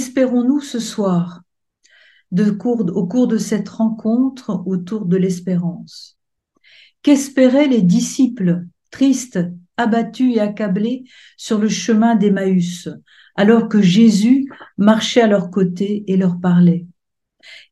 Qu'espérons-nous 0.00 0.62
ce 0.62 0.78
soir 0.78 1.42
au 2.34 3.06
cours 3.06 3.26
de 3.26 3.36
cette 3.36 3.68
rencontre 3.68 4.62
autour 4.64 5.04
de 5.04 5.18
l'espérance? 5.18 6.16
Qu'espéraient 7.02 7.68
les 7.68 7.82
disciples, 7.82 8.64
tristes, 8.90 9.40
abattus 9.76 10.36
et 10.36 10.40
accablés 10.40 11.04
sur 11.36 11.58
le 11.58 11.68
chemin 11.68 12.14
d'Emmaüs, 12.14 12.88
alors 13.36 13.68
que 13.68 13.82
Jésus 13.82 14.50
marchait 14.78 15.20
à 15.20 15.26
leur 15.26 15.50
côté 15.50 16.04
et 16.06 16.16
leur 16.16 16.40
parlait? 16.40 16.86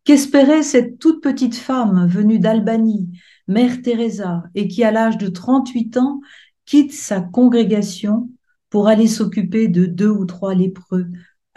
Qu'espérait 0.04 0.62
cette 0.62 0.98
toute 0.98 1.22
petite 1.22 1.56
femme 1.56 2.06
venue 2.08 2.38
d'Albanie, 2.38 3.08
Mère 3.46 3.80
Teresa, 3.80 4.42
et 4.54 4.68
qui, 4.68 4.84
à 4.84 4.90
l'âge 4.90 5.16
de 5.16 5.28
38 5.28 5.96
ans, 5.96 6.20
quitte 6.66 6.92
sa 6.92 7.22
congrégation 7.22 8.28
pour 8.68 8.86
aller 8.86 9.06
s'occuper 9.06 9.68
de 9.68 9.86
deux 9.86 10.10
ou 10.10 10.26
trois 10.26 10.54
lépreux 10.54 11.06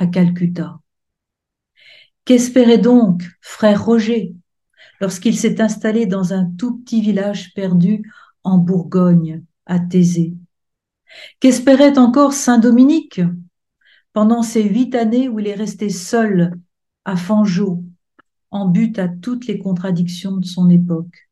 Calcutta. 0.08 0.80
Qu'espérait 2.26 2.78
donc 2.78 3.24
frère 3.42 3.86
Roger 3.86 4.36
lorsqu'il 5.00 5.38
s'est 5.38 5.62
installé 5.62 6.06
dans 6.06 6.34
un 6.34 6.46
tout 6.58 6.80
petit 6.80 7.02
village 7.02 7.54
perdu 7.54 8.04
en 8.44 8.58
Bourgogne, 8.58 9.44
à 9.66 9.80
Thésée? 9.80 10.34
Qu'espérait 11.40 11.98
encore 11.98 12.34
Saint 12.34 12.60
Dominique 12.60 13.22
pendant 14.14 14.44
ces 14.44 14.64
huit 14.64 14.96
années 14.96 15.30
où 15.30 15.40
il 15.40 15.48
est 15.48 15.56
resté 15.56 15.90
seul 15.90 16.54
à 17.06 17.16
Fangeau, 17.16 17.84
en 18.52 18.68
but 18.68 19.00
à 19.00 19.08
toutes 19.08 19.48
les 19.48 19.60
contradictions 19.60 20.38
de 20.38 20.46
son 20.46 20.70
époque? 20.70 21.30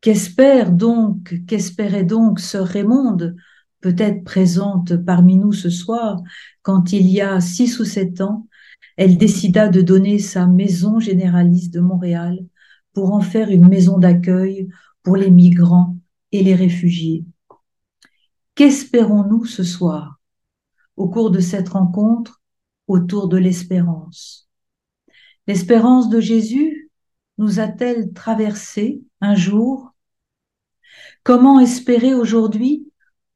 Qu'espère 0.00 0.72
donc, 0.72 1.34
qu'espérait 1.46 2.04
donc 2.04 2.40
sœur 2.40 2.66
Raymonde 2.66 3.36
peut-être 3.80 4.24
présente 4.24 4.96
parmi 4.96 5.36
nous 5.36 5.52
ce 5.52 5.70
soir, 5.70 6.20
quand 6.62 6.92
il 6.92 7.08
y 7.08 7.20
a 7.20 7.40
six 7.40 7.78
ou 7.80 7.84
sept 7.84 8.20
ans, 8.20 8.46
elle 8.96 9.16
décida 9.16 9.68
de 9.68 9.80
donner 9.80 10.18
sa 10.18 10.46
maison 10.46 10.98
généraliste 10.98 11.72
de 11.72 11.80
Montréal 11.80 12.44
pour 12.92 13.12
en 13.12 13.20
faire 13.20 13.50
une 13.50 13.68
maison 13.68 13.98
d'accueil 13.98 14.68
pour 15.02 15.16
les 15.16 15.30
migrants 15.30 15.96
et 16.32 16.42
les 16.42 16.54
réfugiés. 16.54 17.24
Qu'espérons-nous 18.54 19.44
ce 19.44 19.62
soir 19.62 20.20
au 20.96 21.08
cours 21.08 21.30
de 21.30 21.38
cette 21.38 21.68
rencontre 21.68 22.42
autour 22.88 23.28
de 23.28 23.36
l'espérance? 23.36 24.48
L'espérance 25.46 26.10
de 26.10 26.20
Jésus 26.20 26.90
nous 27.38 27.60
a-t-elle 27.60 28.12
traversé 28.12 29.00
un 29.20 29.36
jour? 29.36 29.94
Comment 31.22 31.60
espérer 31.60 32.14
aujourd'hui 32.14 32.87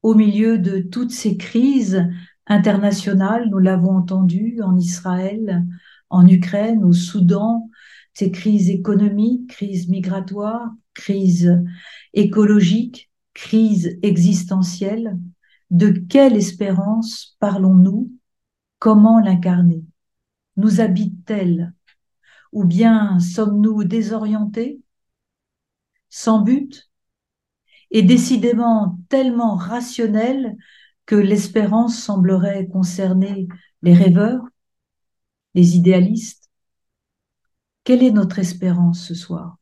au 0.03 0.13
milieu 0.13 0.57
de 0.59 0.79
toutes 0.79 1.11
ces 1.11 1.37
crises 1.37 2.07
internationales, 2.45 3.47
nous 3.49 3.59
l'avons 3.59 3.95
entendu 3.95 4.61
en 4.61 4.77
Israël, 4.77 5.65
en 6.09 6.27
Ukraine, 6.27 6.83
au 6.83 6.93
Soudan, 6.93 7.69
ces 8.13 8.29
crises 8.29 8.69
économiques, 8.69 9.49
crises 9.49 9.87
migratoires, 9.89 10.69
crises 10.93 11.63
écologiques, 12.13 13.09
crises 13.33 13.97
existentielles, 14.03 15.17
de 15.71 15.89
quelle 15.89 16.35
espérance 16.35 17.35
parlons-nous? 17.39 18.11
Comment 18.77 19.19
l'incarner? 19.19 19.83
Nous 20.57 20.81
habite-t-elle 20.81 21.73
Ou 22.51 22.65
bien 22.65 23.19
sommes-nous 23.19 23.83
désorientés? 23.85 24.81
Sans 26.09 26.41
but? 26.41 26.91
Et 27.93 28.01
décidément 28.01 28.99
tellement 29.07 29.55
rationnel 29.55 30.57
que 31.05 31.15
l'espérance 31.15 31.97
semblerait 31.97 32.67
concerner 32.67 33.47
les 33.83 33.93
rêveurs, 33.93 34.43
les 35.53 35.77
idéalistes. 35.77 36.49
Quelle 37.83 38.03
est 38.03 38.11
notre 38.11 38.39
espérance 38.39 39.05
ce 39.05 39.13
soir? 39.13 39.57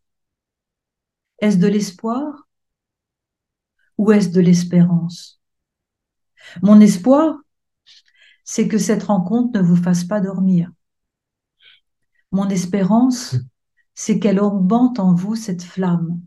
Est-ce 1.39 1.57
de 1.57 1.67
l'espoir 1.67 2.47
ou 3.97 4.11
est-ce 4.11 4.29
de 4.29 4.39
l'espérance? 4.39 5.41
Mon 6.61 6.79
espoir, 6.79 7.35
c'est 8.45 8.67
que 8.67 8.77
cette 8.77 9.03
rencontre 9.03 9.59
ne 9.59 9.63
vous 9.63 9.75
fasse 9.75 10.05
pas 10.05 10.21
dormir. 10.21 10.71
Mon 12.31 12.47
espérance, 12.47 13.35
c'est 13.93 14.19
qu'elle 14.19 14.39
augmente 14.39 14.99
en 14.99 15.13
vous 15.13 15.35
cette 15.35 15.63
flamme, 15.63 16.21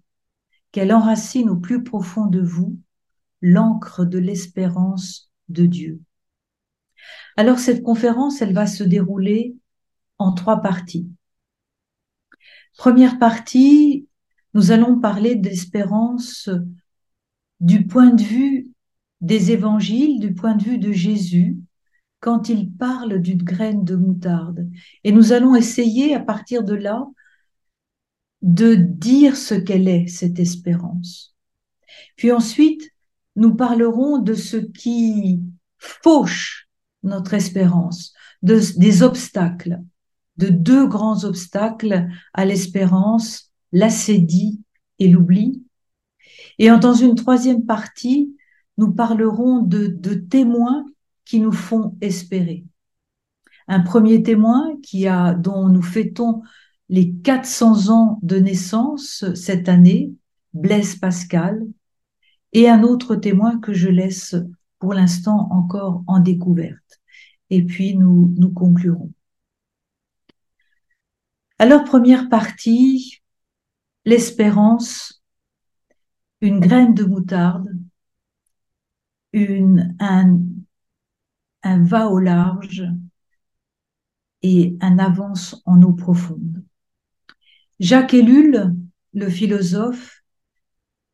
qu'elle 0.75 0.93
enracine 0.93 1.51
au 1.51 1.57
plus 1.57 1.85
profond 1.85 2.27
de 2.27 2.41
vous 2.41 2.77
l'encre 3.41 4.05
de 4.05 4.19
l'espérance 4.19 5.31
de 5.49 5.67
Dieu. 5.67 6.01
Alors 7.37 7.61
cette 7.61 7.85
conférence, 7.85 8.43
elle 8.43 8.53
va 8.53 8.67
se 8.67 8.83
dérouler 8.83 9.55
en 10.19 10.33
trois 10.33 10.63
parties. 10.63 11.09
Première 12.77 13.21
partie, 13.21 14.09
nous 14.53 14.73
allons 14.73 14.99
parler 14.99 15.37
d'espérance 15.37 16.51
du 17.61 17.87
point 17.87 18.11
de 18.11 18.23
vue 18.23 18.69
des 19.21 19.53
évangiles, 19.53 20.19
du 20.19 20.35
point 20.35 20.57
de 20.57 20.65
vue 20.65 20.79
de 20.79 20.91
Jésus, 20.91 21.57
quand 22.19 22.49
il 22.49 22.73
parle 22.73 23.21
d'une 23.21 23.45
graine 23.45 23.85
de 23.85 23.95
moutarde. 23.95 24.69
Et 25.05 25.13
nous 25.13 25.31
allons 25.31 25.55
essayer 25.55 26.17
à 26.17 26.21
partir 26.21 26.65
de 26.65 26.75
là 26.75 27.07
de 28.45 28.75
dire 28.75 29.39
ce 29.39 29.55
qu'elle 29.55 29.89
est, 29.89 30.07
cette 30.07 30.39
espérance. 30.39 31.35
Puis 32.15 32.31
ensuite, 32.31 32.83
nous 33.37 33.55
parlerons 33.55 34.19
de 34.19 34.35
ce 34.35 34.59
qui 34.59 35.41
fauche 35.79 36.69
notre 37.03 37.33
espérance, 37.33 38.13
de, 38.43 38.61
des 38.77 39.03
obstacles, 39.03 39.81
de 40.37 40.49
deux 40.49 40.87
grands 40.87 41.25
obstacles 41.25 42.07
à 42.35 42.45
l'espérance, 42.45 43.51
l'acédie 43.73 44.61
et 44.99 45.09
l'oubli. 45.09 45.65
Et 46.59 46.69
dans 46.69 46.93
une 46.93 47.15
troisième 47.15 47.65
partie, 47.65 48.37
nous 48.77 48.93
parlerons 48.93 49.61
de, 49.61 49.87
de 49.87 50.13
témoins 50.13 50.85
qui 51.25 51.41
nous 51.41 51.53
font 51.53 51.97
espérer. 52.03 52.67
Un 53.69 53.81
premier 53.81 54.23
témoin 54.23 54.77
qui 54.83 55.07
a, 55.07 55.33
dont 55.33 55.69
nous 55.69 55.83
fêtons 55.83 56.43
les 56.89 57.13
400 57.13 57.91
ans 57.91 58.19
de 58.23 58.37
naissance 58.37 59.25
cette 59.35 59.69
année, 59.69 60.13
Blaise 60.53 60.97
Pascal, 60.97 61.63
et 62.53 62.69
un 62.69 62.83
autre 62.83 63.17
témoin 63.17 63.59
que 63.59 63.73
je 63.73 63.89
laisse 63.89 64.37
pour 64.79 64.95
l'instant 64.95 65.49
encore 65.51 66.05
en 66.07 66.21
découverte. 66.21 67.01
Et 67.51 67.65
puis 67.65 67.97
nous, 67.97 68.33
nous 68.37 68.53
conclurons. 68.53 69.13
Alors, 71.59 71.85
première 71.85 72.29
partie, 72.29 73.23
l'espérance, 74.05 75.23
une 76.41 76.61
graine 76.61 76.95
de 76.95 77.05
moutarde, 77.05 77.69
un 79.33 80.39
va 81.63 82.09
au 82.09 82.19
large 82.19 82.85
et 84.43 84.77
un 84.81 84.99
avance 84.99 85.63
en 85.65 85.81
eau 85.83 85.93
profonde. 85.93 86.64
Jacques 87.85 88.15
Ellul, 88.15 88.75
le 89.13 89.29
philosophe, 89.29 90.23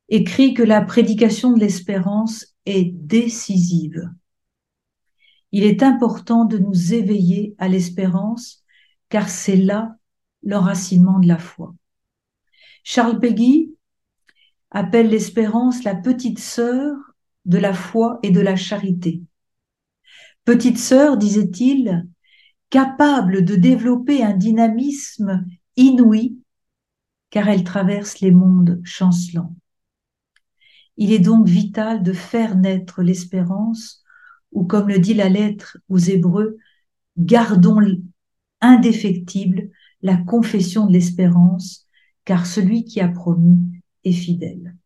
écrit 0.09 0.55
que 0.55 0.63
la 0.63 0.81
prédication 0.83 1.53
de 1.53 1.59
l'espérance 1.59 2.55
est 2.65 2.93
décisive. 2.93 4.09
Il 5.51 5.65
est 5.65 5.83
important 5.83 6.45
de 6.45 6.59
nous 6.59 6.95
éveiller 6.95 7.57
à 7.59 7.67
l'espérance 7.67 8.63
car 9.09 9.29
c'est 9.29 9.57
là 9.57 9.97
l'enracinement 10.45 11.19
de 11.19 11.27
la 11.27 11.39
foi. 11.39 11.75
Charles 12.85 13.19
Péguy 13.19 13.75
appelle 14.71 15.09
l'espérance 15.09 15.83
la 15.83 15.97
petite 15.97 16.39
sœur 16.39 16.95
de 17.47 17.59
la 17.59 17.75
foi 17.75 18.21
et 18.23 18.31
de 18.31 18.41
la 18.41 18.55
charité. 18.55 19.23
Petite 20.45 20.79
sœur, 20.79 21.17
disait-il, 21.17 22.07
capable 22.71 23.45
de 23.45 23.57
développer 23.57 24.23
un 24.23 24.35
dynamisme 24.35 25.45
inouï 25.75 26.40
car 27.31 27.49
elle 27.49 27.65
traverse 27.65 28.21
les 28.21 28.31
mondes 28.31 28.81
chancelants. 28.85 29.55
Il 30.97 31.13
est 31.13 31.21
donc 31.21 31.47
vital 31.47 32.03
de 32.03 32.13
faire 32.13 32.57
naître 32.57 33.03
l'espérance, 33.03 34.03
ou 34.53 34.65
comme 34.65 34.89
le 34.89 34.99
dit 34.99 35.15
la 35.15 35.29
lettre 35.29 35.79
aux 35.89 35.99
Hébreux, 35.99 36.59
gardons 37.17 37.81
indéfectible 38.61 39.71
la 40.03 40.17
confession 40.17 40.87
de 40.87 40.93
l'espérance, 40.93 41.87
car 42.25 42.47
celui 42.47 42.85
qui 42.85 43.01
a 43.01 43.09
promis 43.09 43.59
est 44.05 44.13
fidèle. 44.13 44.77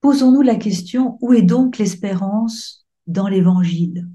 Posons-nous 0.00 0.42
la 0.42 0.56
question, 0.56 1.16
où 1.20 1.32
est 1.32 1.42
donc 1.42 1.78
l'espérance 1.78 2.86
dans 3.06 3.28
l'Évangile? 3.28 4.08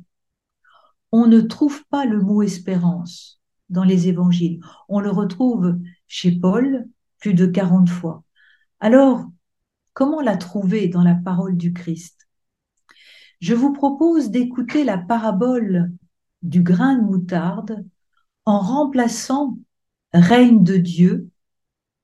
On 1.11 1.27
ne 1.27 1.39
trouve 1.39 1.85
pas 1.85 2.05
le 2.05 2.21
mot 2.21 2.41
espérance 2.41 3.41
dans 3.69 3.83
les 3.83 4.07
évangiles. 4.07 4.59
On 4.89 4.99
le 4.99 5.09
retrouve 5.09 5.77
chez 6.07 6.31
Paul 6.31 6.87
plus 7.19 7.33
de 7.33 7.45
40 7.45 7.89
fois. 7.89 8.23
Alors, 8.79 9.25
comment 9.93 10.21
la 10.21 10.37
trouver 10.37 10.87
dans 10.87 11.03
la 11.03 11.15
parole 11.15 11.57
du 11.57 11.73
Christ? 11.73 12.27
Je 13.39 13.53
vous 13.53 13.71
propose 13.71 14.29
d'écouter 14.29 14.83
la 14.83 14.97
parabole 14.97 15.91
du 16.41 16.61
grain 16.61 16.95
de 16.95 17.03
moutarde 17.03 17.85
en 18.45 18.59
remplaçant 18.59 19.57
règne 20.13 20.63
de 20.63 20.77
Dieu 20.77 21.29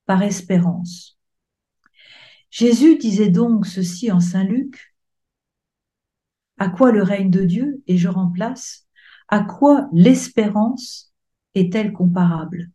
par 0.06 0.22
espérance. 0.22 1.18
Jésus 2.50 2.98
disait 2.98 3.30
donc 3.30 3.66
ceci 3.66 4.12
en 4.12 4.20
Saint 4.20 4.44
Luc, 4.44 4.94
à 6.58 6.68
quoi 6.68 6.92
le 6.92 7.02
règne 7.02 7.30
de 7.30 7.44
Dieu, 7.44 7.82
et 7.86 7.96
je 7.96 8.08
remplace, 8.08 8.86
à 9.28 9.40
quoi 9.40 9.88
l'espérance 9.92 11.12
est-elle 11.54 11.92
comparable? 11.92 12.70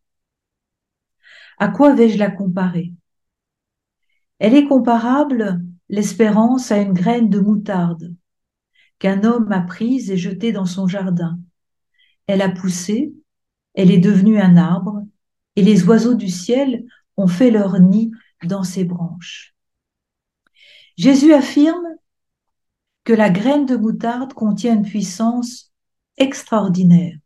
À 1.60 1.68
quoi 1.68 1.94
vais-je 1.94 2.18
la 2.18 2.32
comparer? 2.32 2.94
Elle 4.40 4.56
est 4.56 4.66
comparable, 4.66 5.62
l'espérance, 5.90 6.72
à 6.72 6.78
une 6.78 6.94
graine 6.94 7.30
de 7.30 7.40
moutarde 7.40 8.16
qu'un 8.98 9.24
homme 9.24 9.52
a 9.52 9.62
prise 9.62 10.12
et 10.12 10.18
jetée 10.18 10.52
dans 10.52 10.66
son 10.66 10.88
jardin. 10.88 11.40
Elle 12.28 12.42
a 12.42 12.50
poussé, 12.50 13.14
elle 13.74 13.92
est 13.92 14.00
devenue 14.00 14.40
un 14.40 14.58
arbre, 14.58 15.04
et 15.56 15.64
les 15.64 15.84
oiseaux 15.86 16.14
du 16.14 16.30
ciel 16.30 16.86
ont 17.18 17.28
fait 17.28 17.52
leur 17.52 17.80
nid 17.80 18.12
dans 18.44 18.64
ses 18.64 18.84
branches. 18.84 19.54
Jésus 20.98 21.34
affirme 21.34 21.88
que 23.04 23.14
la 23.14 23.30
graine 23.30 23.66
de 23.66 23.76
moutarde 23.76 24.34
contient 24.34 24.76
une 24.76 24.84
puissance 24.84 25.74
extraordinaire, 26.18 27.18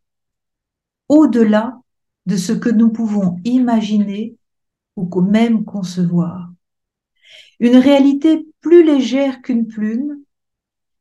au-delà 1.08 1.80
de 2.26 2.36
ce 2.36 2.52
que 2.52 2.70
nous 2.70 2.90
pouvons 2.90 3.36
imaginer 3.44 4.36
ou 4.96 5.20
même 5.20 5.64
concevoir. 5.64 6.52
Une 7.60 7.76
réalité 7.76 8.46
plus 8.60 8.84
légère 8.84 9.42
qu'une 9.42 9.66
plume 9.66 10.20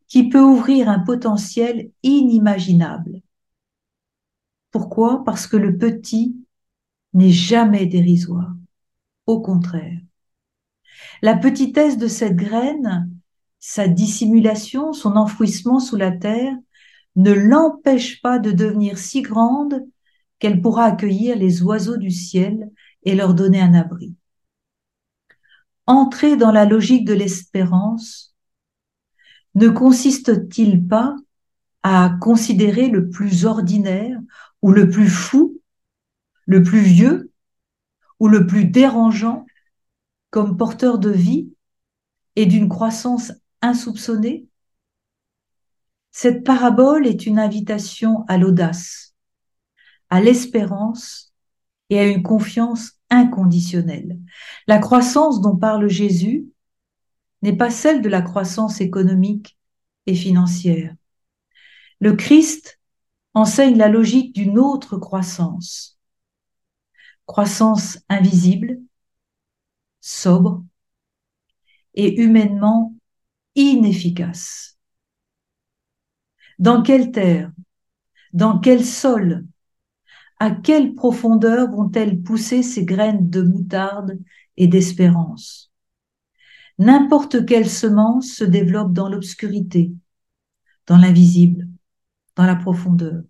qui 0.08 0.30
peut 0.30 0.44
ouvrir 0.44 0.90
un 0.90 1.00
potentiel 1.00 1.92
inimaginable. 2.04 3.22
Pourquoi? 4.72 5.24
Parce 5.24 5.48
que 5.48 5.58
le 5.58 5.78
petit 5.78 6.36
n'est 7.14 7.32
jamais 7.32 7.86
dérisoire. 7.86 8.54
Au 9.26 9.42
contraire. 9.42 10.00
La 11.22 11.38
petitesse 11.38 11.98
de 11.98 12.08
cette 12.08 12.36
graine, 12.36 13.10
sa 13.60 13.88
dissimulation, 13.88 14.94
son 14.94 15.16
enfouissement 15.16 15.80
sous 15.80 15.96
la 15.96 16.12
terre, 16.12 16.56
ne 17.16 17.32
l'empêche 17.32 18.22
pas 18.22 18.40
de 18.40 18.52
devenir 18.52 18.98
si 18.98 19.22
grande 19.22 19.86
qu'elle 20.44 20.62
pourra 20.62 20.84
accueillir 20.84 21.38
les 21.38 21.64
oiseaux 21.64 21.96
du 21.96 22.12
ciel 22.12 22.70
et 23.04 23.16
leur 23.16 23.34
donner 23.34 23.62
un 23.62 23.74
abri. 23.74 24.14
Entrer 25.86 26.36
dans 26.36 26.52
la 26.52 26.66
logique 26.66 27.06
de 27.06 27.14
l'espérance 27.14 28.36
ne 29.56 29.70
consiste-t-il 29.70 30.86
pas 30.86 31.16
à 31.82 32.18
considérer 32.20 32.90
le 32.90 33.10
plus 33.10 33.46
ordinaire 33.46 34.20
ou 34.62 34.74
le 34.74 34.90
plus 34.90 35.08
fou, 35.08 35.62
le 36.46 36.62
plus 36.62 36.82
vieux 36.82 37.32
ou 38.20 38.28
le 38.28 38.46
plus 38.46 38.66
dérangeant 38.66 39.46
comme 40.30 40.58
porteur 40.58 41.00
de 41.00 41.10
vie 41.10 41.54
et 42.36 42.46
d'une 42.48 42.68
croissance 42.68 43.32
insoupçonnée? 43.62 44.46
Cette 46.12 46.44
parabole 46.44 47.08
est 47.08 47.26
une 47.28 47.40
invitation 47.40 48.26
à 48.28 48.38
l'audace, 48.38 49.13
à 50.14 50.22
l'espérance 50.22 51.34
et 51.90 51.98
à 51.98 52.06
une 52.06 52.22
confiance 52.22 53.00
inconditionnelle. 53.10 54.20
La 54.68 54.78
croissance 54.78 55.42
dont 55.42 55.56
parle 55.56 55.90
Jésus 55.90 56.46
n'est 57.42 57.58
pas 57.58 57.72
celle 57.72 58.04
de 58.04 58.10
la 58.10 58.22
croissance 58.22 58.80
économique 58.80 59.58
et 60.06 60.14
financière. 60.14 60.94
Le 62.00 62.14
Christ 62.14 62.80
enseigne 63.34 63.76
la 63.76 63.88
logique 63.88 64.36
d'une 64.36 64.60
autre 64.60 64.98
croissance, 64.98 65.98
croissance 67.26 67.98
invisible, 68.08 68.80
sobre 70.00 70.64
et 71.96 72.22
humainement 72.22 72.94
inefficace. 73.56 74.78
Dans 76.60 76.84
quelle 76.84 77.12
terre, 77.12 77.52
dans 78.32 78.60
quel 78.60 78.86
sol, 78.86 79.48
à 80.44 80.52
quelle 80.52 80.94
profondeur 80.94 81.72
vont-elles 81.72 82.22
pousser 82.22 82.64
ces 82.64 82.84
graines 82.84 83.30
de 83.30 83.42
moutarde 83.42 84.20
et 84.58 84.68
d'espérance? 84.68 85.72
N'importe 86.78 87.46
quelle 87.46 87.70
semence 87.70 88.28
se 88.28 88.44
développe 88.44 88.92
dans 88.92 89.08
l'obscurité, 89.08 89.94
dans 90.86 90.98
l'invisible, 90.98 91.70
dans 92.36 92.44
la 92.44 92.58
profondeur. 92.58 93.24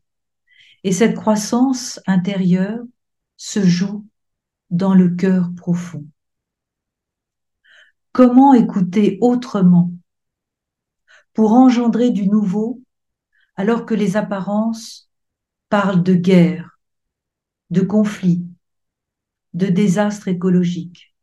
Et 0.83 0.91
cette 0.91 1.15
croissance 1.15 1.99
intérieure 2.07 2.79
se 3.37 3.63
joue 3.63 4.07
dans 4.71 4.95
le 4.95 5.09
cœur 5.09 5.51
profond. 5.55 6.07
Comment 8.11 8.55
écouter 8.55 9.19
autrement 9.21 9.91
pour 11.33 11.51
engendrer 11.53 12.09
du 12.09 12.27
nouveau 12.27 12.81
alors 13.55 13.85
que 13.85 13.93
les 13.93 14.17
apparences 14.17 15.11
parlent 15.69 16.01
de 16.01 16.15
guerre, 16.15 16.72
de 17.73 17.81
conflit, 17.81 18.45
de 19.53 19.67
désastre 19.67 20.27
écologique 20.29 21.13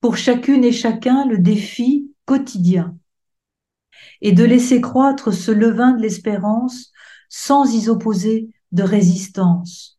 pour 0.00 0.16
chacune 0.16 0.64
et 0.64 0.72
chacun 0.72 1.26
le 1.26 1.38
défi 1.38 2.12
quotidien 2.26 2.96
et 4.20 4.32
de 4.32 4.44
laisser 4.44 4.80
croître 4.80 5.32
ce 5.32 5.50
levain 5.50 5.92
de 5.92 6.02
l'espérance 6.02 6.92
sans 7.30 7.74
y 7.74 7.88
opposer 7.88 8.50
de 8.72 8.82
résistance, 8.82 9.98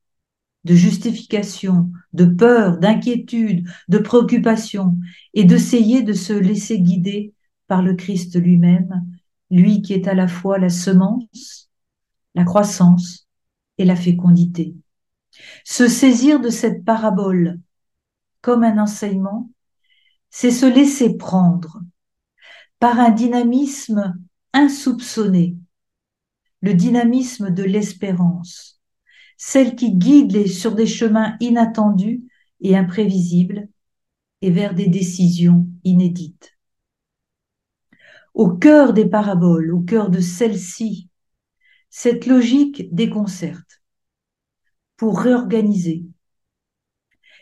de 0.66 0.76
justification, 0.76 1.92
de 2.14 2.26
peur, 2.26 2.78
d'inquiétude, 2.78 3.68
de 3.88 3.98
préoccupation, 3.98 4.98
et 5.34 5.44
d'essayer 5.44 6.04
de 6.04 6.14
se 6.14 6.34
laisser 6.34 6.80
guider 6.80 7.34
par 7.68 7.82
le 7.82 7.96
Christ 7.96 8.40
lui-même, 8.40 9.04
lui 9.50 9.82
qui 9.82 9.94
est 9.94 10.08
à 10.08 10.14
la 10.14 10.28
fois 10.28 10.60
la 10.60 10.70
semence, 10.70 11.72
la 12.36 12.44
croissance 12.44 13.28
et 13.78 13.86
la 13.86 13.96
fécondité. 13.96 14.76
Se 15.64 15.88
saisir 15.88 16.40
de 16.40 16.50
cette 16.50 16.84
parabole 16.86 17.60
comme 18.42 18.64
un 18.64 18.78
enseignement 18.78 19.50
c'est 20.32 20.52
se 20.52 20.66
laisser 20.66 21.18
prendre 21.18 21.82
par 22.80 23.00
un 23.00 23.12
dynamisme 23.12 24.16
insoupçonné, 24.54 25.58
le 26.62 26.74
dynamisme 26.74 27.52
de 27.52 27.64
l'espérance, 27.64 28.82
celle 29.38 29.76
qui 29.76 29.92
guide 29.92 30.32
les, 30.32 30.48
sur 30.48 30.74
des 30.74 30.88
chemins 30.88 31.36
inattendus 31.42 32.24
et 32.62 32.76
imprévisibles 32.76 33.68
et 34.42 34.50
vers 34.50 34.74
des 34.74 34.88
décisions 34.88 35.68
inédites. 35.84 36.58
Au 38.34 38.50
cœur 38.50 38.94
des 38.94 39.06
paraboles, 39.06 39.74
au 39.74 39.82
cœur 39.82 40.10
de 40.10 40.22
celle-ci, 40.22 41.10
cette 41.90 42.26
logique 42.26 42.94
déconcerte 42.96 43.81
pour 45.02 45.20
réorganiser, 45.20 46.06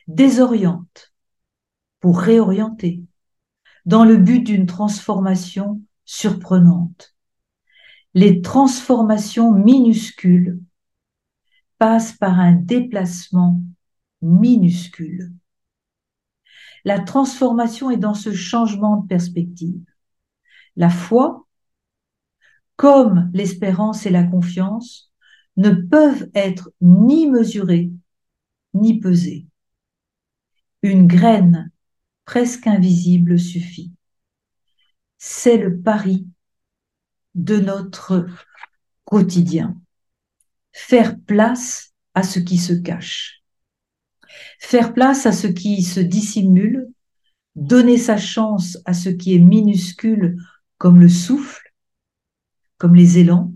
désoriente, 0.07 1.13
pour 1.99 2.17
réorienter 2.17 3.03
dans 3.85 4.05
le 4.05 4.15
but 4.15 4.39
d'une 4.39 4.65
transformation 4.65 5.81
surprenante. 6.05 7.17
Les 8.13 8.39
transformations 8.39 9.51
minuscules 9.51 10.61
passent 11.79 12.13
par 12.13 12.39
un 12.39 12.53
déplacement 12.53 13.61
minuscule. 14.21 15.33
La 16.85 16.99
transformation 16.99 17.91
est 17.91 17.97
dans 17.97 18.13
ce 18.13 18.33
changement 18.33 18.95
de 19.01 19.07
perspective. 19.07 19.83
La 20.77 20.89
foi, 20.89 21.45
comme 22.77 23.29
l'espérance 23.33 24.05
et 24.05 24.11
la 24.11 24.23
confiance, 24.23 25.08
ne 25.57 25.71
peuvent 25.71 26.29
être 26.33 26.71
ni 26.81 27.27
mesurées 27.27 27.91
ni 28.73 28.99
pesées. 28.99 29.47
Une 30.81 31.07
graine 31.07 31.71
presque 32.25 32.67
invisible 32.67 33.39
suffit. 33.39 33.91
C'est 35.17 35.57
le 35.57 35.79
pari 35.79 36.27
de 37.35 37.57
notre 37.57 38.25
quotidien. 39.03 39.81
Faire 40.71 41.19
place 41.19 41.93
à 42.13 42.23
ce 42.23 42.39
qui 42.39 42.57
se 42.57 42.73
cache. 42.73 43.43
Faire 44.59 44.93
place 44.93 45.25
à 45.25 45.31
ce 45.31 45.47
qui 45.47 45.83
se 45.83 45.99
dissimule, 45.99 46.87
donner 47.55 47.97
sa 47.97 48.17
chance 48.17 48.77
à 48.85 48.93
ce 48.93 49.09
qui 49.09 49.35
est 49.35 49.39
minuscule 49.39 50.37
comme 50.77 50.99
le 51.01 51.09
souffle, 51.09 51.73
comme 52.77 52.95
les 52.95 53.17
élans, 53.17 53.53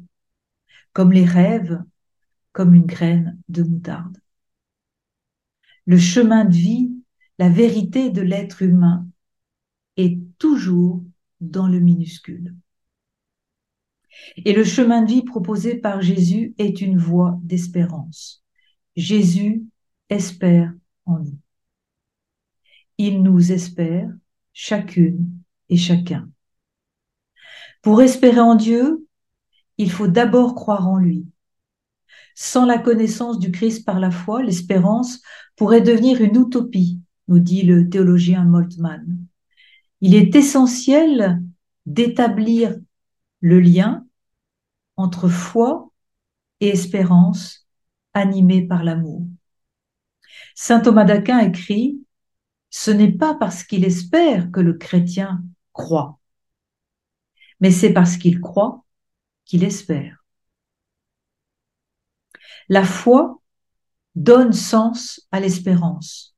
comme 0.94 1.12
les 1.12 1.26
rêves, 1.26 1.82
comme 2.52 2.74
une 2.74 2.86
graine 2.86 3.40
de 3.50 3.64
moutarde. 3.64 4.18
Le 5.86 5.98
chemin 5.98 6.46
de 6.46 6.54
vie 6.54 6.94
la 7.40 7.50
vérité 7.50 8.10
de 8.10 8.22
l'être 8.22 8.62
humain 8.62 9.08
est 9.98 10.20
toujours 10.38 11.04
dans 11.42 11.68
le 11.68 11.80
minuscule. 11.80 12.56
Et 14.38 14.54
le 14.54 14.64
chemin 14.64 15.02
de 15.02 15.10
vie 15.10 15.24
proposé 15.24 15.76
par 15.76 16.02
Jésus 16.02 16.54
est 16.58 16.82
une 16.82 16.98
voie 16.98 17.40
d'espérance. 17.42 18.44
Jésus 18.96 19.64
espère 20.10 20.72
en 21.06 21.20
nous. 21.20 21.38
Il 23.00 23.24
nous 23.24 23.52
espère, 23.52 24.10
chacune 24.54 25.32
et 25.70 25.78
chacun. 25.78 26.30
Pour 27.82 28.02
espérer 28.02 28.40
en 28.40 28.56
Dieu, 28.56 29.08
il 29.78 29.92
faut 29.92 30.08
d'abord 30.08 30.56
croire 30.56 30.88
en 30.88 30.98
lui. 30.98 31.26
Sans 32.36 32.66
la 32.66 32.78
connaissance 32.80 33.40
du 33.40 33.52
Christ 33.52 33.86
par 33.86 34.00
la 34.00 34.12
foi, 34.12 34.44
l'espérance 34.44 35.22
pourrait 35.56 35.82
devenir 35.82 36.22
une 36.22 36.36
utopie, 36.36 37.00
nous 37.28 37.40
dit 37.40 37.64
le 37.64 37.90
théologien 37.90 38.44
Moltmann. 38.44 39.20
Il 40.02 40.16
est 40.16 40.36
essentiel 40.36 41.42
d'établir 41.86 42.76
le 43.40 43.60
lien 43.60 44.06
entre 44.96 45.28
foi 45.28 45.92
et 46.60 46.70
espérance 46.70 47.68
animée 48.14 48.66
par 48.66 48.84
l'amour. 48.84 49.26
Saint 50.56 50.80
Thomas 50.80 51.04
d'Aquin 51.04 51.40
écrit 51.40 52.00
Ce 52.70 52.92
n'est 52.92 53.12
pas 53.12 53.36
parce 53.36 53.64
qu'il 53.64 53.86
espère 53.86 54.52
que 54.52 54.60
le 54.60 54.74
chrétien 54.74 55.44
croit, 55.74 56.20
mais 57.60 57.72
c'est 57.72 57.94
parce 57.94 58.18
qu'il 58.18 58.40
croit 58.40 58.83
qu'il 59.46 59.64
espère. 59.64 60.24
La 62.70 62.84
foi 62.86 63.42
donne 64.16 64.54
sens 64.54 65.22
à 65.32 65.40
l'espérance. 65.40 66.36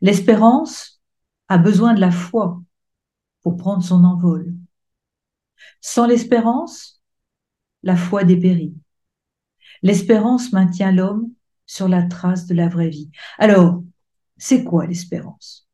L'espérance 0.00 1.00
a 1.48 1.58
besoin 1.58 1.94
de 1.94 2.00
la 2.00 2.10
foi 2.10 2.60
pour 3.42 3.56
prendre 3.56 3.82
son 3.82 4.04
envol. 4.04 4.54
Sans 5.80 6.06
l'espérance, 6.06 7.02
la 7.82 7.96
foi 7.96 8.24
dépérit. 8.24 8.74
L'espérance 9.82 10.52
maintient 10.52 10.92
l'homme 10.92 11.32
sur 11.66 11.88
la 11.88 12.02
trace 12.02 12.46
de 12.46 12.54
la 12.54 12.68
vraie 12.68 12.88
vie. 12.88 13.10
Alors, 13.38 13.82
c'est 14.36 14.64
quoi 14.64 14.86
l'espérance? 14.86 15.67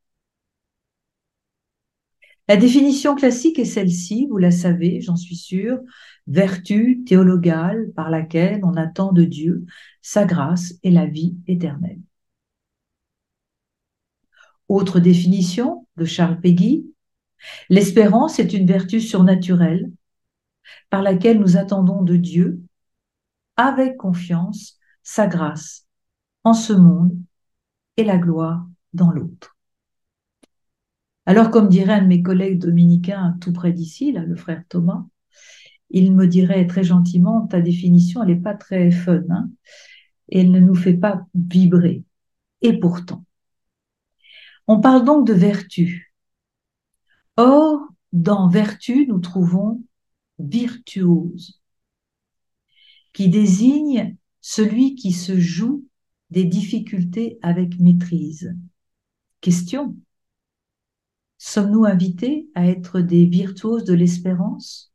La 2.48 2.56
définition 2.56 3.14
classique 3.14 3.58
est 3.58 3.64
celle-ci, 3.64 4.26
vous 4.28 4.36
la 4.36 4.50
savez, 4.50 5.00
j'en 5.00 5.16
suis 5.16 5.36
sûre, 5.36 5.80
vertu 6.26 7.02
théologale 7.06 7.90
par 7.96 8.10
laquelle 8.10 8.60
on 8.64 8.74
attend 8.74 9.12
de 9.12 9.24
Dieu 9.24 9.64
sa 10.02 10.26
grâce 10.26 10.74
et 10.82 10.90
la 10.90 11.06
vie 11.06 11.36
éternelle. 11.46 12.00
Autre 14.68 15.00
définition 15.00 15.86
de 15.96 16.04
Charles 16.04 16.40
Péguy, 16.40 16.86
l'espérance 17.70 18.38
est 18.38 18.52
une 18.52 18.66
vertu 18.66 19.00
surnaturelle 19.00 19.90
par 20.90 21.02
laquelle 21.02 21.38
nous 21.38 21.56
attendons 21.56 22.02
de 22.02 22.16
Dieu, 22.16 22.60
avec 23.56 23.96
confiance, 23.96 24.78
sa 25.02 25.26
grâce 25.26 25.86
en 26.44 26.54
ce 26.54 26.72
monde 26.72 27.16
et 27.96 28.04
la 28.04 28.18
gloire 28.18 28.66
dans 28.92 29.10
l'autre. 29.10 29.53
Alors, 31.26 31.50
comme 31.50 31.68
dirait 31.68 31.94
un 31.94 32.02
de 32.02 32.06
mes 32.06 32.22
collègues 32.22 32.58
dominicains 32.58 33.36
tout 33.40 33.52
près 33.52 33.72
d'ici, 33.72 34.12
là, 34.12 34.22
le 34.24 34.36
frère 34.36 34.62
Thomas, 34.68 35.06
il 35.90 36.12
me 36.12 36.26
dirait 36.26 36.66
très 36.66 36.84
gentiment, 36.84 37.46
ta 37.46 37.60
définition, 37.60 38.22
elle 38.22 38.34
n'est 38.34 38.42
pas 38.42 38.54
très 38.54 38.90
fun, 38.90 39.22
hein, 39.30 39.50
et 40.28 40.40
elle 40.40 40.50
ne 40.50 40.60
nous 40.60 40.74
fait 40.74 40.94
pas 40.94 41.26
vibrer. 41.34 42.04
Et 42.62 42.78
pourtant, 42.78 43.24
on 44.66 44.80
parle 44.80 45.04
donc 45.04 45.26
de 45.26 45.32
vertu. 45.32 46.14
Or, 47.36 47.80
dans 48.12 48.48
vertu, 48.48 49.06
nous 49.06 49.18
trouvons 49.18 49.82
virtuose, 50.38 51.60
qui 53.12 53.28
désigne 53.28 54.16
celui 54.40 54.94
qui 54.94 55.12
se 55.12 55.38
joue 55.38 55.86
des 56.30 56.44
difficultés 56.44 57.38
avec 57.42 57.78
maîtrise. 57.78 58.54
Question. 59.40 59.96
Sommes-nous 61.46 61.84
invités 61.84 62.48
à 62.54 62.66
être 62.66 63.00
des 63.00 63.26
virtuoses 63.26 63.84
de 63.84 63.92
l'espérance 63.92 64.94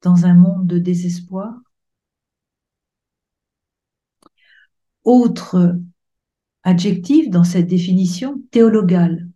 dans 0.00 0.24
un 0.24 0.32
monde 0.32 0.66
de 0.66 0.78
désespoir? 0.78 1.54
Autre 5.04 5.78
adjectif 6.62 7.28
dans 7.28 7.44
cette 7.44 7.66
définition, 7.66 8.42
théologal, 8.50 9.28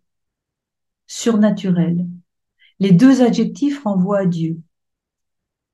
surnaturel. 1.05 2.07
Les 2.79 2.91
deux 2.91 3.21
adjectifs 3.21 3.83
renvoient 3.83 4.21
à 4.21 4.25
Dieu. 4.25 4.59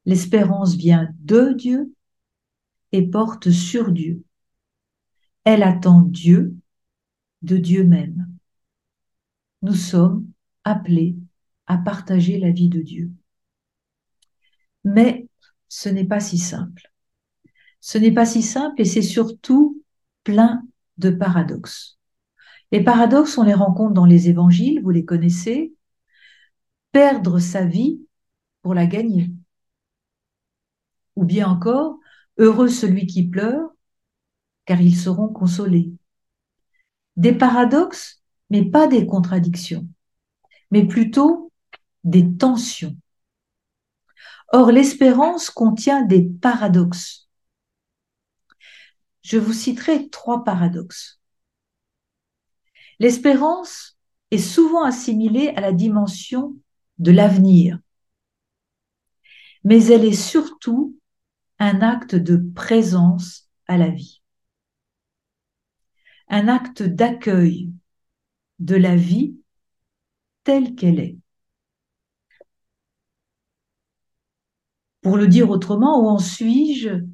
L'espérance 0.03 0.75
vient 0.75 1.08
de 1.22 1.53
Dieu 1.53 1.93
et 2.91 3.08
porte 3.08 3.51
sur 3.51 3.93
Dieu. 3.93 4.22
Elle 5.46 5.63
attend 5.63 6.01
Dieu 6.01 6.58
de 7.41 7.55
Dieu 7.55 7.86
même. 7.86 8.29
Nous 9.62 9.75
sommes 9.75 10.25
appelés 10.63 11.18
à 11.68 11.78
partager 11.78 12.39
la 12.39 12.51
vie 12.51 12.70
de 12.70 12.82
Dieu. 12.82 13.12
Mais 14.84 15.28
ce 15.68 15.89
n'est 15.89 16.06
pas 16.06 16.20
si 16.20 16.38
simple. 16.38 16.92
Ce 17.82 17.98
n'est 17.98 18.12
pas 18.12 18.25
si 18.25 18.42
simple 18.42 18.82
et 18.82 18.86
c'est 18.86 19.01
surtout 19.01 19.82
plein 20.24 20.63
de 20.98 21.10
paradoxes. 21.10 21.98
Les 22.72 22.84
paradoxes, 22.84 23.38
on 23.38 23.44
les 23.44 23.54
rencontre 23.54 23.94
dans 23.94 24.06
les 24.06 24.30
évangiles, 24.30 24.82
vous 24.84 24.92
les 24.92 25.06
connaissez. 25.06 25.74
Perdre 26.92 27.39
sa 27.39 27.66
vie 27.66 28.01
pour 28.62 28.74
la 28.74 28.86
gagner. 28.86 29.32
Ou 31.16 31.24
bien 31.24 31.48
encore, 31.50 32.00
heureux 32.38 32.68
celui 32.68 33.08
qui 33.08 33.28
pleure, 33.28 33.70
car 34.66 34.82
ils 34.82 34.96
seront 34.96 35.30
consolés. 35.30 35.92
Des 37.16 37.34
paradoxes, 37.34 38.19
mais 38.50 38.65
pas 38.65 38.88
des 38.88 39.06
contradictions, 39.06 39.88
mais 40.72 40.86
plutôt 40.86 41.51
des 42.03 42.36
tensions. 42.36 42.96
Or, 44.51 44.72
l'espérance 44.72 45.50
contient 45.50 46.01
des 46.03 46.24
paradoxes. 46.24 47.29
Je 49.22 49.38
vous 49.38 49.53
citerai 49.53 50.10
trois 50.10 50.44
paradoxes. 50.44 51.22
L'espérance 53.00 53.98
est 54.32 54.39
souvent 54.39 54.84
assimilée 54.84 55.50
à 55.50 55.62
la 55.62 55.72
dimension 55.72 56.56
de 56.98 57.12
l'avenir, 57.12 57.79
mais 59.63 59.86
elle 59.86 60.06
est 60.06 60.13
surtout 60.13 60.98
un 61.60 61.82
acte 61.82 62.15
de 62.15 62.38
présence 62.56 63.50
à 63.68 63.77
la 63.77 63.89
vie, 63.89 64.22
un 66.27 66.48
acte 66.48 66.82
d'accueil 66.82 67.72
de 68.60 68.75
la 68.75 68.96
vie 68.96 69.36
telle 70.44 70.75
qu'elle 70.75 71.00
est. 71.00 71.18
Pour 75.01 75.18
le 75.18 75.28
dire 75.28 75.50
autrement, 75.50 76.01
où 76.04 76.08
en 76.10 76.20
suis-je 76.20 77.06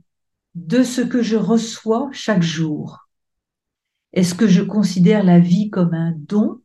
de 0.56 0.84
ce 0.84 1.02
que 1.02 1.22
je 1.22 1.36
reçois 1.36 2.10
chaque 2.12 2.42
jour? 2.42 3.08
Est-ce 4.14 4.34
que 4.34 4.48
je 4.48 4.62
considère 4.62 5.24
la 5.24 5.40
vie 5.40 5.70
comme 5.70 5.94
un 5.94 6.14
don 6.16 6.62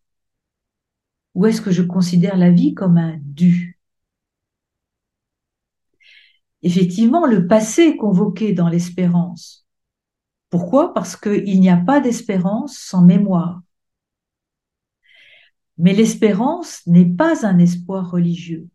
ou 1.34 1.46
est-ce 1.46 1.60
que 1.60 1.70
je 1.70 1.82
considère 1.82 2.36
la 2.36 2.50
vie 2.50 2.74
comme 2.74 2.96
un 2.96 3.18
dû? 3.20 3.78
Effectivement, 6.62 7.26
le 7.26 7.46
passé 7.46 7.82
est 7.82 7.96
convoqué 7.96 8.52
dans 8.52 8.68
l'espérance. 8.68 9.66
Pourquoi? 10.50 10.94
Parce 10.94 11.16
qu'il 11.16 11.60
n'y 11.60 11.70
a 11.70 11.76
pas 11.76 12.00
d'espérance 12.00 12.76
sans 12.76 13.02
mémoire. 13.02 13.62
Mais 15.80 15.94
l'espérance 15.94 16.86
n'est 16.86 17.06
pas 17.06 17.46
un 17.46 17.58
espoir 17.58 18.10
religieux. 18.10 18.68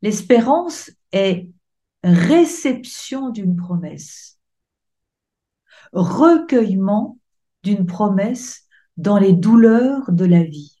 L'espérance 0.00 0.92
est 1.10 1.50
réception 2.04 3.30
d'une 3.30 3.56
promesse, 3.56 4.38
recueillement 5.92 7.18
d'une 7.64 7.84
promesse 7.84 8.68
dans 8.96 9.18
les 9.18 9.32
douleurs 9.32 10.12
de 10.12 10.24
la 10.24 10.44
vie. 10.44 10.80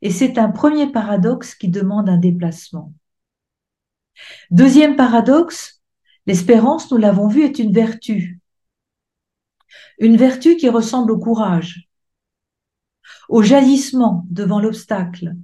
Et 0.00 0.10
c'est 0.10 0.36
un 0.36 0.48
premier 0.48 0.90
paradoxe 0.90 1.54
qui 1.54 1.68
demande 1.68 2.08
un 2.08 2.18
déplacement. 2.18 2.92
Deuxième 4.50 4.96
paradoxe, 4.96 5.80
l'espérance, 6.26 6.90
nous 6.90 6.98
l'avons 6.98 7.28
vu, 7.28 7.44
est 7.44 7.60
une 7.60 7.72
vertu. 7.72 8.40
Une 10.00 10.16
vertu 10.16 10.56
qui 10.56 10.68
ressemble 10.68 11.12
au 11.12 11.20
courage, 11.20 11.88
au 13.32 13.40
jaillissement 13.40 14.26
devant 14.28 14.60
l'obstacle, 14.60 15.34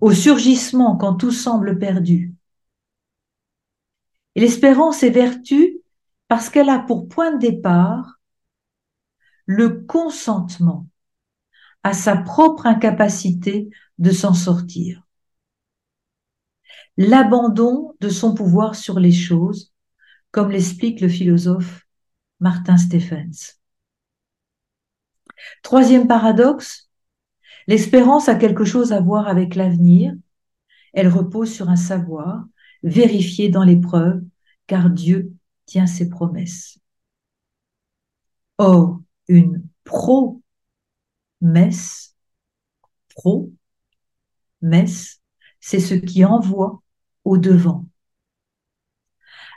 au 0.00 0.12
surgissement 0.12 0.96
quand 0.96 1.14
tout 1.14 1.32
semble 1.32 1.80
perdu. 1.80 2.32
Et 4.36 4.40
l'espérance 4.40 5.02
est 5.02 5.10
vertu 5.10 5.80
parce 6.28 6.48
qu'elle 6.48 6.68
a 6.68 6.78
pour 6.78 7.08
point 7.08 7.32
de 7.32 7.40
départ 7.40 8.20
le 9.46 9.80
consentement 9.82 10.86
à 11.82 11.92
sa 11.92 12.16
propre 12.16 12.66
incapacité 12.66 13.68
de 13.98 14.12
s'en 14.12 14.32
sortir. 14.32 15.04
l'abandon 16.96 17.96
de 18.00 18.08
son 18.08 18.32
pouvoir 18.32 18.76
sur 18.76 19.00
les 19.00 19.12
choses, 19.12 19.72
comme 20.30 20.52
l'explique 20.52 21.00
le 21.00 21.08
philosophe 21.08 21.84
Martin 22.38 22.76
Stephens. 22.76 23.61
Troisième 25.62 26.06
paradoxe, 26.06 26.90
l'espérance 27.66 28.28
a 28.28 28.34
quelque 28.34 28.64
chose 28.64 28.92
à 28.92 29.00
voir 29.00 29.28
avec 29.28 29.54
l'avenir. 29.54 30.14
Elle 30.92 31.08
repose 31.08 31.52
sur 31.52 31.68
un 31.68 31.76
savoir 31.76 32.44
vérifié 32.82 33.48
dans 33.48 33.64
l'épreuve, 33.64 34.22
car 34.66 34.90
Dieu 34.90 35.32
tient 35.66 35.86
ses 35.86 36.08
promesses. 36.08 36.78
Or, 38.58 39.00
une 39.28 39.62
pro-messe, 39.84 40.42
pro-messe, 43.14 43.50
c'est 45.60 45.80
ce 45.80 45.94
qui 45.94 46.24
envoie 46.24 46.82
au 47.24 47.38
devant. 47.38 47.86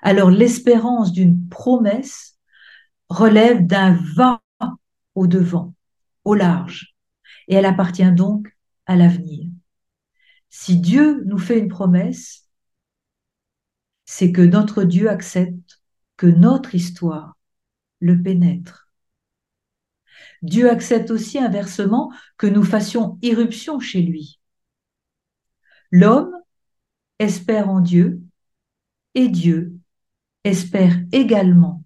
Alors 0.02 0.30
l'espérance 0.30 1.12
d'une 1.12 1.48
promesse 1.50 2.38
relève 3.10 3.66
d'un 3.66 3.98
va 4.16 4.42
au 5.16 5.28
devant, 5.28 5.74
au 6.24 6.36
large, 6.36 6.96
et 7.48 7.56
elle 7.56 7.66
appartient 7.66 8.12
donc 8.12 8.56
à 8.86 8.96
l'avenir. 8.96 9.50
Si 10.50 10.78
Dieu 10.78 11.24
nous 11.26 11.38
fait 11.38 11.60
une 11.60 11.68
promesse, 11.68 12.48
c'est 14.06 14.32
que 14.32 14.42
notre 14.42 14.84
Dieu 14.84 15.10
accepte 15.10 15.82
que 16.18 16.28
notre 16.28 16.76
histoire 16.76 17.38
le 18.00 18.22
pénètre. 18.22 18.90
Dieu 20.42 20.70
accepte 20.70 21.12
aussi 21.12 21.40
inversement 21.40 22.14
que 22.38 22.48
nous 22.48 22.64
fassions 22.64 23.18
irruption 23.22 23.80
chez 23.80 24.02
lui. 24.02 24.40
L'homme 25.92 26.32
espère 27.20 27.70
en 27.70 27.80
Dieu 27.80 28.22
et 29.14 29.28
Dieu 29.30 29.76
espère 30.44 30.96
également 31.12 31.84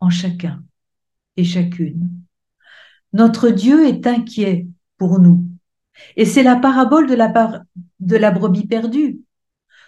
en 0.00 0.10
chacun 0.10 0.64
et 1.36 1.44
chacune. 1.44 2.08
Notre 3.12 3.48
Dieu 3.48 3.86
est 3.86 4.06
inquiet 4.06 4.66
pour 4.96 5.18
nous. 5.18 5.44
Et 6.16 6.24
c'est 6.24 6.42
la 6.42 6.56
parabole 6.56 7.08
de 7.08 7.14
la, 8.16 8.30
brebis 8.30 8.66
perdue. 8.66 9.20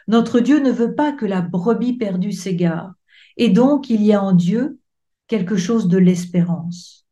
Notre 0.09 0.41
Dieu 0.41 0.61
ne 0.61 0.71
veut 0.71 0.95
pas 0.95 1.12
que 1.12 1.27
la 1.27 1.41
brebis 1.41 1.97
perdue 1.97 2.33
s'égare. 2.33 2.95
Et 3.37 3.50
donc, 3.50 3.91
il 3.91 4.03
y 4.03 4.12
a 4.12 4.23
en 4.23 4.33
Dieu 4.33 4.81
quelque 5.27 5.57
chose 5.57 5.89
de 5.89 5.99
l'espérance. 5.99 7.07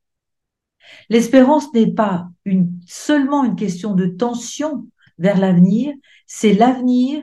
L'espérance 1.08 1.72
n'est 1.74 1.92
pas 1.92 2.28
seulement 2.86 3.44
une 3.44 3.56
question 3.56 3.94
de 3.94 4.06
tension 4.06 4.88
vers 5.18 5.38
l'avenir, 5.38 5.94
c'est 6.26 6.54
l'avenir 6.54 7.22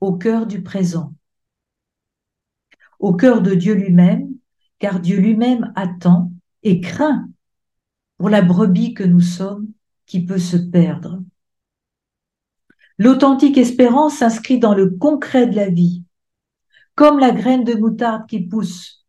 au 0.00 0.12
cœur 0.12 0.46
du 0.46 0.62
présent, 0.62 1.14
au 2.98 3.14
cœur 3.14 3.40
de 3.40 3.54
Dieu 3.54 3.74
lui-même, 3.74 4.28
car 4.78 5.00
Dieu 5.00 5.18
lui-même 5.18 5.72
attend 5.74 6.32
et 6.62 6.80
craint 6.80 7.28
pour 8.18 8.28
la 8.28 8.42
brebis 8.42 8.94
que 8.94 9.04
nous 9.04 9.20
sommes 9.20 9.68
qui 10.06 10.24
peut 10.24 10.38
se 10.38 10.56
perdre. 10.56 11.22
L'authentique 12.98 13.58
espérance 13.58 14.18
s'inscrit 14.18 14.58
dans 14.58 14.74
le 14.74 14.90
concret 14.90 15.46
de 15.46 15.56
la 15.56 15.68
vie, 15.68 16.04
comme 16.94 17.18
la 17.18 17.30
graine 17.30 17.64
de 17.64 17.74
moutarde 17.74 18.26
qui 18.26 18.40
pousse, 18.40 19.04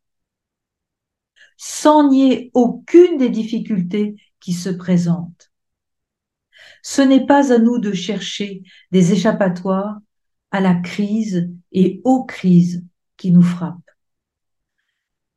sans 1.55 2.09
nier 2.09 2.51
aucune 2.53 3.17
des 3.17 3.29
difficultés 3.29 4.15
qui 4.39 4.53
se 4.53 4.69
présentent. 4.69 5.51
Ce 6.83 7.01
n'est 7.01 7.25
pas 7.25 7.53
à 7.53 7.59
nous 7.59 7.79
de 7.79 7.93
chercher 7.93 8.63
des 8.91 9.13
échappatoires 9.13 9.99
à 10.51 10.59
la 10.59 10.75
crise 10.75 11.49
et 11.71 12.01
aux 12.03 12.25
crises 12.25 12.85
qui 13.15 13.31
nous 13.31 13.41
frappent. 13.41 13.77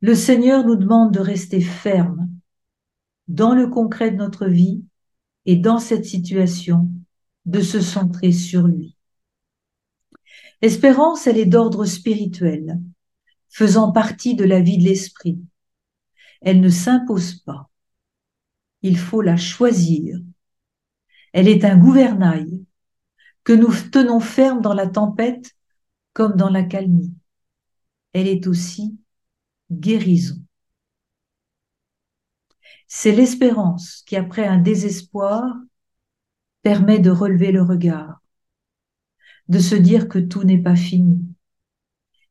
Le 0.01 0.15
Seigneur 0.15 0.65
nous 0.65 0.75
demande 0.75 1.13
de 1.13 1.19
rester 1.19 1.61
ferme 1.61 2.29
dans 3.31 3.55
le 3.55 3.67
concret 3.67 4.11
de 4.11 4.17
notre 4.17 4.45
vie 4.45 4.83
et 5.45 5.55
dans 5.55 5.79
cette 5.79 6.03
situation, 6.03 6.91
de 7.45 7.61
se 7.61 7.79
centrer 7.79 8.33
sur 8.33 8.67
lui. 8.67 8.97
L'espérance, 10.61 11.25
elle 11.27 11.37
est 11.37 11.45
d'ordre 11.45 11.85
spirituel, 11.85 12.79
faisant 13.49 13.93
partie 13.93 14.35
de 14.35 14.43
la 14.43 14.59
vie 14.59 14.77
de 14.77 14.83
l'esprit. 14.83 15.39
Elle 16.41 16.59
ne 16.59 16.69
s'impose 16.69 17.35
pas. 17.35 17.69
Il 18.81 18.97
faut 18.97 19.21
la 19.21 19.37
choisir. 19.37 20.19
Elle 21.31 21.47
est 21.47 21.63
un 21.63 21.77
gouvernail 21.77 22.65
que 23.45 23.53
nous 23.53 23.73
tenons 23.91 24.19
ferme 24.19 24.61
dans 24.61 24.73
la 24.73 24.87
tempête 24.87 25.51
comme 26.13 26.35
dans 26.35 26.49
la 26.49 26.63
calmie. 26.63 27.13
Elle 28.11 28.27
est 28.27 28.45
aussi 28.45 28.97
guérison. 29.71 30.43
C'est 32.93 33.13
l'espérance 33.13 34.03
qui, 34.05 34.17
après 34.17 34.45
un 34.45 34.57
désespoir, 34.57 35.55
permet 36.61 36.99
de 36.99 37.09
relever 37.09 37.53
le 37.53 37.61
regard, 37.61 38.21
de 39.47 39.59
se 39.59 39.75
dire 39.75 40.09
que 40.09 40.19
tout 40.19 40.43
n'est 40.43 40.61
pas 40.61 40.75
fini 40.75 41.25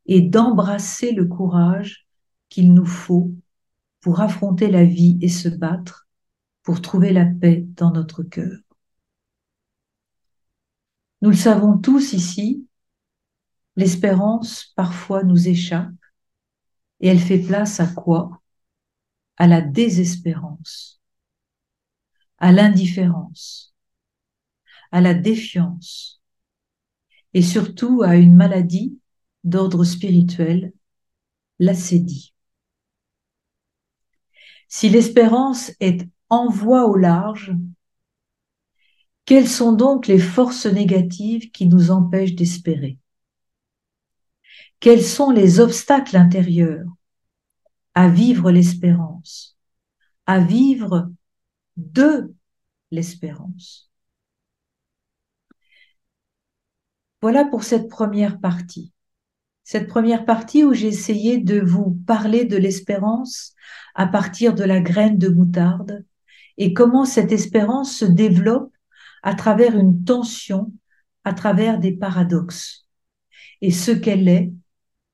et 0.05 0.20
d'embrasser 0.20 1.12
le 1.12 1.25
courage 1.25 2.07
qu'il 2.51 2.75
nous 2.75 2.85
faut 2.85 3.33
pour 4.03 4.20
affronter 4.20 4.70
la 4.70 4.85
vie 4.85 5.18
et 5.23 5.31
se 5.31 5.49
battre 5.49 6.07
pour 6.62 6.83
trouver 6.83 7.14
la 7.14 7.25
paix 7.25 7.64
dans 7.77 7.90
notre 7.90 8.23
cœur. 8.23 8.59
Nous 11.23 11.31
le 11.31 11.37
savons 11.37 11.79
tous 11.79 12.12
ici, 12.12 12.66
l'espérance 13.77 14.75
parfois 14.77 15.25
nous 15.25 15.49
échappe 15.49 15.88
et 17.01 17.09
elle 17.09 17.18
fait 17.18 17.38
place 17.38 17.81
à 17.81 17.87
quoi? 17.87 18.39
À 19.40 19.46
la 19.46 19.62
désespérance, 19.62 21.00
à 22.37 22.53
l'indifférence, 22.53 23.74
à 24.92 25.00
la 25.00 25.14
défiance 25.14 26.20
et 27.33 27.40
surtout 27.40 28.03
à 28.03 28.16
une 28.16 28.37
maladie 28.37 28.98
d'ordre 29.42 29.83
spirituel, 29.83 30.74
l'acédie. 31.59 32.35
Si 34.68 34.90
l'espérance 34.90 35.72
est 35.81 36.07
en 36.29 36.50
voie 36.50 36.87
au 36.87 36.96
large, 36.96 37.55
quelles 39.24 39.48
sont 39.48 39.72
donc 39.72 40.07
les 40.07 40.18
forces 40.18 40.66
négatives 40.66 41.50
qui 41.50 41.64
nous 41.64 41.90
empêchent 41.90 42.35
d'espérer? 42.35 42.98
Quels 44.81 45.03
sont 45.03 45.31
les 45.31 45.61
obstacles 45.61 46.18
intérieurs 46.18 46.85
à 47.94 48.09
vivre 48.09 48.50
l'espérance, 48.50 49.57
à 50.26 50.40
vivre 50.40 51.11
de 51.76 52.35
l'espérance 52.90 53.90
Voilà 57.22 57.44
pour 57.44 57.64
cette 57.64 57.88
première 57.88 58.40
partie. 58.40 58.92
Cette 59.62 59.88
première 59.88 60.24
partie 60.24 60.64
où 60.64 60.72
j'ai 60.72 60.88
essayé 60.88 61.38
de 61.38 61.61
vous 61.61 62.00
parler 62.07 62.44
de 62.44 62.57
l'espérance 62.57 63.55
à 63.94 64.07
partir 64.07 64.55
de 64.55 64.64
la 64.64 64.81
graine 64.81 65.18
de 65.18 65.29
moutarde 65.29 66.05
et 66.57 66.72
comment 66.72 67.05
cette 67.05 67.31
espérance 67.31 67.94
se 67.94 68.07
développe 68.07 68.72
à 69.22 69.35
travers 69.35 69.76
une 69.76 70.03
tension, 70.03 70.72
à 71.24 71.35
travers 71.35 71.79
des 71.79 71.92
paradoxes. 71.92 72.87
Et 73.61 73.70
ce 73.70 73.90
qu'elle 73.90 74.29
est, 74.29 74.50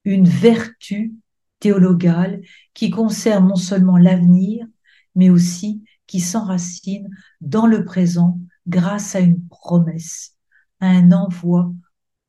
une 0.04 0.28
vertu 0.28 1.12
théologale 1.58 2.40
qui 2.76 2.90
concerne 2.90 3.48
non 3.48 3.56
seulement 3.56 3.96
l'avenir, 3.96 4.66
mais 5.14 5.30
aussi 5.30 5.82
qui 6.06 6.20
s'enracine 6.20 7.08
dans 7.40 7.66
le 7.66 7.84
présent 7.84 8.38
grâce 8.66 9.16
à 9.16 9.20
une 9.20 9.44
promesse, 9.48 10.36
à 10.80 10.88
un 10.88 11.10
envoi 11.10 11.72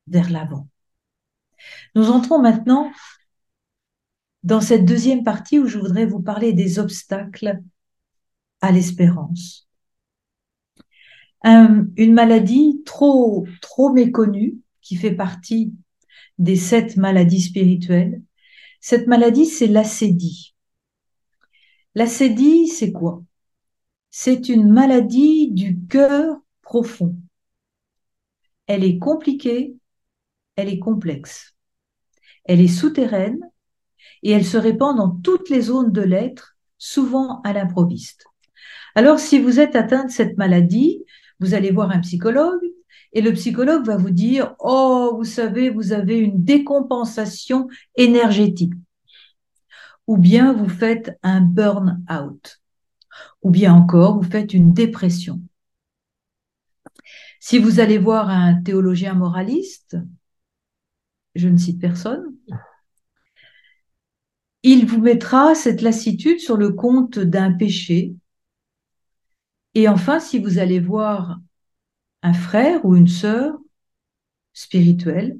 vers 0.06 0.30
l'avant. 0.30 0.68
Nous 1.94 2.10
entrons 2.10 2.40
maintenant 2.40 2.90
dans 4.42 4.62
cette 4.62 4.86
deuxième 4.86 5.22
partie 5.22 5.58
où 5.58 5.66
je 5.66 5.78
voudrais 5.78 6.06
vous 6.06 6.22
parler 6.22 6.54
des 6.54 6.78
obstacles 6.78 7.60
à 8.62 8.72
l'espérance 8.72 9.68
une 11.44 12.14
maladie 12.14 12.82
trop, 12.84 13.46
trop 13.60 13.92
méconnue 13.92 14.56
qui 14.82 14.96
fait 14.96 15.14
partie 15.14 15.72
des 16.38 16.56
sept 16.56 16.96
maladies 16.96 17.42
spirituelles. 17.42 18.22
Cette 18.80 19.06
maladie, 19.06 19.46
c'est 19.46 19.66
l'acédie. 19.66 20.54
L'acédie, 21.94 22.68
c'est 22.68 22.92
quoi? 22.92 23.22
C'est 24.10 24.48
une 24.48 24.70
maladie 24.70 25.50
du 25.50 25.78
cœur 25.88 26.36
profond. 26.62 27.16
Elle 28.66 28.84
est 28.84 28.98
compliquée, 28.98 29.74
elle 30.56 30.68
est 30.68 30.78
complexe. 30.78 31.54
Elle 32.44 32.60
est 32.60 32.68
souterraine 32.68 33.40
et 34.22 34.30
elle 34.30 34.44
se 34.44 34.56
répand 34.56 34.96
dans 34.96 35.10
toutes 35.10 35.50
les 35.50 35.62
zones 35.62 35.92
de 35.92 36.02
l'être, 36.02 36.56
souvent 36.78 37.40
à 37.42 37.52
l'improviste. 37.52 38.24
Alors, 38.94 39.18
si 39.18 39.38
vous 39.38 39.60
êtes 39.60 39.76
atteint 39.76 40.04
de 40.04 40.10
cette 40.10 40.36
maladie, 40.38 41.04
vous 41.40 41.54
allez 41.54 41.70
voir 41.70 41.90
un 41.90 42.00
psychologue 42.00 42.62
et 43.12 43.20
le 43.20 43.32
psychologue 43.32 43.86
va 43.86 43.96
vous 43.96 44.10
dire, 44.10 44.54
oh, 44.58 45.14
vous 45.16 45.24
savez, 45.24 45.70
vous 45.70 45.92
avez 45.92 46.18
une 46.18 46.44
décompensation 46.44 47.68
énergétique. 47.96 48.74
Ou 50.06 50.16
bien 50.16 50.52
vous 50.52 50.68
faites 50.68 51.18
un 51.22 51.40
burn-out. 51.40 52.60
Ou 53.42 53.50
bien 53.50 53.74
encore, 53.74 54.20
vous 54.20 54.30
faites 54.30 54.54
une 54.54 54.72
dépression. 54.72 55.40
Si 57.40 57.58
vous 57.58 57.80
allez 57.80 57.98
voir 57.98 58.28
un 58.28 58.60
théologien 58.62 59.14
moraliste, 59.14 59.96
je 61.34 61.48
ne 61.48 61.56
cite 61.56 61.80
personne, 61.80 62.34
il 64.62 64.86
vous 64.86 65.00
mettra 65.00 65.54
cette 65.54 65.82
lassitude 65.82 66.40
sur 66.40 66.56
le 66.56 66.72
compte 66.72 67.18
d'un 67.18 67.52
péché. 67.52 68.14
Et 69.74 69.88
enfin, 69.88 70.18
si 70.18 70.38
vous 70.38 70.58
allez 70.58 70.80
voir 70.80 71.38
un 72.22 72.32
frère 72.32 72.84
ou 72.84 72.96
une 72.96 73.08
sœur 73.08 73.58
spirituelle 74.52 75.38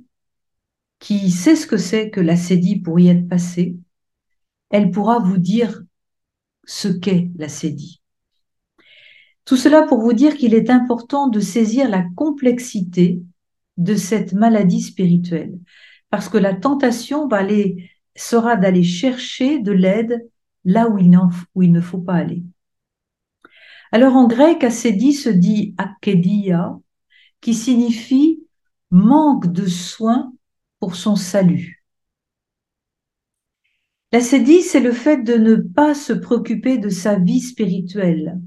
qui 0.99 1.31
sait 1.31 1.57
ce 1.57 1.67
que 1.67 1.77
c'est 1.77 2.11
que 2.11 2.21
la 2.21 2.37
sédie 2.37 2.77
pour 2.77 2.99
y 2.99 3.09
être 3.09 3.29
passée, 3.29 3.77
elle 4.71 4.91
pourra 4.91 5.19
vous 5.19 5.39
dire 5.39 5.83
ce 6.65 6.89
qu'est 6.89 7.31
la 7.37 7.49
sédie. 7.49 8.03
Tout 9.45 9.57
cela 9.57 9.83
pour 9.83 10.01
vous 10.01 10.13
dire 10.13 10.37
qu'il 10.37 10.55
est 10.55 10.69
important 10.71 11.29
de 11.29 11.41
saisir 11.41 11.89
la 11.89 12.05
complexité 12.17 13.23
de 13.79 13.95
cette 13.95 14.35
maladie 14.35 14.83
spirituelle, 14.83 15.59
parce 16.11 16.29
que 16.29 16.37
la 16.37 16.55
tentation 16.55 17.29
va 17.29 17.39
aller, 17.39 17.91
sera 18.15 18.57
d'aller 18.57 18.83
chercher 18.83 19.61
de 19.61 19.73
l'aide 19.73 20.29
là 20.65 20.89
où 20.89 20.99
il, 20.99 21.17
où 21.55 21.63
il, 21.63 21.73
ne 21.73 21.81
faut 21.81 22.01
pas 22.01 22.15
aller. 22.15 22.43
Alors 23.93 24.17
en 24.17 24.27
grec, 24.27 24.65
acédie 24.65 25.15
se 25.15 25.29
dit 25.29 25.75
akedia, 25.79 26.79
qui 27.41 27.55
signifie 27.55 28.43
manque 28.91 29.47
de 29.53 29.67
soins 29.67 30.33
pour 30.81 30.97
son 30.97 31.17
salut. 31.17 31.85
L'acédie, 34.13 34.63
c'est 34.63 34.81
le 34.81 34.93
fait 34.93 35.23
de 35.23 35.35
ne 35.35 35.57
pas 35.57 35.95
se 35.95 36.13
préoccuper 36.13 36.79
de 36.79 36.89
sa 36.89 37.17
vie 37.19 37.41
spirituelle, 37.41 38.41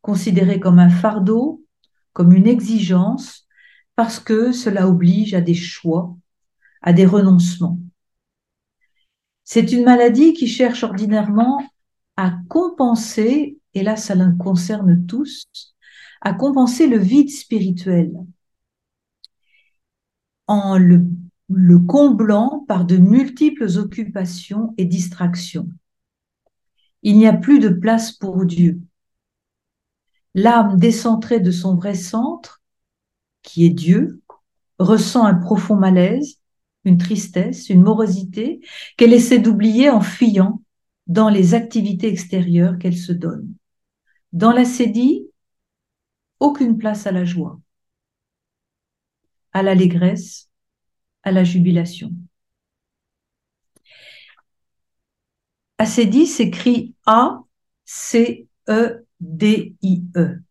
considéré 0.00 0.58
comme 0.58 0.80
un 0.80 0.90
fardeau, 0.90 1.64
comme 2.12 2.32
une 2.32 2.48
exigence, 2.48 3.46
parce 3.94 4.18
que 4.18 4.52
cela 4.52 4.88
oblige 4.88 5.34
à 5.34 5.40
des 5.40 5.54
choix, 5.54 6.16
à 6.80 6.92
des 6.92 7.06
renoncements. 7.06 7.78
C'est 9.44 9.72
une 9.72 9.84
maladie 9.84 10.34
qui 10.34 10.48
cherche 10.48 10.82
ordinairement 10.82 11.62
à 12.16 12.34
compenser, 12.48 13.58
et 13.74 13.82
là 13.82 13.96
ça 13.96 14.14
nous 14.14 14.36
concerne 14.36 15.06
tous, 15.06 15.46
à 16.20 16.34
compenser 16.34 16.86
le 16.86 16.98
vide 16.98 17.30
spirituel 17.30 18.12
en 20.46 20.78
le, 20.78 21.06
le 21.48 21.78
comblant 21.78 22.64
par 22.68 22.84
de 22.84 22.96
multiples 22.96 23.78
occupations 23.78 24.74
et 24.76 24.84
distractions. 24.84 25.68
Il 27.02 27.18
n'y 27.18 27.26
a 27.26 27.32
plus 27.32 27.58
de 27.58 27.68
place 27.68 28.12
pour 28.12 28.44
Dieu 28.44 28.80
l'âme 30.34 30.78
décentrée 30.78 31.40
de 31.40 31.50
son 31.50 31.74
vrai 31.74 31.94
centre, 31.94 32.62
qui 33.42 33.66
est 33.66 33.70
Dieu, 33.70 34.22
ressent 34.78 35.24
un 35.24 35.34
profond 35.34 35.76
malaise, 35.76 36.38
une 36.84 36.98
tristesse, 36.98 37.68
une 37.68 37.82
morosité 37.82 38.60
qu'elle 38.96 39.12
essaie 39.12 39.38
d'oublier 39.38 39.90
en 39.90 40.00
fuyant 40.00 40.62
dans 41.06 41.28
les 41.28 41.54
activités 41.54 42.08
extérieures 42.08 42.78
qu'elle 42.78 42.96
se 42.96 43.12
donne. 43.12 43.52
Dans 44.32 44.52
la 44.52 44.64
sédie, 44.64 45.28
aucune 46.40 46.78
place 46.78 47.06
à 47.06 47.12
la 47.12 47.24
joie, 47.24 47.60
à 49.52 49.62
l'allégresse, 49.62 50.50
à 51.22 51.32
la 51.32 51.44
jubilation. 51.44 52.12
Acédie 55.78 56.26
s'écrit 56.26 56.94
A-C-E 57.06 58.46
D-I-E. 59.20 60.42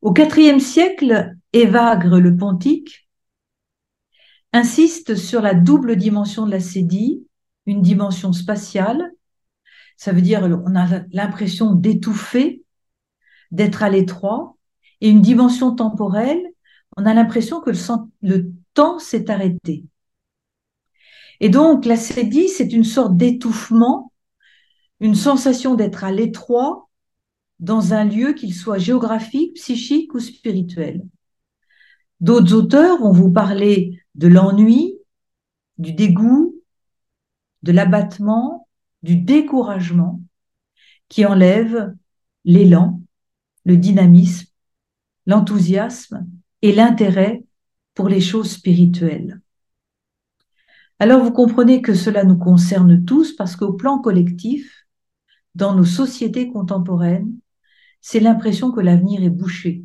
Au 0.00 0.14
IVe 0.16 0.60
siècle, 0.60 1.34
Évagre 1.52 2.18
le 2.18 2.36
Pontique 2.36 3.08
insiste 4.52 5.16
sur 5.16 5.42
la 5.42 5.54
double 5.54 5.96
dimension 5.96 6.46
de 6.46 6.50
la 6.52 6.60
cédie, 6.60 7.26
une 7.66 7.82
dimension 7.82 8.32
spatiale, 8.32 9.12
ça 9.98 10.12
veut 10.12 10.22
dire 10.22 10.42
on 10.64 10.76
a 10.76 11.00
l'impression 11.10 11.74
d'étouffer, 11.74 12.62
d'être 13.50 13.82
à 13.82 13.90
l'étroit, 13.90 14.56
et 15.00 15.10
une 15.10 15.20
dimension 15.20 15.74
temporelle, 15.74 16.40
on 16.96 17.04
a 17.04 17.12
l'impression 17.12 17.60
que 17.60 17.70
le, 18.22 18.52
temps 18.74 19.00
s'est 19.00 19.28
arrêté. 19.28 19.84
Et 21.40 21.48
donc 21.48 21.84
la 21.84 21.96
cédie, 21.96 22.48
c'est 22.48 22.72
une 22.72 22.84
sorte 22.84 23.16
d'étouffement, 23.16 24.12
une 25.00 25.16
sensation 25.16 25.74
d'être 25.74 26.04
à 26.04 26.12
l'étroit, 26.12 26.88
dans 27.58 27.92
un 27.92 28.04
lieu 28.04 28.34
qu'il 28.34 28.54
soit 28.54 28.78
géographique, 28.78 29.54
psychique 29.54 30.14
ou 30.14 30.20
spirituel. 30.20 31.04
D'autres 32.20 32.54
auteurs 32.54 32.98
vont 33.00 33.12
vous 33.12 33.32
parler 33.32 34.00
de 34.14 34.28
l'ennui, 34.28 34.94
du 35.78 35.92
dégoût, 35.92 36.54
de 37.64 37.72
l'abattement, 37.72 38.67
du 39.02 39.16
découragement, 39.16 40.20
qui 41.08 41.24
enlève 41.24 41.94
l'élan, 42.44 43.00
le 43.64 43.76
dynamisme, 43.76 44.48
l'enthousiasme 45.26 46.26
et 46.62 46.72
l'intérêt 46.72 47.44
pour 47.94 48.08
les 48.08 48.20
choses 48.20 48.50
spirituelles. 48.50 49.40
Alors 50.98 51.22
vous 51.22 51.32
comprenez 51.32 51.80
que 51.80 51.94
cela 51.94 52.24
nous 52.24 52.38
concerne 52.38 53.04
tous 53.04 53.34
parce 53.36 53.56
qu'au 53.56 53.72
plan 53.72 53.98
collectif, 54.00 54.86
dans 55.54 55.74
nos 55.74 55.84
sociétés 55.84 56.50
contemporaines, 56.50 57.34
c'est 58.00 58.20
l'impression 58.20 58.72
que 58.72 58.80
l'avenir 58.80 59.22
est 59.22 59.30
bouché. 59.30 59.84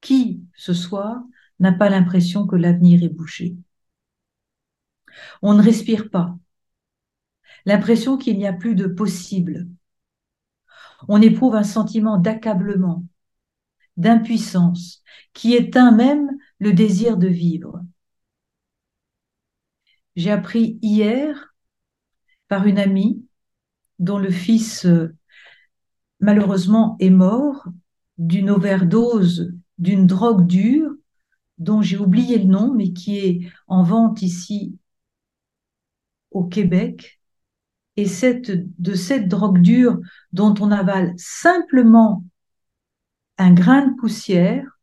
Qui, 0.00 0.42
ce 0.54 0.74
soir, 0.74 1.22
n'a 1.60 1.72
pas 1.72 1.88
l'impression 1.88 2.46
que 2.46 2.56
l'avenir 2.56 3.02
est 3.02 3.08
bouché? 3.08 3.56
On 5.42 5.54
ne 5.54 5.62
respire 5.62 6.10
pas. 6.10 6.36
L'impression 7.64 8.16
qu'il 8.16 8.38
n'y 8.38 8.46
a 8.46 8.52
plus 8.52 8.74
de 8.74 8.86
possible. 8.86 9.68
On 11.08 11.20
éprouve 11.20 11.54
un 11.54 11.64
sentiment 11.64 12.18
d'accablement, 12.18 13.04
d'impuissance, 13.96 15.02
qui 15.32 15.54
éteint 15.54 15.92
même 15.92 16.30
le 16.58 16.72
désir 16.72 17.16
de 17.16 17.28
vivre. 17.28 17.80
J'ai 20.16 20.30
appris 20.30 20.78
hier 20.82 21.54
par 22.48 22.66
une 22.66 22.78
amie 22.78 23.24
dont 23.98 24.18
le 24.18 24.30
fils 24.30 24.84
euh, 24.84 25.14
malheureusement 26.20 26.96
est 27.00 27.10
mort 27.10 27.66
d'une 28.18 28.50
overdose 28.50 29.52
d'une 29.82 30.06
drogue 30.06 30.46
dure 30.46 30.94
dont 31.58 31.82
j'ai 31.82 31.98
oublié 31.98 32.38
le 32.38 32.44
nom, 32.44 32.72
mais 32.72 32.92
qui 32.92 33.18
est 33.18 33.40
en 33.66 33.82
vente 33.82 34.22
ici 34.22 34.78
au 36.30 36.44
Québec. 36.44 37.20
Et 37.96 38.06
cette, 38.06 38.50
de 38.80 38.94
cette 38.94 39.28
drogue 39.28 39.60
dure 39.60 40.00
dont 40.32 40.54
on 40.60 40.70
avale 40.70 41.12
simplement 41.16 42.24
un 43.38 43.52
grain 43.52 43.88
de 43.88 43.96
poussière, 43.96 44.78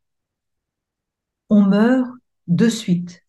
on 1.49 1.61
meurt 1.61 2.09
de 2.47 2.69
suite. 2.69 3.23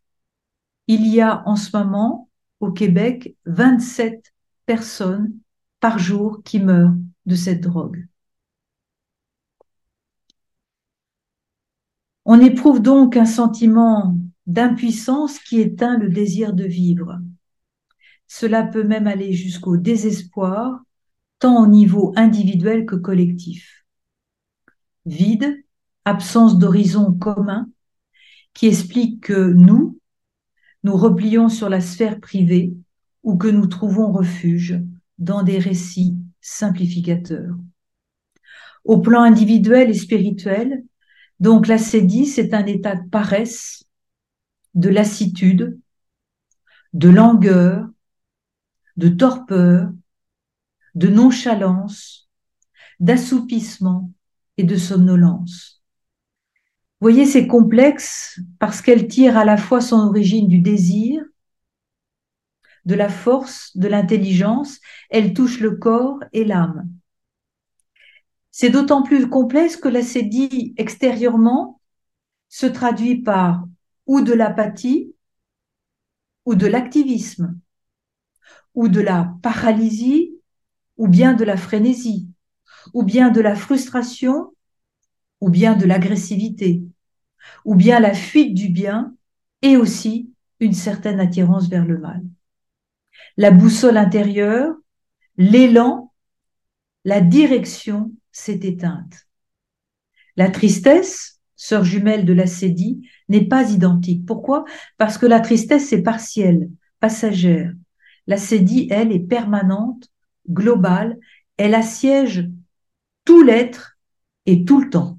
Il 0.86 1.06
y 1.06 1.20
a 1.20 1.42
en 1.46 1.56
ce 1.56 1.76
moment 1.76 2.28
au 2.60 2.72
Québec 2.72 3.36
27 3.46 4.32
personnes 4.66 5.32
par 5.80 5.98
jour 5.98 6.42
qui 6.44 6.60
meurent 6.60 6.94
de 7.26 7.34
cette 7.34 7.60
drogue. 7.60 8.06
On 12.24 12.40
éprouve 12.40 12.80
donc 12.80 13.16
un 13.16 13.24
sentiment 13.24 14.16
d'impuissance 14.46 15.38
qui 15.38 15.60
éteint 15.60 15.96
le 15.98 16.08
désir 16.08 16.52
de 16.52 16.64
vivre. 16.64 17.18
Cela 18.32 18.62
peut 18.62 18.84
même 18.84 19.08
aller 19.08 19.32
jusqu'au 19.32 19.76
désespoir, 19.76 20.84
tant 21.40 21.64
au 21.64 21.66
niveau 21.66 22.12
individuel 22.14 22.86
que 22.86 22.94
collectif. 22.94 23.84
Vide, 25.04 25.64
absence 26.04 26.56
d'horizon 26.56 27.12
commun, 27.12 27.68
qui 28.54 28.68
explique 28.68 29.24
que 29.24 29.52
nous, 29.52 29.98
nous 30.84 30.96
replions 30.96 31.48
sur 31.48 31.68
la 31.68 31.80
sphère 31.80 32.20
privée 32.20 32.72
ou 33.24 33.36
que 33.36 33.48
nous 33.48 33.66
trouvons 33.66 34.12
refuge 34.12 34.80
dans 35.18 35.42
des 35.42 35.58
récits 35.58 36.16
simplificateur. 36.40 37.56
Au 38.84 38.98
plan 38.98 39.22
individuel 39.22 39.90
et 39.90 39.94
spirituel, 39.94 40.84
donc 41.40 41.66
l'acédie, 41.66 42.26
c'est 42.26 42.54
un 42.54 42.64
état 42.64 42.94
de 42.94 43.08
paresse, 43.08 43.82
de 44.74 44.88
lassitude, 44.88 45.80
de 46.92 47.08
langueur, 47.08 47.89
de 49.00 49.08
torpeur, 49.08 49.90
de 50.94 51.08
nonchalance, 51.08 52.28
d'assoupissement 53.00 54.12
et 54.58 54.64
de 54.64 54.76
somnolence. 54.76 55.82
Voyez, 57.00 57.24
c'est 57.24 57.46
complexe 57.46 58.38
parce 58.58 58.82
qu'elle 58.82 59.08
tire 59.08 59.38
à 59.38 59.46
la 59.46 59.56
fois 59.56 59.80
son 59.80 60.00
origine 60.00 60.48
du 60.48 60.58
désir, 60.58 61.24
de 62.84 62.94
la 62.94 63.08
force, 63.08 63.74
de 63.74 63.88
l'intelligence, 63.88 64.80
elle 65.08 65.32
touche 65.32 65.60
le 65.60 65.76
corps 65.76 66.22
et 66.34 66.44
l'âme. 66.44 66.86
C'est 68.50 68.68
d'autant 68.68 69.02
plus 69.02 69.30
complexe 69.30 69.76
que 69.76 69.88
la 69.88 70.02
sédie 70.02 70.74
extérieurement 70.76 71.80
se 72.50 72.66
traduit 72.66 73.22
par 73.22 73.64
ou 74.04 74.20
de 74.20 74.34
l'apathie, 74.34 75.14
ou 76.44 76.54
de 76.54 76.66
l'activisme, 76.66 77.58
ou 78.80 78.88
de 78.88 79.02
la 79.02 79.34
paralysie, 79.42 80.32
ou 80.96 81.06
bien 81.06 81.34
de 81.34 81.44
la 81.44 81.58
frénésie, 81.58 82.30
ou 82.94 83.02
bien 83.02 83.28
de 83.28 83.42
la 83.42 83.54
frustration, 83.54 84.54
ou 85.42 85.50
bien 85.50 85.74
de 85.74 85.84
l'agressivité, 85.84 86.82
ou 87.66 87.74
bien 87.74 88.00
la 88.00 88.14
fuite 88.14 88.54
du 88.54 88.70
bien, 88.70 89.14
et 89.60 89.76
aussi 89.76 90.32
une 90.60 90.72
certaine 90.72 91.20
attirance 91.20 91.68
vers 91.68 91.84
le 91.84 91.98
mal. 91.98 92.22
La 93.36 93.50
boussole 93.50 93.98
intérieure, 93.98 94.74
l'élan, 95.36 96.14
la 97.04 97.20
direction 97.20 98.10
s'est 98.32 98.60
éteinte. 98.62 99.28
La 100.36 100.48
tristesse, 100.48 101.38
sœur 101.54 101.84
jumelle 101.84 102.24
de 102.24 102.32
la 102.32 102.46
sédie, 102.46 103.06
n'est 103.28 103.46
pas 103.46 103.70
identique. 103.72 104.24
Pourquoi? 104.24 104.64
Parce 104.96 105.18
que 105.18 105.26
la 105.26 105.40
tristesse 105.40 105.92
est 105.92 106.02
partielle, 106.02 106.70
passagère. 106.98 107.74
La 108.30 108.36
elle, 108.36 109.10
est 109.10 109.26
permanente, 109.26 110.08
globale, 110.48 111.18
elle 111.56 111.74
assiège 111.74 112.48
tout 113.24 113.42
l'être 113.42 113.98
et 114.46 114.64
tout 114.64 114.80
le 114.80 114.88
temps. 114.88 115.18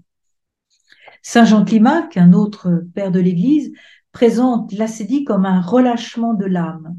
Saint 1.22 1.44
Jean 1.44 1.66
Climac, 1.66 2.16
un 2.16 2.32
autre 2.32 2.86
père 2.96 3.12
de 3.12 3.20
l'Église, 3.20 3.74
présente 4.14 4.72
l'acédie 4.72 5.26
comme 5.26 5.46
un 5.46 5.60
relâchement 5.60 6.34
de 6.34 6.46
l'âme, 6.46 6.96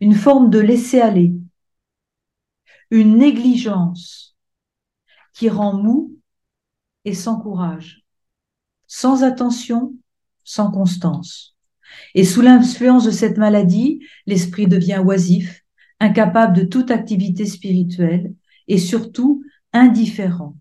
une 0.00 0.14
forme 0.14 0.50
de 0.50 0.58
laisser-aller, 0.58 1.32
une 2.90 3.16
négligence 3.16 4.36
qui 5.32 5.48
rend 5.48 5.80
mou 5.80 6.18
et 7.04 7.14
sans 7.14 7.38
courage, 7.38 8.04
sans 8.88 9.22
attention, 9.22 9.94
sans 10.42 10.72
constance. 10.72 11.53
Et 12.14 12.24
sous 12.24 12.40
l'influence 12.40 13.04
de 13.04 13.10
cette 13.10 13.38
maladie, 13.38 14.00
l'esprit 14.26 14.66
devient 14.66 15.02
oisif, 15.04 15.64
incapable 16.00 16.56
de 16.56 16.64
toute 16.64 16.90
activité 16.90 17.46
spirituelle 17.46 18.34
et 18.68 18.78
surtout 18.78 19.42
indifférent 19.72 20.56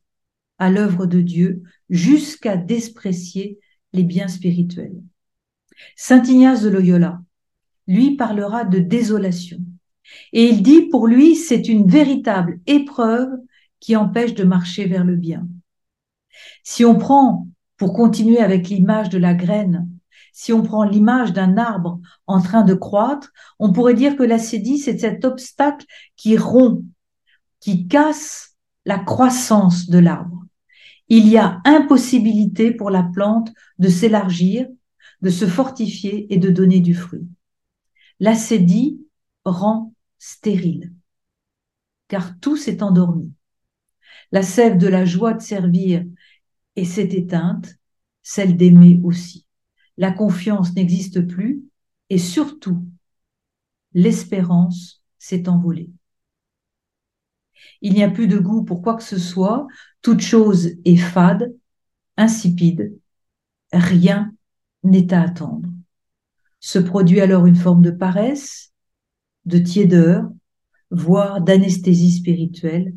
à 0.57 0.69
l'œuvre 0.69 1.05
de 1.05 1.21
Dieu 1.21 1.63
jusqu'à 1.89 2.57
déprécier 2.57 3.59
les 3.93 4.03
biens 4.03 4.27
spirituels. 4.27 5.01
Saint 5.95 6.23
Ignace 6.23 6.63
de 6.63 6.69
Loyola, 6.69 7.21
lui, 7.87 8.15
parlera 8.15 8.63
de 8.63 8.79
désolation. 8.79 9.59
Et 10.31 10.45
il 10.45 10.63
dit, 10.63 10.83
pour 10.83 11.07
lui, 11.07 11.35
c'est 11.35 11.67
une 11.67 11.87
véritable 11.87 12.59
épreuve 12.65 13.29
qui 13.79 13.95
empêche 13.95 14.33
de 14.33 14.43
marcher 14.43 14.85
vers 14.85 15.03
le 15.03 15.15
bien. 15.15 15.47
Si 16.63 16.85
on 16.85 16.95
prend, 16.97 17.47
pour 17.77 17.93
continuer 17.93 18.39
avec 18.39 18.69
l'image 18.69 19.09
de 19.09 19.17
la 19.17 19.33
graine, 19.33 19.89
si 20.33 20.51
on 20.51 20.63
prend 20.63 20.83
l'image 20.83 21.31
d'un 21.31 21.57
arbre 21.57 22.01
en 22.27 22.41
train 22.41 22.63
de 22.63 22.73
croître, 22.73 23.31
on 23.59 23.71
pourrait 23.71 23.93
dire 23.93 24.17
que 24.17 24.23
l'acédie, 24.23 24.79
c'est 24.79 24.97
cet 24.97 25.23
obstacle 25.23 25.85
qui 26.17 26.37
rompt, 26.37 26.83
qui 27.59 27.87
casse 27.87 28.57
la 28.83 28.99
croissance 28.99 29.87
de 29.87 29.99
l'arbre. 29.99 30.43
Il 31.07 31.27
y 31.27 31.37
a 31.37 31.61
impossibilité 31.65 32.71
pour 32.71 32.89
la 32.89 33.03
plante 33.03 33.53
de 33.77 33.87
s'élargir, 33.87 34.67
de 35.21 35.29
se 35.29 35.45
fortifier 35.45 36.33
et 36.33 36.37
de 36.37 36.49
donner 36.49 36.79
du 36.79 36.95
fruit. 36.95 37.27
L'acédie 38.19 38.99
rend 39.45 39.93
stérile, 40.17 40.93
car 42.07 42.39
tout 42.39 42.57
s'est 42.57 42.81
endormi. 42.81 43.31
La 44.31 44.41
sève 44.41 44.77
de 44.77 44.87
la 44.87 45.05
joie 45.05 45.33
de 45.33 45.41
servir 45.41 46.03
et 46.75 46.85
s'est 46.85 47.03
éteinte, 47.03 47.75
celle 48.23 48.57
d'aimer 48.57 48.99
aussi. 49.03 49.42
La 49.97 50.11
confiance 50.11 50.73
n'existe 50.75 51.27
plus 51.27 51.63
et 52.09 52.17
surtout, 52.17 52.85
l'espérance 53.93 55.03
s'est 55.19 55.47
envolée. 55.47 55.91
Il 57.81 57.93
n'y 57.93 58.03
a 58.03 58.09
plus 58.09 58.27
de 58.27 58.37
goût 58.37 58.63
pour 58.63 58.81
quoi 58.81 58.95
que 58.95 59.03
ce 59.03 59.19
soit, 59.19 59.67
toute 60.01 60.21
chose 60.21 60.71
est 60.85 60.97
fade, 60.97 61.55
insipide, 62.17 62.97
rien 63.71 64.33
n'est 64.83 65.13
à 65.13 65.21
attendre. 65.21 65.69
Se 66.59 66.79
produit 66.79 67.21
alors 67.21 67.45
une 67.45 67.55
forme 67.55 67.81
de 67.81 67.91
paresse, 67.91 68.73
de 69.45 69.57
tiédeur, 69.57 70.29
voire 70.91 71.41
d'anesthésie 71.41 72.11
spirituelle, 72.11 72.95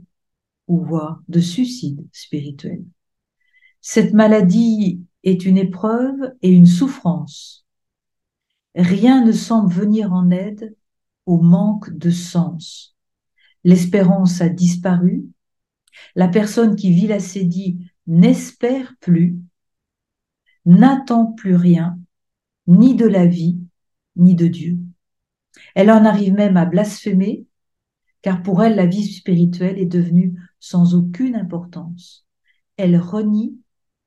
ou 0.68 0.84
voire 0.84 1.22
de 1.28 1.40
suicide 1.40 2.06
spirituel. 2.12 2.84
Cette 3.80 4.12
maladie 4.12 5.00
est 5.26 5.44
une 5.44 5.58
épreuve 5.58 6.34
et 6.40 6.50
une 6.50 6.66
souffrance. 6.66 7.66
Rien 8.76 9.24
ne 9.24 9.32
semble 9.32 9.72
venir 9.72 10.12
en 10.12 10.30
aide 10.30 10.74
au 11.26 11.38
manque 11.38 11.90
de 11.90 12.10
sens. 12.10 12.96
L'espérance 13.64 14.40
a 14.40 14.48
disparu, 14.48 15.26
la 16.14 16.28
personne 16.28 16.76
qui 16.76 16.92
vit 16.92 17.08
la 17.08 17.18
sédie 17.18 17.90
n'espère 18.06 18.94
plus, 19.00 19.36
n'attend 20.64 21.32
plus 21.32 21.56
rien, 21.56 21.98
ni 22.68 22.94
de 22.94 23.06
la 23.06 23.26
vie, 23.26 23.58
ni 24.14 24.36
de 24.36 24.46
Dieu. 24.46 24.78
Elle 25.74 25.90
en 25.90 26.04
arrive 26.04 26.34
même 26.34 26.56
à 26.56 26.66
blasphémer, 26.66 27.46
car 28.22 28.42
pour 28.42 28.62
elle, 28.62 28.76
la 28.76 28.86
vie 28.86 29.04
spirituelle 29.04 29.78
est 29.78 29.86
devenue 29.86 30.38
sans 30.60 30.94
aucune 30.94 31.34
importance. 31.34 32.24
Elle 32.76 32.96
renie 32.96 33.58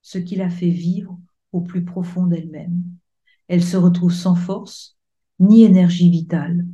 ce 0.10 0.18
qui 0.18 0.36
la 0.36 0.50
fait 0.50 0.72
vivre 0.72 1.20
au 1.52 1.62
plus 1.62 1.86
profond 1.86 2.26
d'elle-même. 2.26 2.82
Elle 3.48 3.64
se 3.64 3.78
retrouve 3.78 4.12
sans 4.12 4.34
force, 4.34 4.98
ni 5.38 5.62
énergie 5.62 6.10
vitale. 6.10 6.66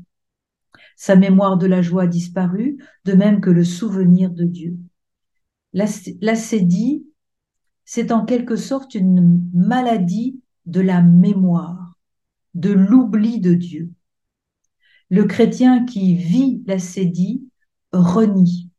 Sa 0.96 1.18
mémoire 1.18 1.58
de 1.58 1.68
la 1.68 1.82
joie 1.82 2.04
a 2.04 2.08
de 2.08 3.14
même 3.14 3.42
que 3.42 3.50
le 3.50 3.66
souvenir 3.66 4.32
de 4.32 4.46
Dieu. 4.46 4.78
L'acédie, 5.74 7.08
c'est 7.84 8.14
en 8.14 8.24
quelque 8.24 8.56
sorte 8.56 8.96
une 8.96 9.52
maladie 9.54 10.40
de 10.66 10.80
la 10.80 11.02
mémoire, 11.02 11.98
de 12.54 12.72
l'oubli 12.72 13.42
de 13.42 13.54
Dieu. 13.54 13.92
Le 15.10 15.26
chrétien 15.26 15.84
qui 15.84 16.16
vit 16.16 16.64
l'acédie 16.68 17.50
renie, 17.92 18.70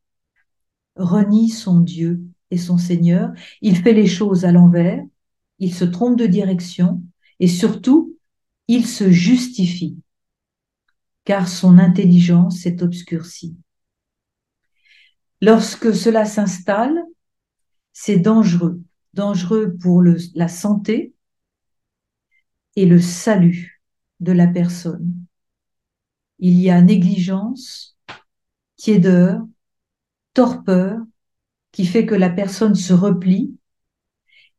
renie 0.97 1.51
son 1.51 1.81
Dieu 1.81 2.26
et 2.51 2.59
son 2.59 2.79
Seigneur, 2.79 3.33
il 3.61 3.77
fait 3.77 3.93
les 3.93 4.07
choses 4.07 4.45
à 4.45 4.53
l'envers, 4.53 5.03
il 5.59 5.75
se 5.75 5.85
trompe 5.85 6.19
de 6.19 6.27
direction 6.27 7.03
et 7.41 7.49
surtout, 7.49 8.17
il 8.69 8.87
se 8.87 9.11
justifie, 9.11 9.97
car 11.25 11.49
son 11.49 11.79
intelligence 11.79 12.67
est 12.67 12.83
obscurcie. 12.83 13.57
Lorsque 15.41 15.95
cela 15.95 16.25
s'installe, 16.25 17.03
c'est 17.93 18.19
dangereux, 18.19 18.83
dangereux 19.15 19.77
pour 19.81 20.03
la 20.03 20.49
santé 20.49 21.15
et 22.75 22.87
le 22.87 23.01
salut 23.01 23.83
de 24.21 24.33
la 24.33 24.47
personne. 24.47 25.15
Il 26.39 26.61
y 26.61 26.71
a 26.71 26.81
négligence, 26.83 27.97
tiédeur, 28.77 29.43
torpeur, 30.35 30.99
qui 31.77 31.85
fait 31.85 32.07
que 32.07 32.15
la 32.15 32.31
personne 32.31 32.75
se 32.75 32.95
replie 32.95 33.55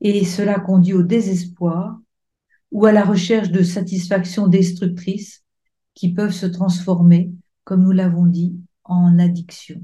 et 0.02 0.24
cela 0.24 0.60
conduit 0.60 0.94
au 0.94 1.02
désespoir 1.02 1.98
ou 2.72 2.86
à 2.86 2.92
la 2.92 3.04
recherche 3.04 3.50
de 3.50 3.64
satisfactions 3.64 4.48
destructrices 4.48 5.44
qui 5.96 6.14
peuvent 6.14 6.32
se 6.32 6.46
transformer, 6.46 7.32
comme 7.64 7.82
nous 7.82 7.92
l'avons 7.92 8.28
dit, 8.28 8.56
en 8.84 9.18
addiction. 9.18 9.82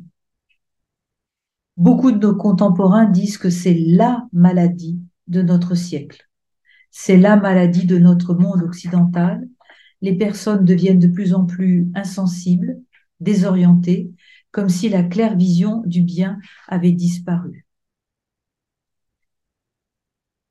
Beaucoup 1.75 2.11
de 2.11 2.19
nos 2.19 2.35
contemporains 2.35 3.09
disent 3.09 3.39
que 3.39 3.49
c'est 3.49 3.79
la 3.79 4.27
maladie 4.31 4.99
de 5.25 5.41
notre 5.41 5.73
siècle. 5.73 6.29
C'est 6.91 7.17
la 7.17 7.35
maladie 7.35 7.87
de 7.87 7.97
notre 7.97 8.35
monde 8.35 8.61
occidental. 8.61 9.49
Les 10.01 10.15
personnes 10.15 10.65
deviennent 10.65 10.99
de 10.99 11.07
plus 11.07 11.33
en 11.33 11.45
plus 11.45 11.89
insensibles, 11.95 12.79
désorientées, 13.21 14.11
comme 14.53 14.69
si 14.69 14.87
la 14.87 15.03
claire 15.03 15.35
vision 15.35 15.81
du 15.85 16.03
bien 16.03 16.39
avait 16.67 16.91
disparu. 16.91 17.65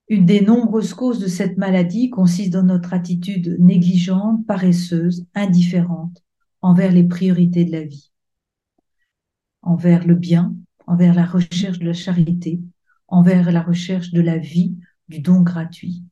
Une 0.08 0.26
des 0.26 0.42
nombreuses 0.42 0.92
causes 0.92 1.20
de 1.20 1.28
cette 1.28 1.56
maladie 1.56 2.10
consiste 2.10 2.52
dans 2.52 2.64
notre 2.64 2.92
attitude 2.92 3.56
négligente, 3.60 4.44
paresseuse, 4.44 5.24
indifférente 5.34 6.22
envers 6.60 6.90
les 6.90 7.04
priorités 7.04 7.64
de 7.64 7.70
la 7.72 7.84
vie, 7.84 8.10
envers 9.62 10.04
le 10.04 10.16
bien, 10.16 10.54
envers 10.86 11.14
la 11.14 11.24
recherche 11.24 11.78
de 11.78 11.86
la 11.86 11.94
charité, 11.94 12.60
envers 13.06 13.52
la 13.52 13.62
recherche 13.62 14.10
de 14.10 14.20
la 14.20 14.36
vie, 14.36 14.76
du 15.08 15.20
don 15.20 15.42
gratuit. 15.42 16.02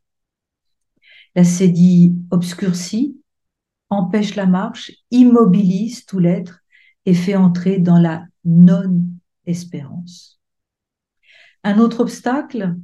La 1.34 1.42
sédie 1.44 2.14
obscurcie, 2.30 3.20
empêche 3.88 4.36
la 4.36 4.46
marche, 4.46 4.92
immobilise 5.10 6.06
tout 6.06 6.20
l'être 6.20 6.59
et 7.06 7.14
fait 7.14 7.36
entrer 7.36 7.78
dans 7.78 7.98
la 7.98 8.26
non-espérance. 8.44 10.40
Un 11.62 11.78
autre 11.78 12.00
obstacle, 12.00 12.76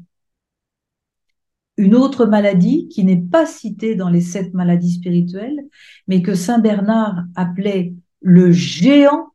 une 1.77 1.95
autre 1.95 2.27
maladie 2.27 2.89
qui 2.89 3.05
n'est 3.05 3.21
pas 3.21 3.47
citée 3.47 3.95
dans 3.95 4.09
les 4.09 4.21
sept 4.21 4.55
maladies 4.55 4.95
spirituelles, 4.95 5.61
mais 6.07 6.23
que 6.23 6.35
Saint 6.35 6.59
Bernard 6.59 7.25
appelait 7.35 7.95
le 8.21 8.51
géant 8.53 9.33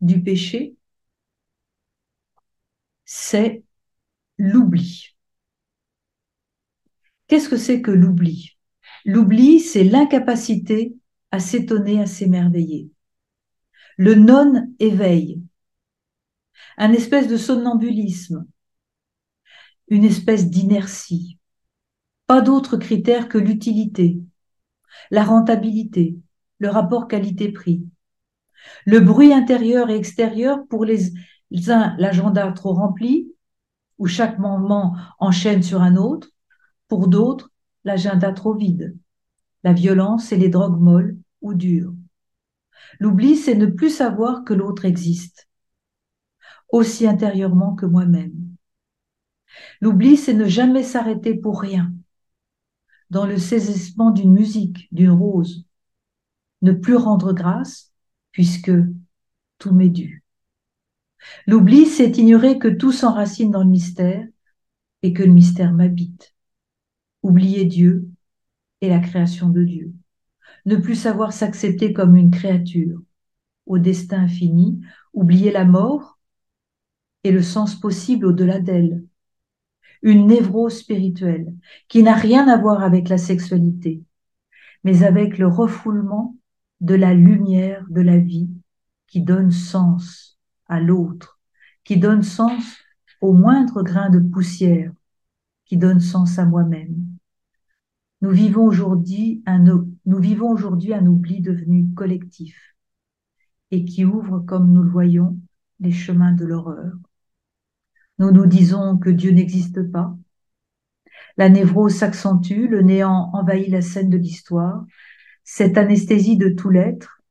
du 0.00 0.22
péché, 0.22 0.76
c'est 3.04 3.62
l'oubli. 4.38 5.16
Qu'est-ce 7.26 7.48
que 7.48 7.56
c'est 7.56 7.82
que 7.82 7.90
l'oubli? 7.90 8.56
L'oubli, 9.04 9.60
c'est 9.60 9.84
l'incapacité 9.84 10.94
à 11.30 11.40
s'étonner, 11.40 12.00
à 12.00 12.06
s'émerveiller. 12.06 12.90
Le 13.98 14.14
non-éveil, 14.14 15.42
un 16.76 16.92
espèce 16.92 17.26
de 17.26 17.36
somnambulisme, 17.36 18.46
une 19.88 20.04
espèce 20.04 20.48
d'inertie. 20.48 21.40
Pas 22.28 22.40
d'autre 22.40 22.76
critère 22.76 23.28
que 23.28 23.38
l'utilité, 23.38 24.20
la 25.10 25.24
rentabilité, 25.24 26.16
le 26.60 26.68
rapport 26.68 27.08
qualité-prix. 27.08 27.88
Le 28.86 29.00
bruit 29.00 29.32
intérieur 29.32 29.90
et 29.90 29.96
extérieur 29.96 30.64
pour 30.68 30.84
les 30.84 31.12
uns, 31.66 31.96
l'agenda 31.98 32.52
trop 32.52 32.74
rempli, 32.74 33.32
où 33.98 34.06
chaque 34.06 34.38
moment 34.38 34.94
enchaîne 35.18 35.64
sur 35.64 35.82
un 35.82 35.96
autre, 35.96 36.28
pour 36.86 37.08
d'autres, 37.08 37.50
l'agenda 37.82 38.32
trop 38.32 38.54
vide, 38.54 38.96
la 39.64 39.72
violence 39.72 40.30
et 40.30 40.36
les 40.36 40.50
drogues 40.50 40.80
molles 40.80 41.18
ou 41.40 41.54
dures. 41.54 41.97
L'oubli, 43.00 43.36
c'est 43.36 43.54
ne 43.54 43.66
plus 43.66 43.90
savoir 43.90 44.44
que 44.44 44.54
l'autre 44.54 44.84
existe, 44.84 45.48
aussi 46.70 47.06
intérieurement 47.06 47.74
que 47.74 47.86
moi-même. 47.86 48.34
L'oubli, 49.80 50.16
c'est 50.16 50.34
ne 50.34 50.46
jamais 50.46 50.82
s'arrêter 50.82 51.34
pour 51.34 51.60
rien, 51.60 51.92
dans 53.10 53.26
le 53.26 53.38
saisissement 53.38 54.10
d'une 54.10 54.32
musique, 54.32 54.88
d'une 54.92 55.10
rose, 55.10 55.66
ne 56.62 56.72
plus 56.72 56.96
rendre 56.96 57.32
grâce, 57.32 57.92
puisque 58.32 58.72
tout 59.58 59.72
m'est 59.72 59.88
dû. 59.88 60.22
L'oubli, 61.46 61.86
c'est 61.86 62.16
ignorer 62.18 62.58
que 62.58 62.68
tout 62.68 62.92
s'enracine 62.92 63.50
dans 63.50 63.62
le 63.62 63.70
mystère 63.70 64.26
et 65.02 65.12
que 65.12 65.22
le 65.22 65.32
mystère 65.32 65.72
m'habite. 65.72 66.34
Oublier 67.22 67.64
Dieu 67.64 68.08
et 68.80 68.88
la 68.88 69.00
création 69.00 69.48
de 69.48 69.64
Dieu. 69.64 69.92
Ne 70.68 70.76
plus 70.76 70.96
savoir 70.96 71.32
s'accepter 71.32 71.94
comme 71.94 72.14
une 72.14 72.30
créature 72.30 73.00
au 73.64 73.78
destin 73.78 74.24
infini, 74.24 74.78
oublier 75.14 75.50
la 75.50 75.64
mort 75.64 76.18
et 77.24 77.32
le 77.32 77.40
sens 77.40 77.74
possible 77.74 78.26
au-delà 78.26 78.60
d'elle. 78.60 79.02
Une 80.02 80.26
névrose 80.26 80.76
spirituelle 80.76 81.54
qui 81.88 82.02
n'a 82.02 82.12
rien 82.12 82.48
à 82.48 82.58
voir 82.58 82.82
avec 82.82 83.08
la 83.08 83.16
sexualité, 83.16 84.02
mais 84.84 85.04
avec 85.04 85.38
le 85.38 85.46
refoulement 85.46 86.36
de 86.82 86.94
la 86.94 87.14
lumière 87.14 87.86
de 87.88 88.02
la 88.02 88.18
vie 88.18 88.50
qui 89.06 89.22
donne 89.22 89.50
sens 89.50 90.38
à 90.66 90.80
l'autre, 90.80 91.40
qui 91.82 91.96
donne 91.96 92.22
sens 92.22 92.76
au 93.22 93.32
moindre 93.32 93.82
grain 93.82 94.10
de 94.10 94.18
poussière, 94.18 94.92
qui 95.64 95.78
donne 95.78 96.00
sens 96.00 96.38
à 96.38 96.44
moi-même. 96.44 97.06
Nous 98.20 98.32
vivons 98.32 98.64
aujourd'hui 98.64 99.42
un, 99.46 99.64
nous 100.08 100.18
vivons 100.20 100.50
aujourd'hui 100.50 100.94
un 100.94 101.06
oubli 101.06 101.42
devenu 101.42 101.92
collectif 101.92 102.74
et 103.70 103.84
qui 103.84 104.06
ouvre, 104.06 104.38
comme 104.40 104.72
nous 104.72 104.82
le 104.82 104.88
voyons, 104.88 105.38
les 105.80 105.92
chemins 105.92 106.32
de 106.32 106.46
l'horreur. 106.46 106.94
Nous 108.18 108.30
nous 108.30 108.46
disons 108.46 108.96
que 108.96 109.10
Dieu 109.10 109.32
n'existe 109.32 109.82
pas. 109.92 110.16
La 111.36 111.50
névrose 111.50 111.94
s'accentue, 111.94 112.68
le 112.70 112.80
néant 112.80 113.28
envahit 113.34 113.68
la 113.68 113.82
scène 113.82 114.08
de 114.08 114.16
l'histoire. 114.16 114.86
Cette 115.44 115.76
anesthésie 115.76 116.38
de 116.38 116.48
tout 116.48 116.70
l'être, 116.70 117.22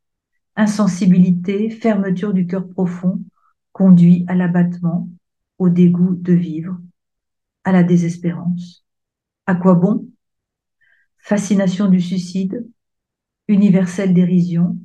insensibilité, 0.56 1.72
fermeture 1.72 2.32
du 2.32 2.46
cœur 2.46 2.70
profond, 2.70 3.24
conduit 3.72 4.24
à 4.28 4.36
l'abattement, 4.36 5.10
au 5.58 5.70
dégoût 5.70 6.14
de 6.14 6.34
vivre, 6.34 6.78
à 7.64 7.72
la 7.72 7.82
désespérance. 7.82 8.86
À 9.48 9.56
quoi 9.56 9.74
bon? 9.74 10.08
Fascination 11.28 11.90
du 11.90 12.00
suicide, 12.00 12.66
universelle 13.50 14.14
dérision, 14.14 14.80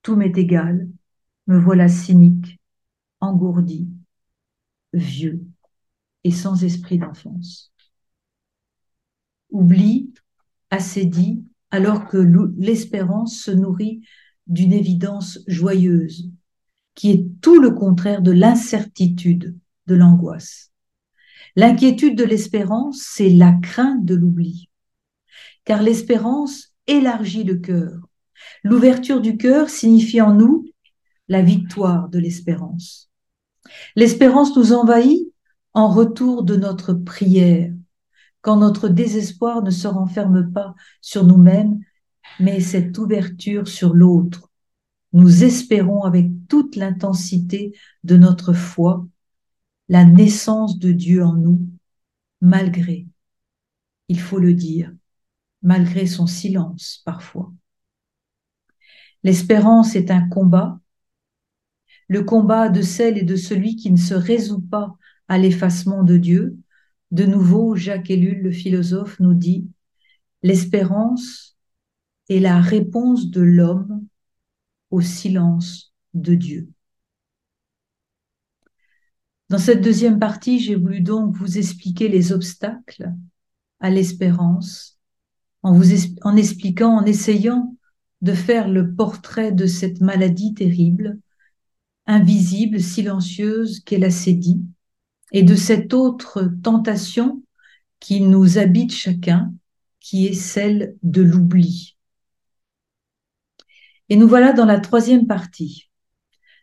tout 0.00 0.16
m'est 0.16 0.38
égal, 0.38 0.88
me 1.48 1.58
voilà 1.58 1.86
cynique, 1.86 2.58
engourdi, 3.20 3.90
vieux 4.94 5.44
et 6.24 6.30
sans 6.30 6.64
esprit 6.64 6.96
d'enfance. 6.96 7.74
Oubli, 9.50 10.14
dit, 11.04 11.44
alors 11.70 12.08
que 12.08 12.16
l'espérance 12.56 13.38
se 13.38 13.50
nourrit 13.50 14.00
d'une 14.46 14.72
évidence 14.72 15.40
joyeuse, 15.46 16.30
qui 16.94 17.10
est 17.10 17.26
tout 17.42 17.60
le 17.60 17.72
contraire 17.72 18.22
de 18.22 18.32
l'incertitude, 18.32 19.58
de 19.88 19.94
l'angoisse. 19.94 20.72
L'inquiétude 21.54 22.16
de 22.16 22.24
l'espérance, 22.24 23.02
c'est 23.02 23.28
la 23.28 23.52
crainte 23.52 24.06
de 24.06 24.14
l'oubli, 24.14 24.69
car 25.70 25.84
l'espérance 25.84 26.74
élargit 26.88 27.44
le 27.44 27.54
cœur. 27.54 28.00
L'ouverture 28.64 29.20
du 29.20 29.36
cœur 29.36 29.70
signifie 29.70 30.20
en 30.20 30.34
nous 30.34 30.64
la 31.28 31.42
victoire 31.42 32.08
de 32.08 32.18
l'espérance. 32.18 33.08
L'espérance 33.94 34.56
nous 34.56 34.72
envahit 34.72 35.32
en 35.72 35.88
retour 35.88 36.42
de 36.42 36.56
notre 36.56 36.92
prière, 36.92 37.72
quand 38.40 38.56
notre 38.56 38.88
désespoir 38.88 39.62
ne 39.62 39.70
se 39.70 39.86
renferme 39.86 40.52
pas 40.52 40.74
sur 41.00 41.24
nous-mêmes, 41.24 41.78
mais 42.40 42.58
cette 42.58 42.98
ouverture 42.98 43.68
sur 43.68 43.94
l'autre. 43.94 44.50
Nous 45.12 45.44
espérons 45.44 46.02
avec 46.02 46.32
toute 46.48 46.74
l'intensité 46.74 47.78
de 48.02 48.16
notre 48.16 48.54
foi 48.54 49.06
la 49.88 50.04
naissance 50.04 50.80
de 50.80 50.90
Dieu 50.90 51.22
en 51.22 51.34
nous, 51.34 51.64
malgré, 52.40 53.06
il 54.08 54.18
faut 54.18 54.40
le 54.40 54.52
dire, 54.52 54.92
malgré 55.62 56.06
son 56.06 56.26
silence 56.26 57.02
parfois. 57.04 57.52
L'espérance 59.22 59.96
est 59.96 60.10
un 60.10 60.28
combat, 60.28 60.80
le 62.08 62.24
combat 62.24 62.68
de 62.68 62.82
celle 62.82 63.18
et 63.18 63.22
de 63.22 63.36
celui 63.36 63.76
qui 63.76 63.90
ne 63.90 63.96
se 63.96 64.14
résout 64.14 64.60
pas 64.60 64.96
à 65.28 65.38
l'effacement 65.38 66.02
de 66.02 66.16
Dieu, 66.16 66.58
de 67.10 67.24
nouveau, 67.24 67.76
Jacques 67.76 68.10
Ellul, 68.10 68.42
le 68.42 68.52
philosophe, 68.52 69.18
nous 69.20 69.34
dit 69.34 69.68
L'espérance 70.42 71.56
est 72.28 72.40
la 72.40 72.60
réponse 72.60 73.30
de 73.30 73.42
l'homme 73.42 74.06
au 74.90 75.00
silence 75.00 75.92
de 76.14 76.34
Dieu. 76.34 76.68
Dans 79.48 79.58
cette 79.58 79.82
deuxième 79.82 80.20
partie, 80.20 80.60
j'ai 80.60 80.76
voulu 80.76 81.00
donc 81.00 81.36
vous 81.36 81.58
expliquer 81.58 82.08
les 82.08 82.32
obstacles 82.32 83.12
à 83.80 83.90
l'espérance, 83.90 84.99
en 85.62 85.72
vous 85.72 85.92
en 86.22 86.36
expliquant, 86.36 86.96
en 86.96 87.04
essayant 87.04 87.76
de 88.22 88.32
faire 88.32 88.68
le 88.68 88.94
portrait 88.94 89.52
de 89.52 89.66
cette 89.66 90.00
maladie 90.00 90.54
terrible, 90.54 91.18
invisible, 92.06 92.80
silencieuse 92.80 93.80
qu'est 93.80 93.98
la 93.98 94.10
sédie, 94.10 94.62
et 95.32 95.42
de 95.42 95.54
cette 95.54 95.94
autre 95.94 96.50
tentation 96.62 97.42
qui 98.00 98.20
nous 98.20 98.58
habite 98.58 98.92
chacun, 98.92 99.52
qui 100.00 100.26
est 100.26 100.34
celle 100.34 100.96
de 101.02 101.22
l'oubli. 101.22 101.96
Et 104.08 104.16
nous 104.16 104.26
voilà 104.26 104.52
dans 104.52 104.64
la 104.64 104.80
troisième 104.80 105.26
partie. 105.26 105.90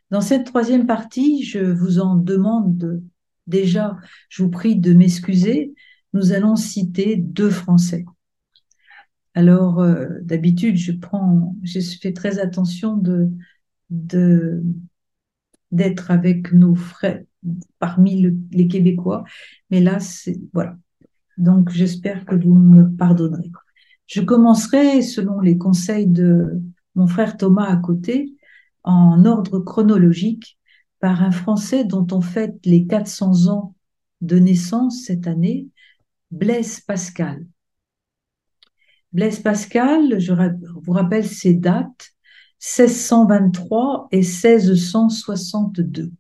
Dans 0.10 0.22
cette 0.22 0.46
troisième 0.46 0.86
partie, 0.86 1.44
je 1.44 1.60
vous 1.60 2.00
en 2.00 2.16
demande 2.16 3.02
déjà, 3.46 3.98
je 4.30 4.44
vous 4.44 4.50
prie 4.50 4.76
de 4.76 4.94
m'excuser, 4.94 5.74
nous 6.14 6.34
allons 6.34 6.56
citer 6.56 7.16
deux 7.16 7.50
Français. 7.50 8.06
Alors, 9.38 9.82
euh, 9.82 10.08
d'habitude, 10.24 10.78
je 10.78 10.92
prends, 10.92 11.56
je 11.62 11.80
fais 11.80 12.12
très 12.12 12.40
attention 12.40 13.00
d'être 15.72 16.10
avec 16.10 16.54
nos 16.54 16.74
frères, 16.74 17.22
parmi 17.78 18.32
les 18.52 18.68
Québécois. 18.68 19.26
Mais 19.70 19.80
là, 19.80 20.00
c'est 20.00 20.40
voilà. 20.54 20.76
Donc, 21.38 21.70
j'espère 21.70 22.26
que 22.26 22.34
vous 22.34 22.56
me 22.56 22.90
pardonnerez. 22.96 23.52
Je 24.08 24.22
commencerai, 24.22 25.04
selon 25.04 25.40
les 25.40 25.60
conseils 25.60 26.08
de 26.08 26.60
mon 26.96 27.06
frère 27.06 27.38
Thomas 27.38 27.72
à 27.72 27.78
côté, 27.78 28.34
en 28.82 29.24
ordre 29.24 29.60
chronologique, 29.60 30.58
par 31.00 31.22
un 31.22 31.30
Français 31.30 31.84
dont 31.84 32.08
on 32.12 32.22
fête 32.22 32.58
les 32.66 32.88
400 32.88 33.50
ans 33.50 33.76
de 34.22 34.40
naissance 34.40 35.04
cette 35.06 35.28
année 35.28 35.68
Blaise 36.32 36.80
Pascal. 36.80 37.46
Blaise 39.18 39.40
Pascal, 39.40 40.20
je 40.20 40.32
vous 40.32 40.92
rappelle 40.92 41.26
ses 41.26 41.56
dates, 41.56 42.14
1623 42.62 44.10
et 44.12 44.18
1662. 44.18 46.12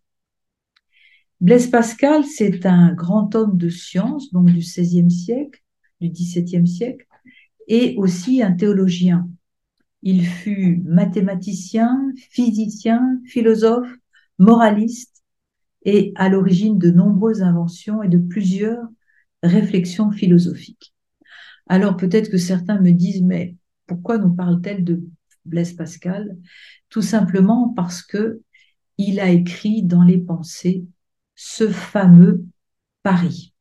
Blaise 1.40 1.68
Pascal, 1.68 2.24
c'est 2.24 2.66
un 2.66 2.94
grand 2.94 3.36
homme 3.36 3.56
de 3.56 3.70
science, 3.70 4.34
donc 4.34 4.48
du 4.48 4.62
XVIe 4.62 5.12
siècle, 5.12 5.64
du 6.02 6.10
XVIIe 6.10 6.66
siècle, 6.68 7.06
et 7.68 7.94
aussi 8.00 8.42
un 8.42 8.54
théologien. 8.54 9.30
Il 10.02 10.26
fut 10.26 10.82
mathématicien, 10.84 12.12
physicien, 12.32 13.22
philosophe, 13.28 13.94
moraliste 14.40 15.22
et 15.84 16.14
à 16.16 16.30
l'origine 16.30 16.80
de 16.80 16.90
nombreuses 16.90 17.44
inventions 17.44 18.02
et 18.02 18.10
de 18.10 18.18
plusieurs 18.18 18.88
réflexions 19.44 20.10
philosophiques. 20.10 20.96
Alors 21.68 21.98
peut-être 21.98 22.30
que 22.30 22.38
certains 22.38 22.80
me 22.80 22.92
disent, 22.92 23.24
mais 23.24 23.56
pourquoi 23.86 24.18
nous 24.18 24.34
parle-t-elle 24.34 24.84
de 24.84 25.04
Blaise 25.46 25.74
Pascal? 25.74 26.38
Tout 26.90 27.02
simplement 27.02 27.70
parce 27.70 28.02
que 28.02 28.42
il 28.98 29.20
a 29.20 29.30
écrit 29.30 29.84
dans 29.84 30.04
les 30.04 30.18
pensées 30.18 30.86
ce 31.36 31.70
fameux 31.70 32.46
pari. 33.04 33.54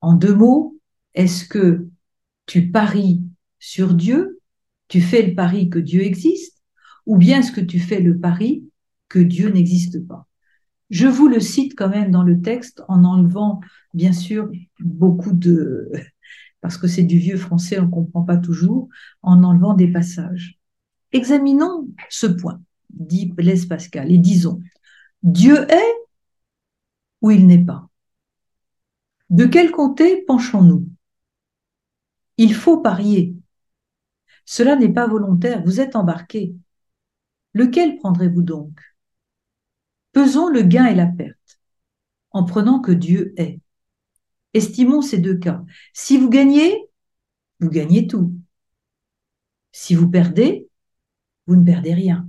En 0.00 0.14
deux 0.14 0.34
mots, 0.34 0.78
est-ce 1.14 1.44
que 1.46 1.88
tu 2.46 2.70
paries 2.70 3.22
sur 3.58 3.94
Dieu, 3.94 4.40
tu 4.88 5.00
fais 5.00 5.26
le 5.26 5.34
pari 5.34 5.68
que 5.68 5.80
Dieu 5.80 6.02
existe, 6.02 6.62
ou 7.06 7.16
bien 7.16 7.40
est-ce 7.40 7.52
que 7.52 7.60
tu 7.60 7.80
fais 7.80 8.00
le 8.00 8.18
pari 8.18 8.64
que 9.08 9.18
Dieu 9.18 9.50
n'existe 9.50 10.06
pas? 10.06 10.26
Je 10.90 11.08
vous 11.08 11.26
le 11.26 11.40
cite 11.40 11.74
quand 11.76 11.88
même 11.88 12.12
dans 12.12 12.22
le 12.22 12.40
texte 12.40 12.82
en 12.86 13.02
enlevant, 13.04 13.60
bien 13.94 14.12
sûr, 14.12 14.48
beaucoup 14.78 15.32
de... 15.32 15.90
parce 16.66 16.78
que 16.78 16.88
c'est 16.88 17.04
du 17.04 17.20
vieux 17.20 17.36
français, 17.36 17.78
on 17.78 17.86
ne 17.86 17.90
comprend 17.92 18.24
pas 18.24 18.38
toujours, 18.38 18.88
en 19.22 19.44
enlevant 19.44 19.74
des 19.74 19.86
passages. 19.86 20.58
Examinons 21.12 21.88
ce 22.10 22.26
point, 22.26 22.60
dit 22.90 23.26
Blaise 23.26 23.66
Pascal, 23.66 24.10
et 24.10 24.18
disons, 24.18 24.60
Dieu 25.22 25.64
est 25.70 25.94
ou 27.22 27.30
il 27.30 27.46
n'est 27.46 27.64
pas? 27.64 27.88
De 29.30 29.46
quel 29.46 29.70
côté 29.70 30.24
penchons-nous? 30.26 30.88
Il 32.36 32.52
faut 32.52 32.78
parier. 32.78 33.36
Cela 34.44 34.74
n'est 34.74 34.92
pas 34.92 35.06
volontaire, 35.06 35.62
vous 35.62 35.78
êtes 35.78 35.94
embarqué. 35.94 36.56
Lequel 37.54 37.96
prendrez-vous 37.98 38.42
donc? 38.42 38.76
Pesons 40.10 40.48
le 40.48 40.62
gain 40.62 40.86
et 40.86 40.96
la 40.96 41.06
perte, 41.06 41.60
en 42.32 42.42
prenant 42.42 42.80
que 42.80 42.90
Dieu 42.90 43.34
est. 43.36 43.60
Estimons 44.56 45.02
ces 45.02 45.18
deux 45.18 45.36
cas. 45.36 45.62
Si 45.92 46.16
vous 46.16 46.30
gagnez, 46.30 46.74
vous 47.60 47.68
gagnez 47.68 48.06
tout. 48.06 48.34
Si 49.70 49.94
vous 49.94 50.08
perdez, 50.08 50.70
vous 51.46 51.56
ne 51.56 51.64
perdez 51.64 51.92
rien. 51.92 52.26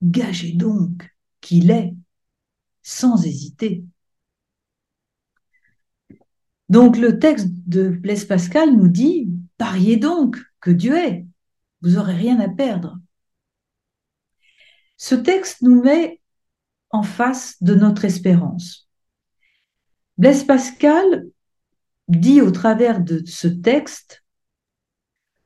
Gagez 0.00 0.52
donc 0.52 1.14
qu'il 1.42 1.70
est 1.70 1.94
sans 2.82 3.26
hésiter. 3.26 3.84
Donc 6.70 6.96
le 6.96 7.18
texte 7.18 7.50
de 7.66 7.88
Blaise 7.88 8.24
Pascal 8.24 8.74
nous 8.74 8.88
dit, 8.88 9.28
pariez 9.58 9.98
donc 9.98 10.38
que 10.60 10.70
Dieu 10.70 10.96
est, 10.96 11.26
vous 11.82 11.90
n'aurez 11.90 12.16
rien 12.16 12.40
à 12.40 12.48
perdre. 12.48 12.98
Ce 14.96 15.14
texte 15.14 15.60
nous 15.60 15.82
met 15.82 16.22
en 16.88 17.02
face 17.02 17.62
de 17.62 17.74
notre 17.74 18.06
espérance. 18.06 18.88
Blaise 20.18 20.44
Pascal 20.44 21.26
dit 22.08 22.40
au 22.40 22.50
travers 22.50 23.00
de 23.00 23.22
ce 23.26 23.48
texte, 23.48 24.24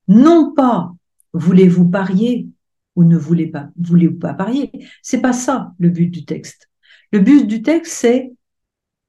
non 0.08 0.52
pas 0.54 0.94
voulez-vous 1.32 1.88
parier 1.88 2.48
ou 2.94 3.04
ne 3.04 3.16
voulez 3.16 3.46
pas, 3.46 3.70
voulez-vous 3.78 4.18
pas 4.18 4.34
parier, 4.34 4.70
c'est 5.02 5.20
pas 5.20 5.32
ça 5.32 5.72
le 5.78 5.90
but 5.90 6.08
du 6.08 6.24
texte. 6.24 6.70
Le 7.12 7.20
but 7.20 7.46
du 7.46 7.62
texte, 7.62 7.92
c'est 7.92 8.32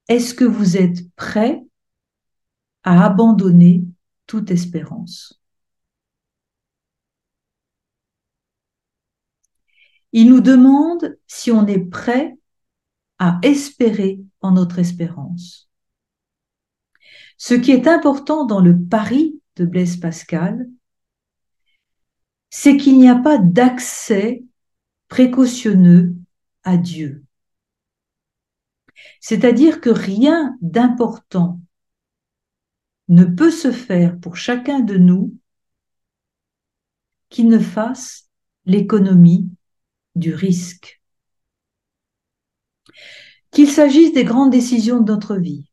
est-ce 0.08 0.34
que 0.34 0.44
vous 0.44 0.76
êtes 0.76 1.10
prêt 1.16 1.62
à 2.82 3.04
abandonner 3.04 3.84
toute 4.26 4.50
espérance? 4.50 5.40
Il 10.12 10.30
nous 10.30 10.40
demande 10.40 11.18
si 11.26 11.50
on 11.50 11.66
est 11.66 11.84
prêt 11.84 12.38
à 13.18 13.38
espérer 13.42 14.20
en 14.40 14.52
notre 14.52 14.78
espérance. 14.78 15.68
Ce 17.36 17.54
qui 17.54 17.70
est 17.70 17.86
important 17.86 18.46
dans 18.46 18.60
le 18.60 18.78
pari 18.78 19.40
de 19.56 19.64
Blaise 19.64 19.96
Pascal, 19.96 20.68
c'est 22.50 22.76
qu'il 22.76 22.98
n'y 22.98 23.08
a 23.08 23.16
pas 23.16 23.38
d'accès 23.38 24.44
précautionneux 25.08 26.14
à 26.64 26.76
Dieu. 26.76 27.24
C'est-à-dire 29.20 29.80
que 29.80 29.90
rien 29.90 30.56
d'important 30.60 31.60
ne 33.08 33.24
peut 33.24 33.50
se 33.50 33.72
faire 33.72 34.18
pour 34.18 34.36
chacun 34.36 34.80
de 34.80 34.96
nous 34.96 35.34
qui 37.30 37.44
ne 37.44 37.58
fasse 37.58 38.28
l'économie 38.64 39.50
du 40.14 40.34
risque. 40.34 41.00
Qu'il 43.50 43.68
s'agisse 43.68 44.12
des 44.12 44.24
grandes 44.24 44.50
décisions 44.50 45.00
de 45.00 45.12
notre 45.12 45.36
vie, 45.36 45.70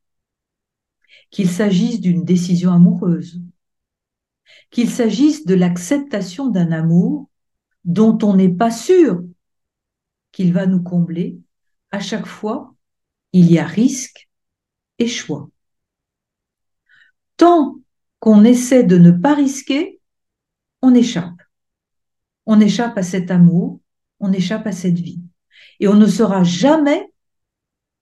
qu'il 1.30 1.50
s'agisse 1.50 2.00
d'une 2.00 2.24
décision 2.24 2.72
amoureuse, 2.72 3.42
qu'il 4.72 4.90
s'agisse 4.90 5.46
de 5.46 5.56
l'acceptation 5.56 6.48
d'un 6.48 6.72
amour 6.72 7.30
dont 7.84 8.18
on 8.24 8.36
n'est 8.36 8.50
pas 8.50 8.72
sûr 8.72 9.24
qu'il 10.32 10.54
va 10.54 10.66
nous 10.66 10.82
combler, 10.82 11.38
à 11.92 12.00
chaque 12.00 12.26
fois, 12.26 12.76
il 13.32 13.52
y 13.52 13.60
a 13.60 13.66
risque 13.66 14.30
et 15.00 15.08
choix. 15.08 15.50
Tant 17.38 17.78
qu'on 18.20 18.44
essaie 18.44 18.84
de 18.84 18.98
ne 18.98 19.12
pas 19.12 19.36
risquer, 19.36 20.00
on 20.82 20.94
échappe. 20.94 21.42
On 22.46 22.60
échappe 22.60 22.98
à 22.98 23.04
cet 23.04 23.32
amour, 23.32 23.80
on 24.20 24.32
échappe 24.32 24.68
à 24.68 24.72
cette 24.72 25.00
vie. 25.00 25.22
Et 25.80 25.88
on 25.88 25.96
ne 25.96 26.08
saura 26.08 26.44
jamais 26.44 27.12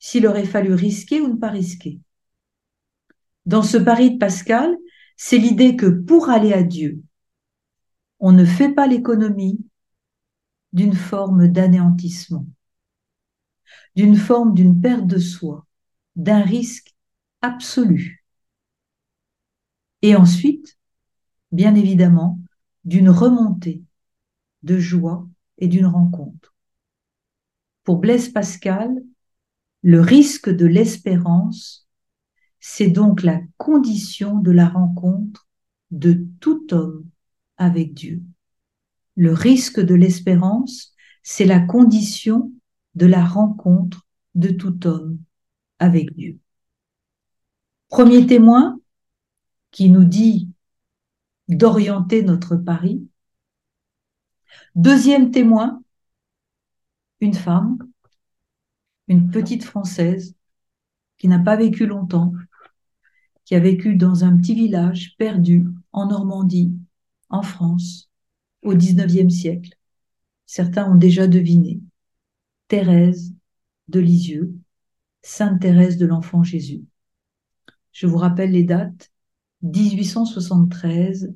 s'il 0.03 0.27
aurait 0.27 0.43
fallu 0.43 0.73
risquer 0.73 1.21
ou 1.21 1.29
ne 1.29 1.37
pas 1.37 1.49
risquer. 1.49 2.01
Dans 3.45 3.63
ce 3.63 3.77
pari 3.77 4.11
de 4.11 4.17
Pascal, 4.17 4.75
c'est 5.15 5.37
l'idée 5.37 5.77
que 5.77 5.85
pour 5.85 6.29
aller 6.29 6.51
à 6.51 6.63
Dieu, 6.63 7.01
on 8.19 8.33
ne 8.33 8.43
fait 8.43 8.73
pas 8.73 8.87
l'économie 8.87 9.65
d'une 10.73 10.93
forme 10.93 11.47
d'anéantissement 11.47 12.45
d'une 13.95 14.15
forme 14.15 14.53
d'une 14.53 14.81
perte 14.81 15.07
de 15.07 15.19
soi, 15.19 15.65
d'un 16.15 16.41
risque 16.41 16.93
absolu. 17.41 18.25
Et 20.01 20.15
ensuite, 20.15 20.77
bien 21.51 21.75
évidemment, 21.75 22.39
d'une 22.83 23.09
remontée 23.09 23.83
de 24.63 24.77
joie 24.79 25.27
et 25.57 25.67
d'une 25.67 25.85
rencontre. 25.85 26.53
Pour 27.83 27.97
Blaise 27.97 28.29
Pascal, 28.29 29.03
le 29.83 29.99
risque 29.99 30.49
de 30.49 30.65
l'espérance, 30.65 31.87
c'est 32.59 32.87
donc 32.87 33.21
la 33.21 33.41
condition 33.57 34.37
de 34.37 34.51
la 34.51 34.69
rencontre 34.69 35.47
de 35.91 36.25
tout 36.39 36.73
homme 36.73 37.05
avec 37.57 37.93
Dieu. 37.93 38.23
Le 39.15 39.33
risque 39.33 39.81
de 39.81 39.93
l'espérance, 39.93 40.95
c'est 41.21 41.45
la 41.45 41.59
condition 41.59 42.53
de 42.95 43.05
la 43.05 43.25
rencontre 43.25 44.07
de 44.35 44.49
tout 44.49 44.87
homme 44.87 45.19
avec 45.79 46.15
Dieu. 46.15 46.39
Premier 47.89 48.25
témoin 48.25 48.79
qui 49.71 49.89
nous 49.89 50.05
dit 50.05 50.49
d'orienter 51.49 52.23
notre 52.23 52.55
pari. 52.55 53.05
Deuxième 54.75 55.31
témoin, 55.31 55.83
une 57.19 57.33
femme, 57.33 57.77
une 59.07 59.31
petite 59.31 59.63
Française 59.63 60.35
qui 61.17 61.27
n'a 61.27 61.39
pas 61.39 61.55
vécu 61.55 61.85
longtemps, 61.85 62.33
qui 63.45 63.55
a 63.55 63.59
vécu 63.59 63.95
dans 63.95 64.23
un 64.23 64.37
petit 64.37 64.55
village 64.55 65.15
perdu 65.17 65.65
en 65.91 66.07
Normandie, 66.07 66.73
en 67.29 67.41
France, 67.41 68.09
au 68.61 68.73
XIXe 68.73 69.33
siècle. 69.33 69.71
Certains 70.45 70.91
ont 70.91 70.95
déjà 70.95 71.27
deviné. 71.27 71.81
Thérèse 72.67 73.33
de 73.89 73.99
Lisieux, 73.99 74.53
Sainte 75.21 75.61
Thérèse 75.61 75.97
de 75.97 76.05
l'Enfant 76.05 76.43
Jésus. 76.43 76.83
Je 77.91 78.07
vous 78.07 78.17
rappelle 78.17 78.51
les 78.51 78.63
dates 78.63 79.11
1873, 79.61 81.33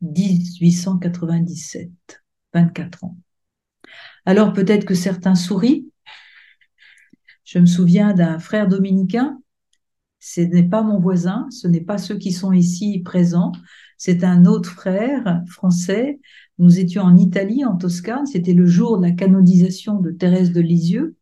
1897, 0.00 1.90
24 2.54 3.04
ans. 3.04 3.16
Alors 4.24 4.52
peut-être 4.52 4.84
que 4.84 4.94
certains 4.94 5.34
sourient. 5.34 5.88
Je 7.48 7.58
me 7.58 7.64
souviens 7.64 8.12
d'un 8.12 8.38
frère 8.38 8.68
dominicain, 8.68 9.40
ce 10.20 10.42
n'est 10.42 10.68
pas 10.68 10.82
mon 10.82 11.00
voisin, 11.00 11.46
ce 11.48 11.66
n'est 11.66 11.80
pas 11.80 11.96
ceux 11.96 12.18
qui 12.18 12.30
sont 12.30 12.52
ici 12.52 12.98
présents, 12.98 13.52
c'est 13.96 14.22
un 14.22 14.44
autre 14.44 14.70
frère 14.70 15.40
français. 15.46 16.20
Nous 16.58 16.78
étions 16.78 17.00
en 17.00 17.16
Italie, 17.16 17.64
en 17.64 17.78
Toscane, 17.78 18.26
c'était 18.26 18.52
le 18.52 18.66
jour 18.66 18.98
de 18.98 19.06
la 19.06 19.12
canonisation 19.12 19.98
de 19.98 20.10
Thérèse 20.10 20.52
de 20.52 20.60
Lisieux, 20.60 21.16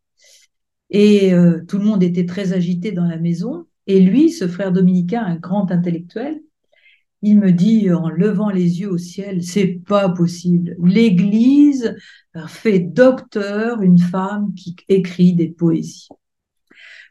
et 0.91 1.33
euh, 1.33 1.61
tout 1.69 1.79
le 1.79 1.85
monde 1.85 2.03
était 2.03 2.27
très 2.27 2.53
agité 2.53 2.91
dans 2.91 3.07
la 3.07 3.19
maison. 3.19 3.67
Et 3.87 4.01
lui, 4.01 4.33
ce 4.33 4.49
frère 4.49 4.73
dominicain, 4.73 5.23
un 5.23 5.37
grand 5.37 5.71
intellectuel, 5.71 6.41
il 7.23 7.39
me 7.39 7.53
dit 7.53 7.91
en 7.93 8.09
levant 8.09 8.51
les 8.51 8.81
yeux 8.81 8.91
au 8.91 8.99
ciel, 8.99 9.43
c'est 9.43 9.81
pas 9.87 10.09
possible. 10.09 10.77
L'Église 10.83 11.95
fait 12.47 12.81
docteur 12.81 13.83
une 13.83 13.99
femme 13.99 14.53
qui 14.55 14.77
écrit 14.89 15.33
des 15.33 15.49
poésies. 15.49 16.09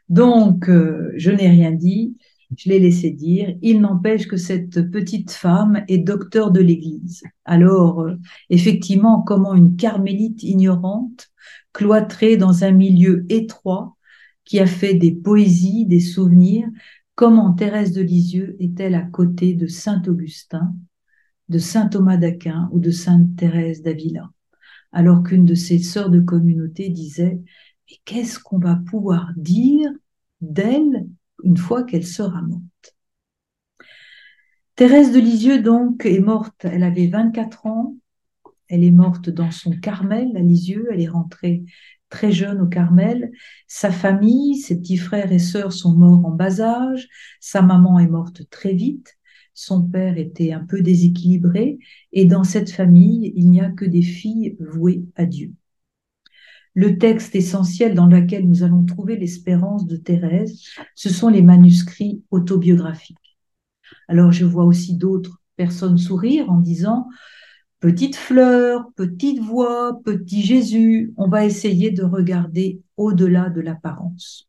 Donc, 0.08 0.68
euh, 0.68 1.12
je 1.16 1.30
n'ai 1.30 1.48
rien 1.48 1.72
dit, 1.72 2.16
je 2.56 2.68
l'ai 2.68 2.78
laissé 2.78 3.10
dire. 3.10 3.56
Il 3.62 3.80
n'empêche 3.80 4.28
que 4.28 4.36
cette 4.36 4.90
petite 4.90 5.32
femme 5.32 5.84
est 5.88 5.98
docteur 5.98 6.52
de 6.52 6.60
l'Église. 6.60 7.22
Alors, 7.44 8.02
euh, 8.02 8.14
effectivement, 8.50 9.22
comment 9.22 9.54
une 9.54 9.76
carmélite 9.76 10.42
ignorante, 10.44 11.28
cloîtrée 11.72 12.36
dans 12.36 12.62
un 12.62 12.70
milieu 12.70 13.26
étroit, 13.28 13.96
qui 14.44 14.60
a 14.60 14.66
fait 14.66 14.94
des 14.94 15.10
poésies, 15.10 15.86
des 15.86 16.00
souvenirs, 16.00 16.68
Comment 17.16 17.54
Thérèse 17.54 17.92
de 17.92 18.02
Lisieux 18.02 18.56
est-elle 18.60 18.94
à 18.94 19.00
côté 19.00 19.54
de 19.54 19.66
Saint 19.66 20.02
Augustin, 20.06 20.76
de 21.48 21.58
Saint 21.58 21.88
Thomas 21.88 22.18
d'Aquin 22.18 22.68
ou 22.72 22.78
de 22.78 22.90
Sainte 22.90 23.34
Thérèse 23.36 23.80
d'Avila? 23.80 24.30
Alors 24.92 25.22
qu'une 25.22 25.46
de 25.46 25.54
ses 25.54 25.78
sœurs 25.78 26.10
de 26.10 26.20
communauté 26.20 26.90
disait 26.90 27.40
Mais 27.88 27.96
qu'est-ce 28.04 28.38
qu'on 28.38 28.58
va 28.58 28.76
pouvoir 28.76 29.32
dire 29.34 29.90
d'elle 30.42 31.08
une 31.42 31.56
fois 31.56 31.84
qu'elle 31.84 32.06
sera 32.06 32.42
morte? 32.42 32.94
Thérèse 34.74 35.10
de 35.10 35.18
Lisieux, 35.18 35.62
donc, 35.62 36.04
est 36.04 36.20
morte, 36.20 36.66
elle 36.66 36.82
avait 36.82 37.06
24 37.06 37.64
ans, 37.64 37.96
elle 38.68 38.84
est 38.84 38.90
morte 38.90 39.30
dans 39.30 39.50
son 39.50 39.70
Carmel 39.70 40.36
à 40.36 40.40
Lisieux, 40.40 40.88
elle 40.92 41.00
est 41.00 41.08
rentrée 41.08 41.64
très 42.08 42.32
jeune 42.32 42.60
au 42.60 42.66
Carmel. 42.66 43.32
Sa 43.66 43.90
famille, 43.90 44.56
ses 44.56 44.78
petits 44.78 44.96
frères 44.96 45.32
et 45.32 45.38
sœurs 45.38 45.72
sont 45.72 45.94
morts 45.94 46.24
en 46.24 46.30
bas 46.30 46.60
âge. 46.60 47.08
Sa 47.40 47.62
maman 47.62 47.98
est 47.98 48.08
morte 48.08 48.48
très 48.50 48.72
vite. 48.72 49.16
Son 49.54 49.82
père 49.82 50.18
était 50.18 50.52
un 50.52 50.64
peu 50.64 50.82
déséquilibré. 50.82 51.78
Et 52.12 52.26
dans 52.26 52.44
cette 52.44 52.70
famille, 52.70 53.32
il 53.36 53.50
n'y 53.50 53.60
a 53.60 53.70
que 53.70 53.84
des 53.84 54.02
filles 54.02 54.56
vouées 54.60 55.04
à 55.16 55.26
Dieu. 55.26 55.52
Le 56.74 56.98
texte 56.98 57.34
essentiel 57.34 57.94
dans 57.94 58.06
lequel 58.06 58.46
nous 58.46 58.62
allons 58.62 58.84
trouver 58.84 59.16
l'espérance 59.16 59.86
de 59.86 59.96
Thérèse, 59.96 60.60
ce 60.94 61.08
sont 61.08 61.30
les 61.30 61.40
manuscrits 61.40 62.22
autobiographiques. 62.30 63.38
Alors 64.08 64.30
je 64.30 64.44
vois 64.44 64.64
aussi 64.64 64.94
d'autres 64.94 65.40
personnes 65.56 65.96
sourire 65.96 66.50
en 66.50 66.58
disant 66.58 67.08
Petite 67.80 68.16
fleur, 68.16 68.86
petite 68.96 69.40
voix, 69.40 70.00
petit 70.02 70.42
Jésus, 70.42 71.12
on 71.16 71.28
va 71.28 71.44
essayer 71.44 71.90
de 71.90 72.02
regarder 72.02 72.80
au-delà 72.96 73.50
de 73.50 73.60
l'apparence. 73.60 74.48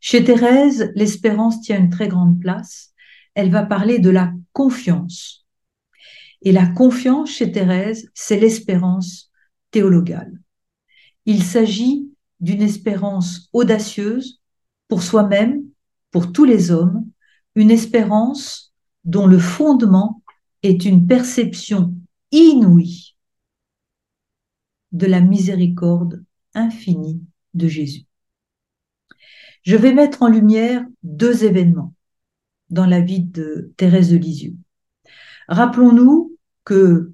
Chez 0.00 0.22
Thérèse, 0.22 0.92
l'espérance 0.94 1.60
tient 1.62 1.78
une 1.78 1.90
très 1.90 2.08
grande 2.08 2.40
place. 2.40 2.92
Elle 3.34 3.50
va 3.50 3.64
parler 3.64 3.98
de 3.98 4.10
la 4.10 4.32
confiance. 4.52 5.46
Et 6.42 6.52
la 6.52 6.66
confiance 6.66 7.30
chez 7.30 7.50
Thérèse, 7.52 8.10
c'est 8.14 8.38
l'espérance 8.38 9.30
théologale. 9.70 10.32
Il 11.26 11.42
s'agit 11.42 12.10
d'une 12.40 12.62
espérance 12.62 13.48
audacieuse 13.52 14.40
pour 14.88 15.02
soi-même, 15.02 15.62
pour 16.10 16.32
tous 16.32 16.44
les 16.44 16.70
hommes, 16.70 17.06
une 17.54 17.70
espérance 17.70 18.74
dont 19.04 19.26
le 19.26 19.38
fondement 19.38 20.19
est 20.62 20.84
une 20.84 21.06
perception 21.06 21.94
inouïe 22.32 23.16
de 24.92 25.06
la 25.06 25.20
miséricorde 25.20 26.24
infinie 26.54 27.22
de 27.54 27.68
Jésus. 27.68 28.04
Je 29.62 29.76
vais 29.76 29.92
mettre 29.92 30.22
en 30.22 30.28
lumière 30.28 30.84
deux 31.02 31.44
événements 31.44 31.94
dans 32.70 32.86
la 32.86 33.00
vie 33.00 33.20
de 33.20 33.72
Thérèse 33.76 34.10
de 34.10 34.16
Lisieux. 34.16 34.56
Rappelons-nous 35.48 36.36
que 36.64 37.12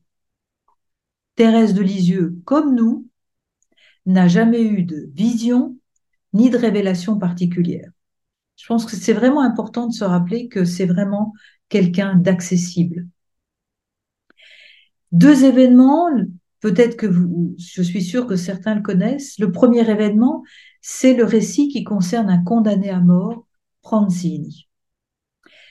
Thérèse 1.35 1.75
de 1.75 1.83
Lisieux, 1.83 2.39
comme 2.45 2.75
nous, 2.75 3.07
n'a 4.07 4.29
jamais 4.29 4.63
eu 4.63 4.83
de 4.85 5.11
vision 5.13 5.77
ni 6.33 6.51
de 6.51 6.57
révélation 6.57 7.19
particulière. 7.19 7.91
Je 8.57 8.67
pense 8.67 8.87
que 8.87 8.97
c'est 8.97 9.13
vraiment 9.13 9.43
important 9.43 9.87
de 9.87 9.93
se 9.93 10.05
rappeler 10.05 10.49
que 10.49 10.65
c'est 10.65 10.87
vraiment 10.87 11.33
quelqu'un 11.69 12.15
d'accessible. 12.15 13.07
Deux 15.13 15.45
événements, 15.45 16.09
peut-être 16.61 16.97
que 16.97 17.07
vous, 17.07 17.55
je 17.59 17.83
suis 17.83 18.03
sûre 18.03 18.27
que 18.27 18.37
certains 18.37 18.75
le 18.75 18.83
connaissent. 18.83 19.39
Le 19.39 19.53
premier 19.53 19.89
événement, 19.89 20.43
c'est 20.81 21.15
le 21.15 21.25
récit 21.25 21.69
qui 21.69 21.85
concerne 21.85 22.29
un 22.31 22.43
condamné 22.43 22.91
à 22.91 23.01
mort, 23.01 23.47
Pranzini. 23.83 24.69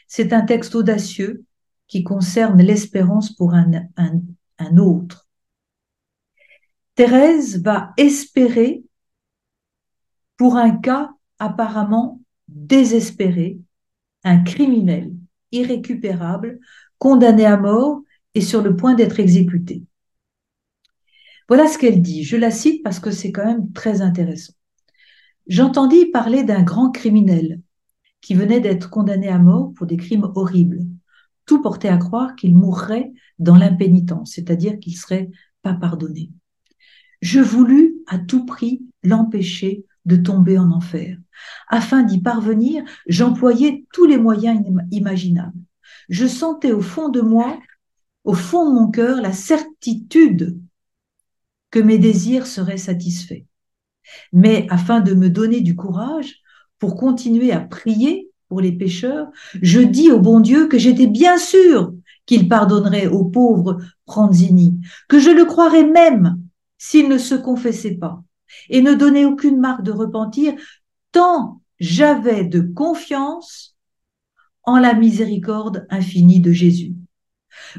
C'est 0.07 0.33
un 0.33 0.41
texte 0.41 0.75
audacieux 0.75 1.43
qui 1.88 2.03
concerne 2.03 2.61
l'espérance 2.61 3.36
pour 3.36 3.53
un, 3.53 3.71
un, 3.97 4.21
un 4.59 4.77
autre. 4.77 5.27
Thérèse 6.95 7.61
va 7.61 7.93
espérer 7.97 8.83
pour 10.38 10.55
un 10.55 10.71
cas 10.71 11.11
apparemment 11.39 12.21
désespéré, 12.47 13.59
un 14.23 14.39
criminel 14.39 15.13
irrécupérable, 15.51 16.59
condamné 16.97 17.45
à 17.45 17.57
mort 17.57 18.01
est 18.36 18.41
sur 18.41 18.61
le 18.61 18.75
point 18.75 18.93
d'être 18.93 19.19
exécutée. 19.19 19.83
Voilà 21.47 21.67
ce 21.67 21.77
qu'elle 21.77 22.01
dit. 22.01 22.23
Je 22.23 22.38
la 22.38 22.51
cite 22.51 22.83
parce 22.83 22.99
que 22.99 23.11
c'est 23.11 23.31
quand 23.31 23.45
même 23.45 23.71
très 23.71 24.01
intéressant. 24.01 24.53
J'entendis 25.47 26.07
parler 26.07 26.43
d'un 26.43 26.63
grand 26.63 26.91
criminel 26.91 27.61
qui 28.21 28.33
venait 28.33 28.59
d'être 28.59 28.89
condamné 28.89 29.29
à 29.29 29.38
mort 29.38 29.71
pour 29.75 29.86
des 29.86 29.97
crimes 29.97 30.31
horribles. 30.36 30.79
Tout 31.45 31.61
portait 31.61 31.89
à 31.89 31.97
croire 31.97 32.36
qu'il 32.36 32.55
mourrait 32.55 33.13
dans 33.38 33.55
l'impénitence, 33.55 34.31
c'est-à-dire 34.33 34.79
qu'il 34.79 34.97
serait 34.97 35.29
pas 35.61 35.75
pardonné. 35.75 36.31
Je 37.21 37.39
voulus 37.39 37.95
à 38.07 38.17
tout 38.17 38.45
prix 38.45 38.81
l'empêcher 39.03 39.86
de 40.05 40.15
tomber 40.15 40.57
en 40.57 40.71
enfer. 40.71 41.17
Afin 41.69 42.03
d'y 42.03 42.21
parvenir, 42.21 42.83
j'employais 43.07 43.86
tous 43.93 44.05
les 44.05 44.17
moyens 44.17 44.63
imaginables. 44.91 45.59
Je 46.09 46.25
sentais 46.25 46.71
au 46.71 46.81
fond 46.81 47.09
de 47.09 47.21
moi 47.21 47.59
au 48.26 48.34
fond 48.34 48.69
de 48.69 48.76
mon 48.76 48.89
cœur 48.89 49.21
la 49.21 49.32
certitude 49.32 50.59
que 51.71 51.80
mes 51.80 51.97
désirs 51.97 52.47
seraient 52.47 52.78
satisfaits. 52.78 53.45
Mais 54.34 54.67
afin 54.69 54.99
de 54.99 55.13
me 55.13 55.30
donner 55.30 55.61
du 55.61 55.76
courage 55.76 56.41
pour 56.80 56.95
continuer 56.95 57.51
à 57.51 57.59
prier 57.59 58.30
pour 58.49 58.61
les 58.61 58.71
pécheurs, 58.71 59.28
je 59.61 59.80
dis 59.80 60.11
au 60.11 60.19
bon 60.19 60.39
Dieu 60.39 60.67
que 60.67 60.78
j'étais 60.78 61.07
bien 61.07 61.38
sûr 61.38 61.93
qu'il 62.26 62.49
pardonnerait 62.49 63.07
au 63.07 63.26
pauvre 63.26 63.78
Pranzini, 64.05 64.80
que 65.07 65.19
je 65.19 65.30
le 65.30 65.45
croirais 65.45 65.86
même 65.86 66.41
s'il 66.78 67.07
ne 67.07 67.17
se 67.17 67.36
confessait 67.36 67.95
pas 67.95 68.23
et 68.69 68.82
ne 68.82 68.93
donnait 68.93 69.26
aucune 69.26 69.59
marque 69.59 69.84
de 69.84 69.91
repentir, 69.91 70.53
tant 71.11 71.61
j'avais 71.80 72.45
de 72.45 72.61
confiance 72.61 73.76
en 74.63 74.78
la 74.78 74.93
miséricorde 74.93 75.86
infinie 75.89 76.39
de 76.39 76.51
Jésus 76.51 76.93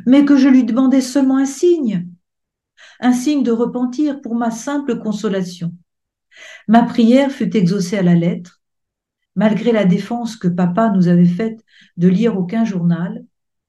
mais 0.07 0.25
que 0.25 0.37
je 0.37 0.49
lui 0.49 0.65
demandais 0.65 1.01
seulement 1.01 1.39
un 1.39 1.47
signe, 1.47 2.09
un 3.01 3.13
signe 3.13 3.43
de 3.43 3.53
repentir 3.53 4.21
pour 4.21 4.35
ma 4.35 4.51
simple 4.51 4.99
consolation. 4.99 5.73
Ma 6.69 6.83
prière 6.83 7.31
fut 7.31 7.57
exaucée 7.57 7.97
à 7.97 8.03
la 8.03 8.15
lettre, 8.15 8.61
malgré 9.35 9.73
la 9.73 9.85
défense 9.85 10.37
que 10.37 10.49
papa 10.49 10.91
nous 10.91 11.09
avait 11.09 11.25
faite 11.25 11.61
de 11.97 12.09
lire 12.09 12.37
aucun 12.39 12.65
journal. 12.65 13.25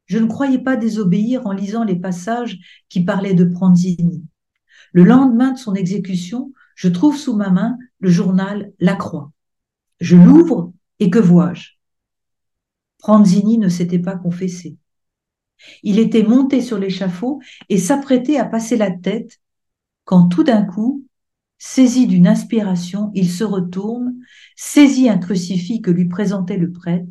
Je 0.06 0.18
ne 0.18 0.28
croyais 0.28 0.60
pas 0.60 0.78
désobéir 0.78 1.46
en 1.46 1.52
lisant 1.52 1.84
les 1.84 1.98
passages 1.98 2.58
qui 2.90 3.04
parlaient 3.04 3.34
de 3.34 3.44
Pranzini. 3.44 4.24
Le 4.94 5.04
lendemain 5.04 5.52
de 5.52 5.58
son 5.58 5.76
exécution, 5.76 6.54
je 6.76 6.88
trouve 6.88 7.18
sous 7.18 7.36
ma 7.36 7.50
main 7.50 7.78
le 8.00 8.10
journal 8.10 8.72
La 8.80 8.96
Croix. 8.96 9.32
Je 10.00 10.16
l'ouvre 10.16 10.72
et 11.00 11.10
que 11.10 11.20
vois-je? 11.20 11.72
Pranzini 13.00 13.58
ne 13.58 13.70
s'était 13.70 14.00
pas 14.00 14.16
confessé. 14.16 14.78
Il 15.84 16.00
était 16.00 16.24
monté 16.24 16.62
sur 16.62 16.78
l'échafaud 16.78 17.42
et 17.70 17.78
s'apprêtait 17.78 18.38
à 18.38 18.46
passer 18.46 18.78
la 18.78 18.92
tête 18.92 19.40
quand 20.06 20.30
tout 20.30 20.44
d'un 20.44 20.64
coup, 20.64 21.06
saisi 21.58 22.08
d'une 22.08 22.28
inspiration, 22.28 23.12
il 23.14 23.30
se 23.30 23.44
retourne, 23.44 24.16
saisit 24.56 25.10
un 25.10 25.18
crucifix 25.18 25.82
que 25.82 25.92
lui 25.92 26.06
présentait 26.06 26.58
le 26.58 26.72
prêtre 26.72 27.08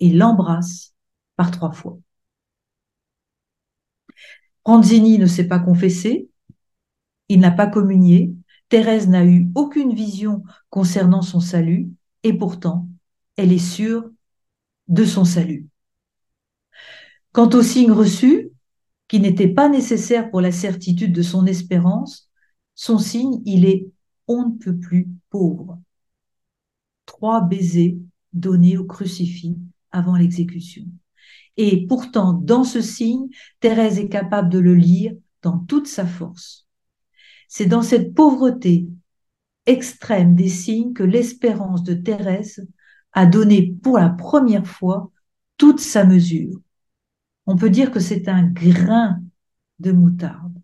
et 0.00 0.10
l'embrasse 0.10 0.94
par 1.36 1.50
trois 1.50 1.72
fois. 1.72 1.98
Pranzini 4.64 5.18
ne 5.18 5.26
s'est 5.26 5.48
pas 5.48 5.58
confessé, 5.58 6.28
il 7.28 7.40
n'a 7.40 7.50
pas 7.50 7.66
communié, 7.66 8.32
Thérèse 8.68 9.08
n'a 9.08 9.24
eu 9.24 9.48
aucune 9.56 9.94
vision 9.94 10.44
concernant 10.68 11.22
son 11.22 11.40
salut, 11.40 11.90
et 12.22 12.32
pourtant, 12.32 12.88
elle 13.36 13.52
est 13.52 13.58
sûre 13.58 14.08
de 14.86 15.04
son 15.04 15.24
salut. 15.24 15.69
Quant 17.32 17.48
au 17.50 17.62
signe 17.62 17.92
reçu, 17.92 18.50
qui 19.08 19.20
n'était 19.20 19.48
pas 19.48 19.68
nécessaire 19.68 20.30
pour 20.30 20.40
la 20.40 20.52
certitude 20.52 21.12
de 21.12 21.22
son 21.22 21.46
espérance, 21.46 22.30
son 22.74 22.98
signe, 22.98 23.40
il 23.44 23.64
est 23.66 23.88
on 24.26 24.48
ne 24.48 24.58
peut 24.58 24.76
plus 24.76 25.08
pauvre. 25.28 25.80
Trois 27.04 27.40
baisers 27.40 27.98
donnés 28.32 28.78
au 28.78 28.84
crucifix 28.84 29.56
avant 29.90 30.16
l'exécution. 30.16 30.84
Et 31.56 31.86
pourtant, 31.86 32.32
dans 32.32 32.62
ce 32.62 32.80
signe, 32.80 33.26
Thérèse 33.58 33.98
est 33.98 34.08
capable 34.08 34.48
de 34.48 34.60
le 34.60 34.74
lire 34.74 35.12
dans 35.42 35.58
toute 35.58 35.88
sa 35.88 36.06
force. 36.06 36.68
C'est 37.48 37.66
dans 37.66 37.82
cette 37.82 38.14
pauvreté 38.14 38.86
extrême 39.66 40.36
des 40.36 40.48
signes 40.48 40.92
que 40.92 41.02
l'espérance 41.02 41.82
de 41.82 41.94
Thérèse 41.94 42.66
a 43.12 43.26
donné 43.26 43.74
pour 43.82 43.98
la 43.98 44.10
première 44.10 44.66
fois 44.66 45.10
toute 45.56 45.80
sa 45.80 46.04
mesure. 46.04 46.60
On 47.50 47.56
peut 47.56 47.68
dire 47.68 47.90
que 47.90 47.98
c'est 47.98 48.28
un 48.28 48.44
grain 48.44 49.20
de 49.80 49.90
moutarde. 49.90 50.56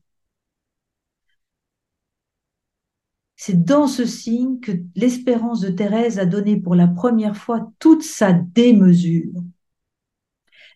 C'est 3.35 3.65
dans 3.65 3.89
ce 3.89 4.05
signe 4.05 4.61
que 4.61 4.71
l'espérance 4.95 5.61
de 5.63 5.71
Thérèse 5.71 6.21
a 6.21 6.27
donné 6.27 6.57
pour 6.61 6.77
la 6.77 6.87
première 6.87 7.37
fois 7.37 7.73
toute 7.81 8.05
sa 8.05 8.33
démesure. 8.33 9.33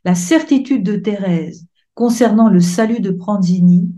La 0.05 0.17
certitude 0.17 0.83
de 0.83 0.97
Thérèse 0.97 1.69
concernant 1.95 2.49
le 2.49 2.61
salut 2.61 2.99
de 2.99 3.13
Pranzini, 3.13 3.95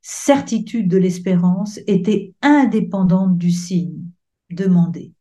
certitude 0.00 0.88
de 0.88 0.96
l'espérance, 0.96 1.78
était 1.86 2.32
indépendante 2.40 3.36
du 3.36 3.50
signe 3.50 4.00
demandé. 4.48 5.12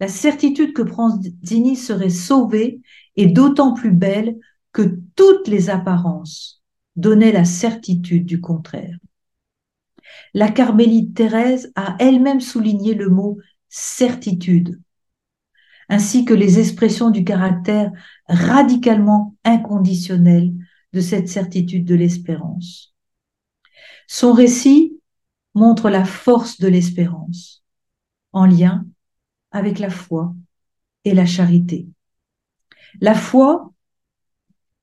La 0.00 0.08
certitude 0.08 0.72
que 0.72 0.82
Pranzini 0.82 1.76
serait 1.76 2.10
sauvé 2.10 2.80
est 3.14 3.26
d'autant 3.26 3.72
plus 3.72 3.92
belle 3.92 4.36
que 4.72 5.00
toutes 5.16 5.48
les 5.48 5.70
apparences 5.70 6.62
donnaient 6.96 7.32
la 7.32 7.44
certitude 7.44 8.26
du 8.26 8.40
contraire. 8.40 8.98
La 10.34 10.50
carmélite 10.50 11.14
Thérèse 11.14 11.72
a 11.74 11.96
elle-même 11.98 12.40
souligné 12.40 12.94
le 12.94 13.08
mot 13.08 13.38
certitude, 13.68 14.80
ainsi 15.88 16.24
que 16.24 16.34
les 16.34 16.58
expressions 16.58 17.10
du 17.10 17.24
caractère 17.24 17.90
radicalement 18.26 19.34
inconditionnel 19.44 20.52
de 20.92 21.00
cette 21.00 21.28
certitude 21.28 21.84
de 21.84 21.94
l'espérance. 21.94 22.94
Son 24.06 24.32
récit 24.32 24.98
montre 25.54 25.90
la 25.90 26.04
force 26.04 26.58
de 26.60 26.68
l'espérance, 26.68 27.62
en 28.32 28.46
lien 28.46 28.86
avec 29.50 29.78
la 29.78 29.90
foi 29.90 30.34
et 31.04 31.14
la 31.14 31.26
charité. 31.26 31.88
La 33.00 33.14
foi 33.14 33.72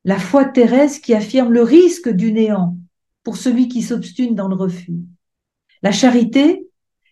la 0.05 0.19
foi 0.19 0.45
Thérèse 0.45 0.99
qui 0.99 1.13
affirme 1.13 1.51
le 1.51 1.63
risque 1.63 2.09
du 2.09 2.31
néant 2.31 2.77
pour 3.23 3.37
celui 3.37 3.67
qui 3.67 3.81
s'obstine 3.81 4.35
dans 4.35 4.47
le 4.47 4.55
refus. 4.55 4.99
La 5.81 5.91
charité, 5.91 6.69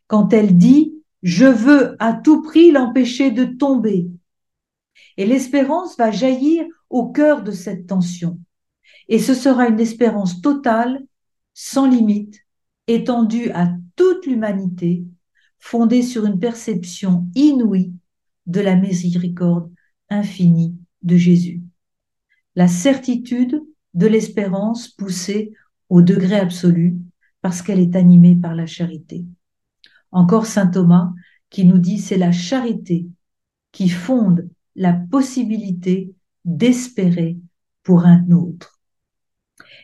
quand 0.08 0.32
elle 0.32 0.58
dit 0.58 0.94
je 1.24 1.46
veux 1.46 1.96
à 2.00 2.14
tout 2.14 2.42
prix 2.42 2.72
l'empêcher 2.72 3.32
de 3.32 3.46
tomber. 3.46 4.10
Et 5.18 5.26
l'espérance 5.26 5.98
va 5.98 6.12
jaillir 6.12 6.66
au 6.90 7.12
cœur 7.12 7.44
de 7.44 7.52
cette 7.52 7.88
tension. 7.88 8.40
Et 9.08 9.20
ce 9.20 9.34
sera 9.34 9.68
une 9.68 9.80
espérance 9.80 10.42
totale, 10.42 11.02
sans 11.54 11.88
limite, 11.90 12.40
étendue 12.88 13.50
à 13.52 13.74
toute 13.96 14.26
l'humanité, 14.26 15.06
fondée 15.60 16.04
sur 16.04 16.26
une 16.26 16.40
perception 16.40 17.26
inouïe 17.36 17.94
de 18.46 18.60
la 18.60 18.76
miséricorde 18.76 19.72
infinie 20.10 20.76
de 21.02 21.16
Jésus 21.16 21.63
la 22.56 22.68
certitude 22.68 23.64
de 23.94 24.08
l'espérance 24.08 24.88
poussée 24.88 25.54
au 25.90 26.02
degré 26.02 26.36
absolu 26.36 26.96
parce 27.42 27.62
qu'elle 27.62 27.80
est 27.80 27.96
animée 27.96 28.36
par 28.36 28.56
la 28.56 28.66
charité. 28.66 29.26
Encore 30.12 30.46
Saint 30.46 30.68
Thomas 30.68 31.12
qui 31.50 31.66
nous 31.66 31.78
dit 31.78 32.00
c'est 32.00 32.18
la 32.18 32.32
charité 32.32 33.08
qui 33.72 33.90
fonde 33.90 34.50
la 34.76 34.94
possibilité 34.94 36.14
d'espérer 36.46 37.38
pour 37.84 38.06
un 38.06 38.32
autre. 38.32 38.80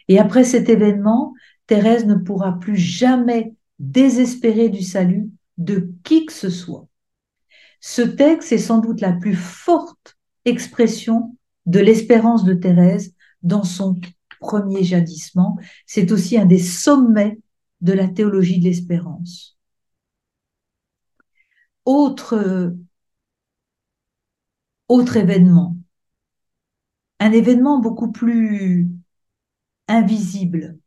Et 0.07 0.19
après 0.19 0.43
cet 0.43 0.69
événement, 0.69 1.33
Thérèse 1.67 2.05
ne 2.05 2.15
pourra 2.15 2.59
plus 2.59 2.77
jamais 2.77 3.53
désespérer 3.77 4.69
du 4.69 4.81
salut 4.81 5.29
de 5.57 5.91
qui 6.03 6.25
que 6.25 6.33
ce 6.33 6.49
soit. 6.49 6.87
Ce 7.79 8.01
texte 8.01 8.51
est 8.51 8.57
sans 8.57 8.79
doute 8.79 9.01
la 9.01 9.13
plus 9.13 9.35
forte 9.35 10.17
expression 10.45 11.35
de 11.69 11.79
l'espérance 11.79 12.43
de 12.43 12.53
Thérèse 12.53 13.13
dans 13.43 13.63
son 13.63 13.95
premier 14.39 14.83
jadissement. 14.83 15.57
C'est 15.85 16.11
aussi 16.11 16.37
un 16.37 16.45
des 16.45 16.59
sommets 16.59 17.39
de 17.81 17.93
la 17.93 18.07
théologie 18.07 18.59
de 18.59 18.65
l'espérance. 18.65 19.57
Autre, 21.85 22.73
autre 24.87 25.17
événement, 25.17 25.77
un 27.19 27.31
événement 27.31 27.79
beaucoup 27.79 28.11
plus 28.11 28.89
invisible. 29.87 30.79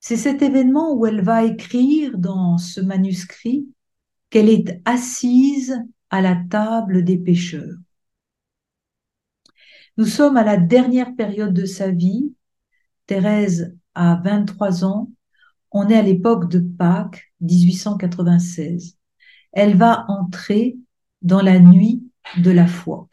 C'est 0.00 0.16
cet 0.16 0.42
événement 0.42 0.94
où 0.94 1.06
elle 1.06 1.22
va 1.22 1.44
écrire 1.44 2.18
dans 2.18 2.58
ce 2.58 2.80
manuscrit 2.80 3.68
qu'elle 4.30 4.48
est 4.48 4.80
assise 4.84 5.80
à 6.10 6.20
la 6.20 6.36
table 6.50 7.04
des 7.04 7.18
pécheurs. 7.18 7.76
Nous 9.98 10.06
sommes 10.06 10.36
à 10.36 10.44
la 10.44 10.56
dernière 10.56 11.16
période 11.16 11.52
de 11.52 11.64
sa 11.64 11.90
vie. 11.90 12.32
Thérèse 13.06 13.76
a 13.96 14.20
23 14.22 14.84
ans. 14.84 15.10
On 15.72 15.88
est 15.88 15.96
à 15.96 16.02
l'époque 16.02 16.48
de 16.48 16.60
Pâques 16.60 17.32
1896. 17.40 18.96
Elle 19.52 19.76
va 19.76 20.04
entrer 20.06 20.76
dans 21.22 21.42
la 21.42 21.58
nuit 21.58 22.04
de 22.36 22.52
la 22.52 22.68
foi. 22.68 23.08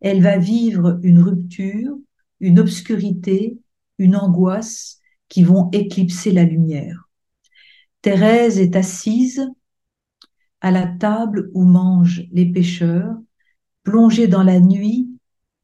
Elle 0.00 0.22
va 0.22 0.38
vivre 0.38 0.98
une 1.02 1.18
rupture, 1.18 1.94
une 2.40 2.58
obscurité, 2.58 3.58
une 3.98 4.16
angoisse 4.16 5.00
qui 5.28 5.42
vont 5.42 5.68
éclipser 5.70 6.32
la 6.32 6.44
lumière. 6.44 7.10
Thérèse 8.00 8.58
est 8.58 8.74
assise 8.74 9.46
à 10.62 10.70
la 10.70 10.86
table 10.86 11.50
où 11.52 11.64
mangent 11.64 12.26
les 12.32 12.46
pêcheurs, 12.46 13.14
plongée 13.82 14.28
dans 14.28 14.42
la 14.42 14.60
nuit 14.60 15.09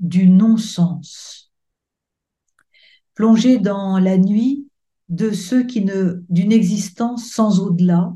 du 0.01 0.29
non-sens, 0.29 1.53
plongée 3.15 3.59
dans 3.59 3.99
la 3.99 4.19
nuit 4.19 4.69
de 5.09 5.31
ceux 5.31 5.65
qui 5.65 5.85
ne, 5.85 6.25
d'une 6.29 6.53
existence 6.53 7.31
sans 7.31 7.61
au-delà, 7.61 8.15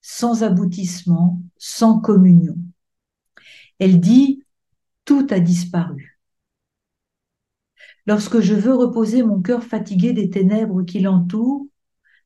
sans 0.00 0.42
aboutissement, 0.42 1.40
sans 1.58 2.00
communion. 2.00 2.56
Elle 3.78 4.00
dit, 4.00 4.42
tout 5.04 5.26
a 5.30 5.40
disparu. 5.40 6.18
Lorsque 8.06 8.40
je 8.40 8.54
veux 8.54 8.74
reposer 8.74 9.22
mon 9.22 9.42
cœur 9.42 9.62
fatigué 9.62 10.12
des 10.12 10.30
ténèbres 10.30 10.82
qui 10.82 11.00
l'entourent, 11.00 11.66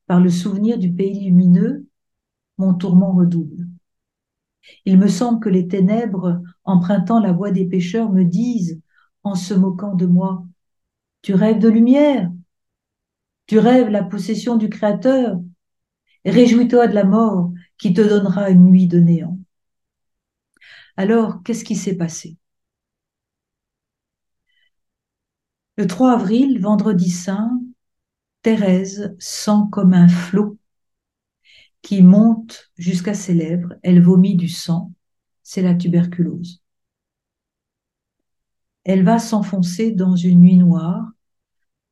par 0.07 0.19
le 0.19 0.29
souvenir 0.29 0.77
du 0.77 0.91
pays 0.91 1.25
lumineux, 1.25 1.85
mon 2.57 2.73
tourment 2.73 3.13
redouble. 3.13 3.67
Il 4.85 4.97
me 4.97 5.07
semble 5.07 5.39
que 5.39 5.49
les 5.49 5.67
ténèbres, 5.67 6.41
empruntant 6.65 7.19
la 7.19 7.31
voie 7.33 7.51
des 7.51 7.65
pécheurs, 7.65 8.11
me 8.11 8.23
disent, 8.23 8.81
en 9.23 9.35
se 9.35 9.53
moquant 9.53 9.95
de 9.95 10.05
moi, 10.05 10.45
Tu 11.23 11.33
rêves 11.35 11.59
de 11.59 11.69
lumière, 11.69 12.31
tu 13.47 13.57
rêves 13.59 13.87
la 13.89 14.03
possession 14.03 14.57
du 14.57 14.67
Créateur, 14.69 15.39
réjouis-toi 16.25 16.87
de 16.87 16.95
la 16.95 17.05
mort 17.05 17.51
qui 17.77 17.93
te 17.93 18.01
donnera 18.01 18.49
une 18.51 18.65
nuit 18.65 18.87
de 18.87 18.99
néant. 18.99 19.39
Alors, 20.97 21.43
qu'est-ce 21.43 21.63
qui 21.63 21.75
s'est 21.75 21.97
passé? 21.97 22.37
Le 25.77 25.87
3 25.87 26.13
avril, 26.13 26.59
vendredi 26.61 27.09
saint, 27.11 27.61
Thérèse 28.43 29.15
sent 29.19 29.69
comme 29.71 29.93
un 29.93 30.07
flot 30.07 30.57
qui 31.83 32.01
monte 32.01 32.71
jusqu'à 32.77 33.13
ses 33.13 33.33
lèvres, 33.35 33.75
elle 33.83 34.01
vomit 34.01 34.35
du 34.35 34.47
sang, 34.49 34.92
c'est 35.43 35.61
la 35.61 35.75
tuberculose. 35.75 36.63
Elle 38.83 39.03
va 39.03 39.19
s'enfoncer 39.19 39.91
dans 39.91 40.15
une 40.15 40.41
nuit 40.41 40.57
noire, 40.57 41.11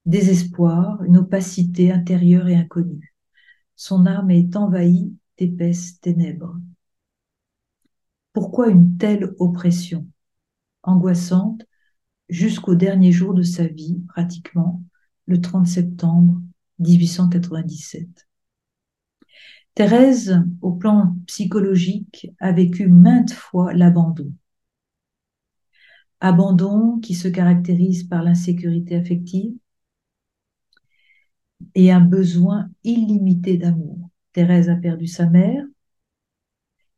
désespoir, 0.06 1.04
une 1.04 1.18
opacité 1.18 1.92
intérieure 1.92 2.48
et 2.48 2.56
inconnue. 2.56 3.14
Son 3.76 4.06
âme 4.06 4.32
est 4.32 4.56
envahie 4.56 5.14
d'épaisses 5.38 6.00
ténèbres. 6.00 6.58
Pourquoi 8.34 8.70
une 8.70 8.98
telle 8.98 9.34
oppression? 9.40 10.08
Angoissante 10.84 11.66
jusqu'au 12.30 12.76
dernier 12.76 13.12
jour 13.12 13.34
de 13.34 13.44
sa 13.44 13.68
vie, 13.68 14.02
pratiquement, 14.08 14.84
le 15.26 15.40
30 15.40 15.68
septembre 15.68 16.42
1897 16.80 18.28
Thérèse, 19.76 20.42
au 20.62 20.72
plan 20.72 21.16
psychologique, 21.28 22.32
a 22.40 22.52
vécu 22.54 22.88
maintes 22.88 23.34
fois 23.34 23.74
l'abandon. 23.74 24.32
Abandon 26.22 27.00
qui 27.00 27.16
se 27.16 27.28
caractérise 27.28 28.04
par 28.06 28.24
l'insécurité 28.24 28.96
affective 28.96 29.54
et 31.76 31.92
un 31.92 32.00
besoin 32.02 32.70
illimité 32.84 33.58
d'amour. 33.58 34.10
Thérèse 34.34 34.70
a 34.70 34.76
perdu 34.76 35.08
sa 35.08 35.28
mère, 35.30 35.66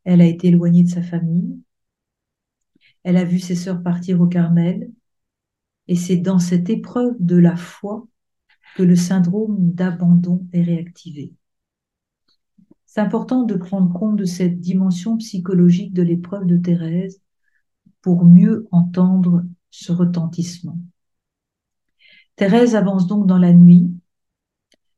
elle 0.05 0.21
a 0.21 0.25
été 0.25 0.47
éloignée 0.49 0.83
de 0.83 0.89
sa 0.89 1.01
famille, 1.03 1.59
elle 3.03 3.17
a 3.17 3.23
vu 3.23 3.39
ses 3.39 3.55
sœurs 3.55 3.81
partir 3.83 4.21
au 4.21 4.27
Carmel, 4.27 4.91
et 5.87 5.95
c'est 5.95 6.17
dans 6.17 6.39
cette 6.39 6.69
épreuve 6.69 7.15
de 7.19 7.37
la 7.37 7.55
foi 7.55 8.07
que 8.75 8.83
le 8.83 8.95
syndrome 8.95 9.71
d'abandon 9.73 10.47
est 10.53 10.63
réactivé. 10.63 11.33
C'est 12.93 13.01
important 13.01 13.41
de 13.41 13.55
prendre 13.55 13.91
compte 13.91 14.17
de 14.17 14.25
cette 14.25 14.59
dimension 14.59 15.17
psychologique 15.17 15.93
de 15.93 16.03
l'épreuve 16.03 16.45
de 16.45 16.57
Thérèse 16.57 17.23
pour 18.03 18.23
mieux 18.23 18.67
entendre 18.69 19.43
ce 19.71 19.91
retentissement. 19.91 20.77
Thérèse 22.35 22.75
avance 22.75 23.07
donc 23.07 23.25
dans 23.25 23.39
la 23.39 23.51
nuit. 23.51 23.91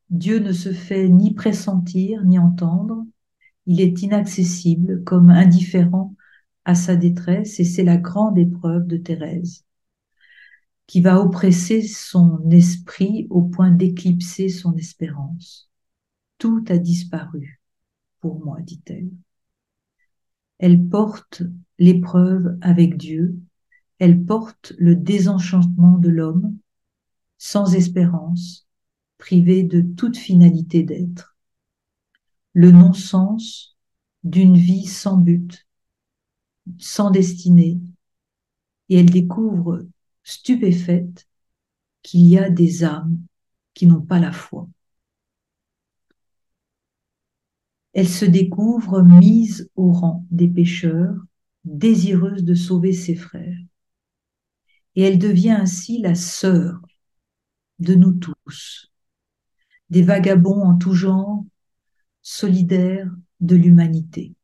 Dieu 0.09 0.39
ne 0.39 0.51
se 0.51 0.73
fait 0.73 1.07
ni 1.07 1.33
pressentir 1.33 2.25
ni 2.25 2.37
entendre. 2.37 3.05
Il 3.65 3.79
est 3.79 4.01
inaccessible 4.01 5.01
comme 5.05 5.29
indifférent 5.29 6.15
à 6.65 6.75
sa 6.75 6.97
détresse 6.97 7.61
et 7.61 7.63
c'est 7.63 7.85
la 7.85 7.95
grande 7.95 8.37
épreuve 8.37 8.87
de 8.87 8.97
Thérèse 8.97 9.63
qui 10.85 10.99
va 10.99 11.21
oppresser 11.21 11.81
son 11.81 12.49
esprit 12.49 13.25
au 13.29 13.43
point 13.43 13.71
d'éclipser 13.71 14.49
son 14.49 14.75
espérance. 14.75 15.69
Tout 16.39 16.65
a 16.67 16.77
disparu 16.77 17.61
pour 18.25 18.43
moi, 18.43 18.59
dit-elle. 18.61 19.11
Elle 20.57 20.89
porte 20.89 21.43
l'épreuve 21.77 22.57
avec 22.61 22.97
Dieu, 22.97 23.39
elle 23.99 24.25
porte 24.25 24.73
le 24.79 24.95
désenchantement 24.95 25.99
de 25.99 26.09
l'homme, 26.09 26.57
sans 27.37 27.75
espérance, 27.75 28.67
privé 29.19 29.61
de 29.61 29.81
toute 29.81 30.17
finalité 30.17 30.81
d'être, 30.81 31.37
le 32.53 32.71
non-sens 32.71 33.77
d'une 34.23 34.57
vie 34.57 34.87
sans 34.87 35.17
but, 35.17 35.67
sans 36.79 37.11
destinée, 37.11 37.79
et 38.89 38.95
elle 39.01 39.11
découvre 39.11 39.85
stupéfaite 40.23 41.27
qu'il 42.01 42.21
y 42.21 42.39
a 42.39 42.49
des 42.49 42.83
âmes 42.83 43.19
qui 43.75 43.85
n'ont 43.85 44.01
pas 44.01 44.19
la 44.19 44.31
foi. 44.31 44.67
Elle 47.95 48.07
se 48.07 48.25
découvre 48.25 49.01
mise 49.01 49.71
au 49.75 49.91
rang 49.91 50.27
des 50.29 50.47
pécheurs, 50.47 51.15
désireuse 51.63 52.43
de 52.43 52.53
sauver 52.53 52.93
ses 52.93 53.15
frères. 53.15 53.57
Et 54.95 55.01
elle 55.01 55.17
devient 55.17 55.57
ainsi 55.59 55.99
la 55.99 56.13
sœur 56.13 56.79
de 57.79 57.95
nous 57.95 58.13
tous, 58.13 58.93
des 59.89 60.03
vagabonds 60.03 60.61
en 60.61 60.77
tout 60.77 60.93
genre, 60.93 61.43
solidaires 62.21 63.11
de 63.39 63.55
l'humanité. 63.55 64.35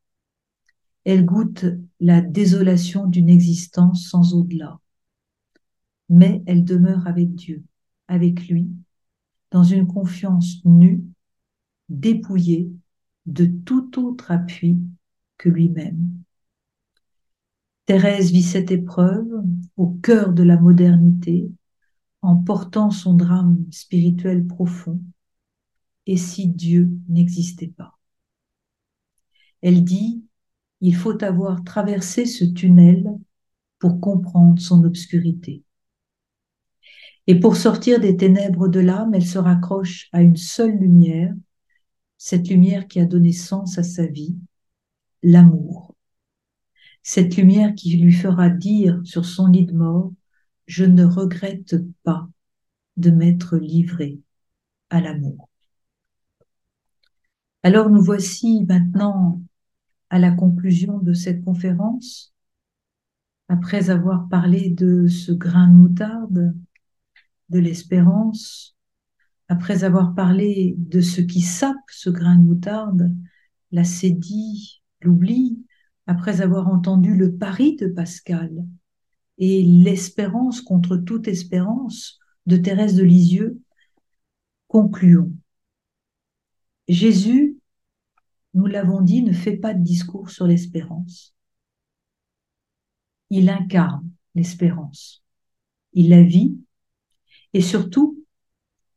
Elle 1.05 1.25
goûte 1.25 1.65
la 1.99 2.21
désolation 2.21 3.05
d'une 3.05 3.29
existence 3.29 4.09
sans 4.09 4.33
au-delà 4.33 4.81
mais 6.11 6.43
elle 6.45 6.65
demeure 6.65 7.07
avec 7.07 7.33
Dieu, 7.35 7.63
avec 8.09 8.49
lui, 8.49 8.69
dans 9.49 9.63
une 9.63 9.87
confiance 9.87 10.59
nue, 10.65 11.05
dépouillée 11.87 12.69
de 13.25 13.45
tout 13.45 13.99
autre 13.99 14.31
appui 14.31 14.79
que 15.37 15.49
lui-même. 15.49 16.21
Thérèse 17.85 18.31
vit 18.31 18.43
cette 18.43 18.71
épreuve 18.71 19.27
au 19.75 19.87
cœur 20.01 20.33
de 20.33 20.43
la 20.43 20.57
modernité 20.57 21.51
en 22.21 22.37
portant 22.37 22.91
son 22.91 23.13
drame 23.13 23.65
spirituel 23.71 24.45
profond. 24.45 25.01
Et 26.05 26.17
si 26.17 26.47
Dieu 26.47 26.89
n'existait 27.09 27.73
pas 27.75 27.97
Elle 29.61 29.83
dit, 29.83 30.23
il 30.81 30.95
faut 30.95 31.23
avoir 31.23 31.63
traversé 31.63 32.25
ce 32.25 32.43
tunnel 32.43 33.07
pour 33.79 33.99
comprendre 33.99 34.59
son 34.59 34.83
obscurité. 34.83 35.63
Et 37.27 37.39
pour 37.39 37.55
sortir 37.55 37.99
des 37.99 38.17
ténèbres 38.17 38.67
de 38.67 38.79
l'âme, 38.79 39.13
elle 39.13 39.25
se 39.25 39.37
raccroche 39.37 40.09
à 40.11 40.21
une 40.21 40.37
seule 40.37 40.77
lumière, 40.77 41.33
cette 42.23 42.49
lumière 42.49 42.87
qui 42.87 42.99
a 42.99 43.05
donné 43.05 43.31
sens 43.31 43.79
à 43.79 43.83
sa 43.83 44.05
vie, 44.05 44.37
l'amour. 45.23 45.95
Cette 47.01 47.35
lumière 47.35 47.73
qui 47.73 47.97
lui 47.97 48.13
fera 48.13 48.47
dire 48.51 49.01
sur 49.03 49.25
son 49.25 49.47
lit 49.47 49.65
de 49.65 49.73
mort, 49.73 50.13
je 50.67 50.85
ne 50.85 51.03
regrette 51.03 51.77
pas 52.03 52.29
de 52.95 53.09
m'être 53.09 53.57
livré 53.57 54.19
à 54.91 55.01
l'amour. 55.01 55.49
Alors 57.63 57.89
nous 57.89 58.03
voici 58.03 58.65
maintenant 58.69 59.41
à 60.11 60.19
la 60.19 60.29
conclusion 60.29 60.99
de 60.99 61.13
cette 61.13 61.43
conférence. 61.43 62.35
Après 63.47 63.89
avoir 63.89 64.29
parlé 64.29 64.69
de 64.69 65.07
ce 65.07 65.31
grain 65.31 65.69
de 65.69 65.73
moutarde, 65.73 66.55
de 67.49 67.59
l'espérance, 67.59 68.77
après 69.51 69.83
avoir 69.83 70.15
parlé 70.15 70.75
de 70.77 71.01
ce 71.01 71.19
qui 71.19 71.41
sape 71.41 71.75
ce 71.89 72.09
grain 72.09 72.37
de 72.37 72.43
moutarde, 72.43 73.13
la 73.73 73.83
sédie, 73.83 74.81
l'oubli, 75.01 75.65
après 76.07 76.39
avoir 76.39 76.69
entendu 76.69 77.17
le 77.17 77.35
pari 77.35 77.75
de 77.75 77.87
Pascal 77.87 78.49
et 79.39 79.61
l'espérance 79.61 80.61
contre 80.61 80.95
toute 80.95 81.27
espérance 81.27 82.17
de 82.45 82.55
Thérèse 82.55 82.95
de 82.95 83.03
Lisieux, 83.03 83.59
concluons. 84.69 85.33
Jésus, 86.87 87.57
nous 88.53 88.67
l'avons 88.67 89.01
dit, 89.01 89.21
ne 89.21 89.33
fait 89.33 89.57
pas 89.57 89.73
de 89.73 89.83
discours 89.83 90.29
sur 90.29 90.47
l'espérance. 90.47 91.35
Il 93.29 93.49
incarne 93.49 94.09
l'espérance. 94.33 95.25
Il 95.91 96.07
la 96.07 96.23
vit 96.23 96.57
et 97.51 97.61
surtout, 97.61 98.20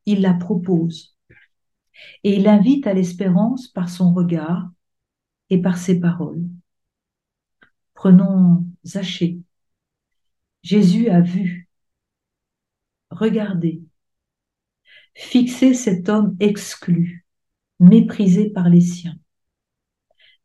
il 0.05 0.21
la 0.21 0.33
propose. 0.33 1.15
Et 2.23 2.35
il 2.35 2.47
invite 2.47 2.87
à 2.87 2.93
l'espérance 2.93 3.67
par 3.67 3.89
son 3.89 4.13
regard 4.13 4.69
et 5.49 5.61
par 5.61 5.77
ses 5.77 5.99
paroles. 5.99 6.43
Prenons 7.93 8.65
Zachée. 8.85 9.39
Jésus 10.61 11.09
a 11.09 11.21
vu, 11.21 11.69
regardé, 13.11 13.83
fixé 15.13 15.73
cet 15.73 16.09
homme 16.09 16.35
exclu, 16.39 17.25
méprisé 17.79 18.49
par 18.49 18.69
les 18.69 18.81
siens. 18.81 19.17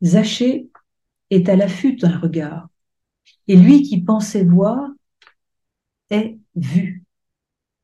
Zachée 0.03 0.69
est 1.29 1.49
à 1.49 1.55
l'affût 1.55 1.95
d'un 1.95 2.17
regard, 2.17 2.69
et 3.47 3.55
lui 3.55 3.83
qui 3.83 4.01
pensait 4.01 4.43
voir 4.43 4.89
est 6.09 6.37
vu 6.55 7.03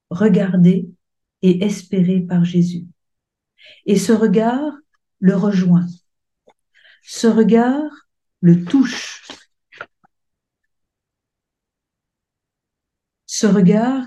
regardé 0.10 0.87
et 1.42 1.64
espéré 1.64 2.22
par 2.22 2.44
Jésus. 2.44 2.86
Et 3.86 3.98
ce 3.98 4.12
regard 4.12 4.74
le 5.20 5.36
rejoint. 5.36 5.88
Ce 7.04 7.28
regard 7.28 7.90
le 8.42 8.64
touche. 8.64 9.28
Ce 13.26 13.48
regard 13.48 14.04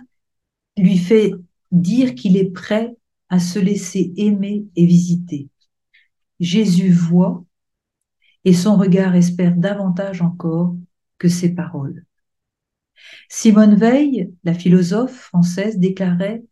lui 0.76 0.98
fait 0.98 1.32
dire 1.70 2.14
qu'il 2.14 2.36
est 2.36 2.50
prêt 2.50 2.96
à 3.28 3.38
se 3.38 3.58
laisser 3.58 4.12
aimer 4.16 4.66
et 4.76 4.86
visiter. 4.86 5.48
Jésus 6.40 6.90
voit 6.90 7.44
et 8.44 8.54
son 8.54 8.76
regard 8.76 9.14
espère 9.14 9.54
davantage 9.54 10.22
encore 10.22 10.74
que 11.18 11.28
ses 11.28 11.54
paroles. 11.54 12.04
Simone 13.28 13.76
Veil, 13.76 14.32
la 14.44 14.54
philosophe 14.54 15.14
française, 15.14 15.78
déclarait 15.78 16.42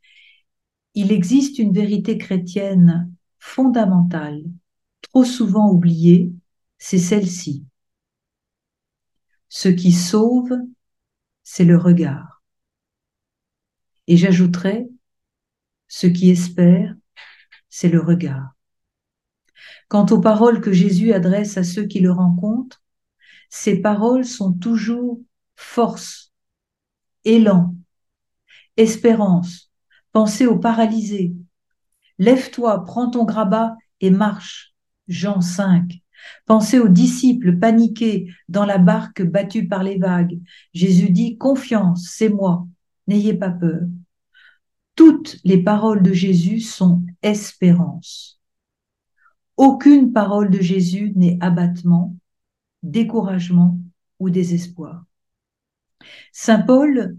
Il 0.94 1.12
existe 1.12 1.58
une 1.58 1.72
vérité 1.72 2.18
chrétienne 2.18 3.12
fondamentale, 3.38 4.42
trop 5.02 5.24
souvent 5.24 5.70
oubliée, 5.70 6.32
c'est 6.78 6.98
celle-ci. 6.98 7.64
Ce 9.48 9.68
qui 9.68 9.92
sauve, 9.92 10.52
c'est 11.42 11.64
le 11.64 11.78
regard. 11.78 12.42
Et 14.06 14.16
j'ajouterai, 14.16 14.88
ce 15.88 16.06
qui 16.06 16.30
espère, 16.30 16.94
c'est 17.68 17.88
le 17.88 18.00
regard. 18.00 18.54
Quant 19.88 20.06
aux 20.06 20.20
paroles 20.20 20.60
que 20.60 20.72
Jésus 20.72 21.12
adresse 21.12 21.56
à 21.56 21.64
ceux 21.64 21.84
qui 21.84 22.00
le 22.00 22.12
rencontrent, 22.12 22.82
ces 23.50 23.80
paroles 23.80 24.24
sont 24.24 24.52
toujours 24.52 25.20
force, 25.56 26.32
élan, 27.24 27.74
espérance, 28.76 29.67
pensée 30.18 30.46
au 30.46 30.58
paralysé. 30.58 31.32
Lève-toi, 32.18 32.84
prends 32.84 33.08
ton 33.08 33.24
grabat 33.24 33.76
et 34.00 34.10
marche. 34.10 34.74
Jean 35.06 35.40
5. 35.40 35.92
Pensez 36.44 36.80
aux 36.80 36.88
disciples 36.88 37.56
paniqués 37.56 38.28
dans 38.48 38.64
la 38.64 38.78
barque 38.78 39.22
battue 39.22 39.68
par 39.68 39.84
les 39.84 39.96
vagues. 39.96 40.40
Jésus 40.74 41.10
dit, 41.10 41.38
Confiance, 41.38 42.10
c'est 42.16 42.30
moi, 42.30 42.66
n'ayez 43.06 43.32
pas 43.32 43.50
peur. 43.50 43.82
Toutes 44.96 45.36
les 45.44 45.62
paroles 45.62 46.02
de 46.02 46.12
Jésus 46.12 46.58
sont 46.58 47.06
espérance. 47.22 48.40
Aucune 49.56 50.12
parole 50.12 50.50
de 50.50 50.60
Jésus 50.60 51.12
n'est 51.14 51.38
abattement, 51.40 52.16
découragement 52.82 53.78
ou 54.18 54.30
désespoir. 54.30 55.04
Saint 56.32 56.62
Paul 56.62 57.16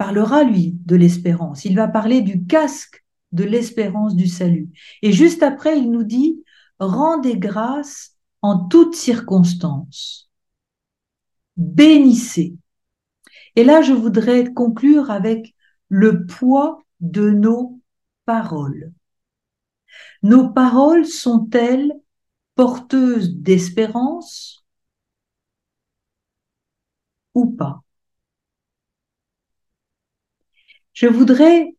parlera, 0.00 0.44
lui, 0.44 0.78
de 0.86 0.96
l'espérance. 0.96 1.66
Il 1.66 1.76
va 1.76 1.86
parler 1.86 2.22
du 2.22 2.46
casque 2.46 3.04
de 3.32 3.44
l'espérance 3.44 4.16
du 4.16 4.28
salut. 4.28 4.70
Et 5.02 5.12
juste 5.12 5.42
après, 5.42 5.78
il 5.78 5.90
nous 5.90 6.04
dit, 6.04 6.42
rendez 6.78 7.36
grâce 7.36 8.16
en 8.40 8.66
toutes 8.66 8.94
circonstances. 8.94 10.30
Bénissez. 11.58 12.54
Et 13.56 13.62
là, 13.62 13.82
je 13.82 13.92
voudrais 13.92 14.50
conclure 14.54 15.10
avec 15.10 15.54
le 15.90 16.24
poids 16.24 16.82
de 17.00 17.28
nos 17.28 17.78
paroles. 18.24 18.94
Nos 20.22 20.48
paroles 20.48 21.04
sont-elles 21.04 21.92
porteuses 22.54 23.34
d'espérance 23.34 24.64
ou 27.34 27.50
pas? 27.50 27.82
Je 31.00 31.06
voudrais 31.06 31.74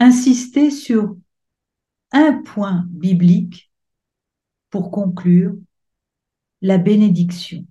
insister 0.00 0.70
sur 0.70 1.16
un 2.12 2.42
point 2.42 2.84
biblique 2.90 3.72
pour 4.68 4.90
conclure, 4.90 5.56
la 6.60 6.76
bénédiction. 6.76 7.66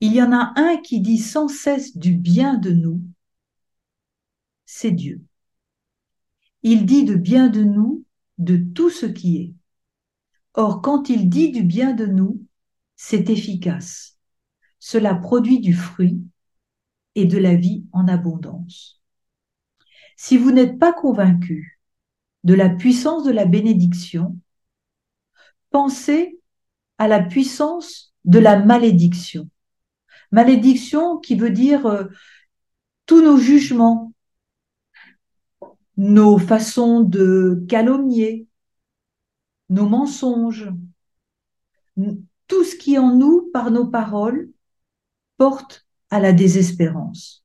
Il 0.00 0.12
y 0.12 0.20
en 0.20 0.30
a 0.32 0.52
un 0.56 0.76
qui 0.76 1.00
dit 1.00 1.16
sans 1.16 1.48
cesse 1.48 1.96
du 1.96 2.12
bien 2.12 2.58
de 2.58 2.72
nous, 2.72 3.00
c'est 4.66 4.90
Dieu. 4.90 5.22
Il 6.62 6.84
dit 6.84 7.04
de 7.04 7.14
bien 7.14 7.48
de 7.48 7.64
nous 7.64 8.04
de 8.36 8.58
tout 8.58 8.90
ce 8.90 9.06
qui 9.06 9.38
est. 9.38 9.54
Or, 10.52 10.82
quand 10.82 11.08
il 11.08 11.30
dit 11.30 11.50
du 11.50 11.62
bien 11.62 11.94
de 11.94 12.04
nous, 12.04 12.44
c'est 12.94 13.30
efficace. 13.30 14.18
Cela 14.78 15.14
produit 15.14 15.60
du 15.60 15.72
fruit 15.72 16.20
et 17.14 17.24
de 17.24 17.38
la 17.38 17.54
vie 17.54 17.86
en 17.92 18.06
abondance. 18.06 19.00
Si 20.16 20.36
vous 20.36 20.50
n'êtes 20.50 20.78
pas 20.78 20.92
convaincu 20.92 21.80
de 22.44 22.54
la 22.54 22.68
puissance 22.68 23.24
de 23.24 23.32
la 23.32 23.46
bénédiction, 23.46 24.38
pensez 25.70 26.38
à 26.98 27.08
la 27.08 27.22
puissance 27.22 28.14
de 28.24 28.38
la 28.38 28.58
malédiction. 28.58 29.48
Malédiction 30.30 31.18
qui 31.18 31.36
veut 31.36 31.50
dire 31.50 31.86
euh, 31.86 32.04
tous 33.06 33.22
nos 33.22 33.36
jugements, 33.36 34.12
nos 35.96 36.38
façons 36.38 37.00
de 37.00 37.64
calomnier, 37.68 38.46
nos 39.68 39.88
mensonges, 39.88 40.70
tout 41.96 42.64
ce 42.64 42.76
qui 42.76 42.98
en 42.98 43.14
nous, 43.14 43.50
par 43.52 43.70
nos 43.70 43.86
paroles, 43.86 44.50
porte 45.36 45.86
à 46.10 46.20
la 46.20 46.32
désespérance. 46.32 47.44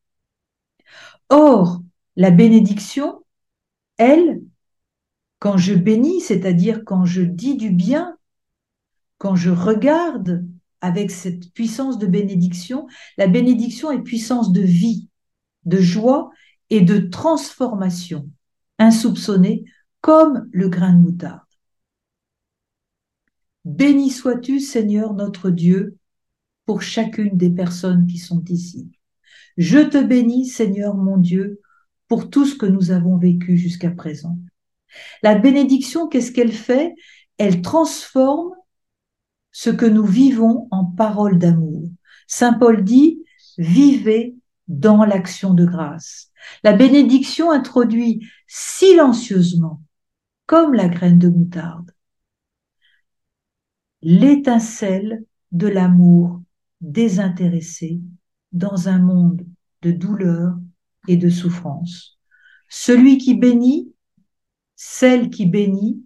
Or, 1.29 1.81
la 2.19 2.31
bénédiction, 2.31 3.23
elle, 3.95 4.41
quand 5.39 5.55
je 5.55 5.73
bénis, 5.73 6.19
c'est-à-dire 6.19 6.83
quand 6.83 7.05
je 7.05 7.21
dis 7.21 7.55
du 7.55 7.69
bien, 7.69 8.17
quand 9.19 9.37
je 9.37 9.49
regarde 9.49 10.45
avec 10.81 11.11
cette 11.11 11.53
puissance 11.53 11.97
de 11.97 12.07
bénédiction, 12.07 12.87
la 13.17 13.27
bénédiction 13.27 13.89
est 13.91 14.01
puissance 14.01 14.51
de 14.51 14.59
vie, 14.59 15.07
de 15.63 15.79
joie 15.79 16.29
et 16.69 16.81
de 16.81 16.97
transformation, 16.97 18.29
insoupçonnée 18.79 19.63
comme 20.01 20.49
le 20.51 20.67
grain 20.67 20.91
de 20.91 20.99
moutarde. 20.99 21.39
Béni 23.63 24.09
sois-tu, 24.09 24.59
Seigneur 24.59 25.13
notre 25.13 25.49
Dieu, 25.49 25.97
pour 26.65 26.81
chacune 26.81 27.37
des 27.37 27.49
personnes 27.49 28.07
qui 28.07 28.17
sont 28.17 28.43
ici. 28.49 28.91
Je 29.55 29.79
te 29.79 30.03
bénis, 30.03 30.47
Seigneur 30.47 30.95
mon 30.95 31.15
Dieu, 31.15 31.61
pour 32.09 32.29
tout 32.29 32.45
ce 32.45 32.55
que 32.55 32.65
nous 32.65 32.91
avons 32.91 33.17
vécu 33.17 33.57
jusqu'à 33.57 33.91
présent. 33.91 34.37
La 35.23 35.35
bénédiction, 35.35 36.07
qu'est-ce 36.07 36.31
qu'elle 36.31 36.51
fait? 36.51 36.93
Elle 37.37 37.61
transforme 37.61 38.51
ce 39.51 39.69
que 39.69 39.85
nous 39.85 40.05
vivons 40.05 40.67
en 40.71 40.85
parole 40.85 41.37
d'amour. 41.37 41.89
Saint 42.27 42.53
Paul 42.53 42.83
dit, 42.83 43.23
vivez 43.57 44.35
dans 44.67 45.05
l'action 45.05 45.53
de 45.53 45.65
grâce. 45.65 46.31
La 46.63 46.73
bénédiction 46.73 47.51
introduit 47.51 48.27
silencieusement, 48.47 49.81
comme 50.45 50.73
la 50.73 50.87
graine 50.87 51.19
de 51.19 51.29
moutarde, 51.29 51.91
l'étincelle 54.01 55.23
de 55.51 55.67
l'amour 55.67 56.41
désintéressé 56.81 57.99
dans 58.51 58.89
un 58.89 58.99
monde 58.99 59.45
de 59.81 59.91
douleur 59.91 60.55
et 61.09 61.17
de 61.17 61.29
souffrance. 61.29 62.19
Celui 62.69 63.17
qui 63.17 63.33
bénit, 63.33 63.91
celle 64.75 65.31
qui 65.31 65.47
bénit, 65.47 66.03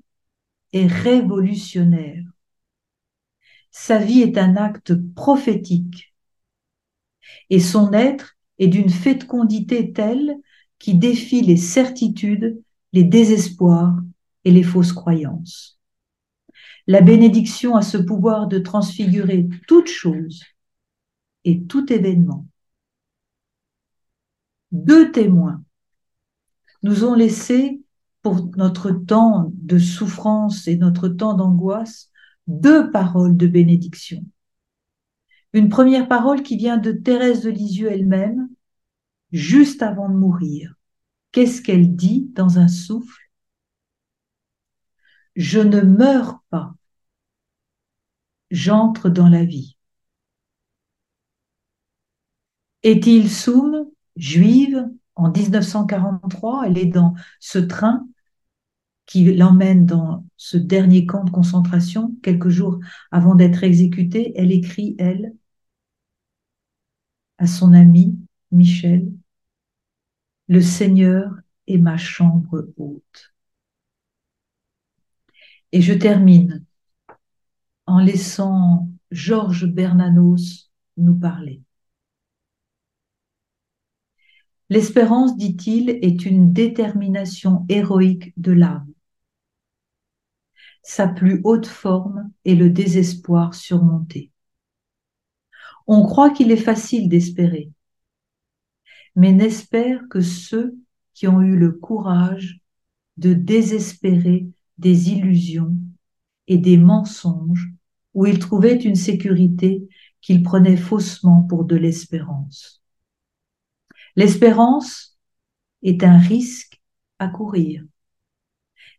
est 0.71 0.87
révolutionnaire. 0.87 2.23
Sa 3.69 3.97
vie 3.97 4.21
est 4.21 4.37
un 4.37 4.55
acte 4.55 4.93
prophétique 5.13 6.15
et 7.49 7.59
son 7.59 7.91
être 7.91 8.37
est 8.59 8.69
d'une 8.69 8.89
fécondité 8.89 9.91
telle 9.91 10.37
qui 10.79 10.95
défie 10.95 11.41
les 11.41 11.57
certitudes, 11.57 12.61
les 12.93 13.03
désespoirs 13.03 13.97
et 14.45 14.51
les 14.51 14.63
fausses 14.63 14.93
croyances. 14.93 15.79
La 16.87 17.01
bénédiction 17.01 17.75
a 17.75 17.81
ce 17.81 17.97
pouvoir 17.97 18.47
de 18.47 18.59
transfigurer 18.59 19.49
toute 19.67 19.87
chose 19.87 20.43
et 21.43 21.63
tout 21.63 21.91
événement 21.91 22.47
deux 24.73 25.11
témoins 25.11 25.63
nous 26.81 27.05
ont 27.05 27.13
laissé 27.13 27.81
pour 28.23 28.49
notre 28.57 28.91
temps 28.91 29.51
de 29.53 29.77
souffrance 29.79 30.67
et 30.67 30.75
notre 30.75 31.07
temps 31.07 31.35
d'angoisse 31.35 32.11
deux 32.47 32.91
paroles 32.91 33.37
de 33.37 33.47
bénédiction. 33.47 34.25
Une 35.53 35.69
première 35.69 36.07
parole 36.07 36.41
qui 36.41 36.57
vient 36.57 36.77
de 36.77 36.91
Thérèse 36.91 37.43
de 37.43 37.49
Lisieux 37.49 37.91
elle-même, 37.91 38.49
juste 39.31 39.83
avant 39.83 40.09
de 40.09 40.15
mourir. 40.15 40.73
Qu'est-ce 41.31 41.61
qu'elle 41.61 41.95
dit 41.95 42.31
dans 42.33 42.57
un 42.59 42.67
souffle? 42.67 43.29
Je 45.35 45.59
ne 45.59 45.81
meurs 45.81 46.43
pas, 46.49 46.73
j'entre 48.51 49.09
dans 49.09 49.29
la 49.29 49.45
vie. 49.45 49.77
Est-il 52.83 53.29
soum? 53.31 53.92
Juive 54.15 54.87
en 55.15 55.31
1943. 55.31 56.63
Elle 56.67 56.77
est 56.77 56.85
dans 56.85 57.13
ce 57.39 57.59
train 57.59 58.07
qui 59.05 59.33
l'emmène 59.33 59.85
dans 59.85 60.25
ce 60.37 60.57
dernier 60.57 61.05
camp 61.05 61.23
de 61.23 61.31
concentration 61.31 62.15
quelques 62.23 62.49
jours 62.49 62.79
avant 63.11 63.35
d'être 63.35 63.63
exécutée. 63.63 64.33
Elle 64.35 64.51
écrit, 64.51 64.95
elle, 64.97 65.33
à 67.37 67.45
son 67.47 67.73
ami 67.73 68.17
Michel, 68.51 69.11
Le 70.47 70.61
Seigneur 70.61 71.33
est 71.67 71.77
ma 71.77 71.97
chambre 71.97 72.69
haute. 72.77 73.33
Et 75.73 75.81
je 75.81 75.93
termine 75.93 76.63
en 77.85 77.99
laissant 77.99 78.89
Georges 79.11 79.67
Bernanos 79.67 80.71
nous 80.97 81.15
parler. 81.15 81.61
L'espérance, 84.73 85.37
dit-il, 85.37 85.91
est 86.01 86.25
une 86.25 86.51
détermination 86.51 87.63
héroïque 87.69 88.33
de 88.37 88.53
l'âme. 88.53 88.91
Sa 90.81 91.07
plus 91.07 91.41
haute 91.43 91.67
forme 91.67 92.31
est 92.43 92.55
le 92.55 92.71
désespoir 92.71 93.53
surmonté. 93.53 94.31
On 95.85 96.01
croit 96.01 96.31
qu'il 96.31 96.49
est 96.49 96.57
facile 96.57 97.07
d'espérer, 97.07 97.69
mais 99.15 99.31
n'espère 99.31 100.07
que 100.09 100.21
ceux 100.21 100.75
qui 101.13 101.27
ont 101.27 101.43
eu 101.43 101.55
le 101.55 101.73
courage 101.73 102.59
de 103.17 103.35
désespérer 103.35 104.47
des 104.79 105.11
illusions 105.11 105.77
et 106.47 106.57
des 106.57 106.77
mensonges 106.77 107.71
où 108.15 108.25
ils 108.25 108.39
trouvaient 108.39 108.81
une 108.81 108.95
sécurité 108.95 109.87
qu'ils 110.19 110.41
prenaient 110.41 110.77
faussement 110.77 111.43
pour 111.43 111.63
de 111.63 111.75
l'espérance. 111.75 112.82
L'espérance 114.15 115.17
est 115.81 116.03
un 116.03 116.17
risque 116.17 116.81
à 117.19 117.27
courir. 117.27 117.83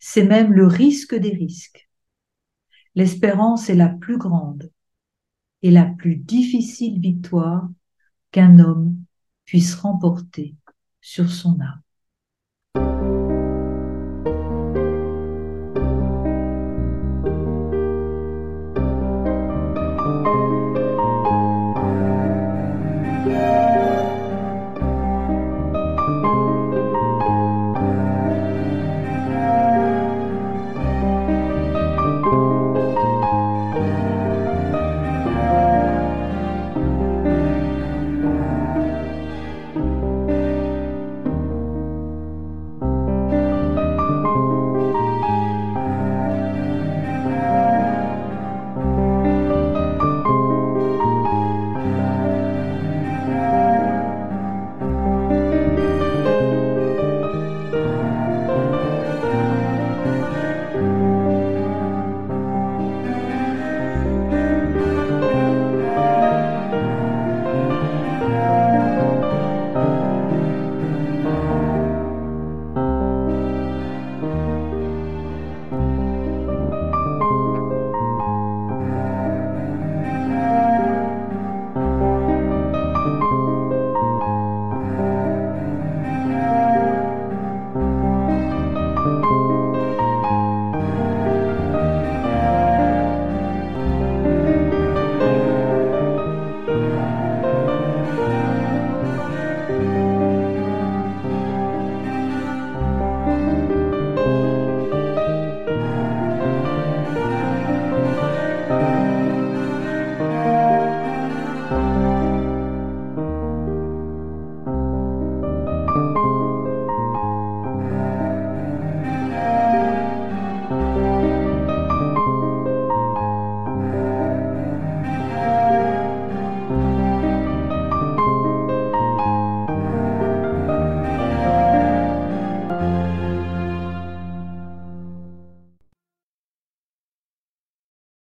C'est 0.01 0.25
même 0.25 0.53
le 0.53 0.67
risque 0.67 1.15
des 1.15 1.33
risques. 1.33 1.89
L'espérance 2.95 3.71
est 3.71 3.75
la 3.75 3.89
plus 3.89 4.19
grande 4.19 4.71
et 5.63 5.71
la 5.71 5.85
plus 5.85 6.17
difficile 6.17 7.01
victoire 7.01 7.69
qu'un 8.31 8.59
homme 8.59 8.97
puisse 9.45 9.75
remporter 9.75 10.57
sur 11.01 11.31
son 11.31 11.61
âme. 11.61 11.84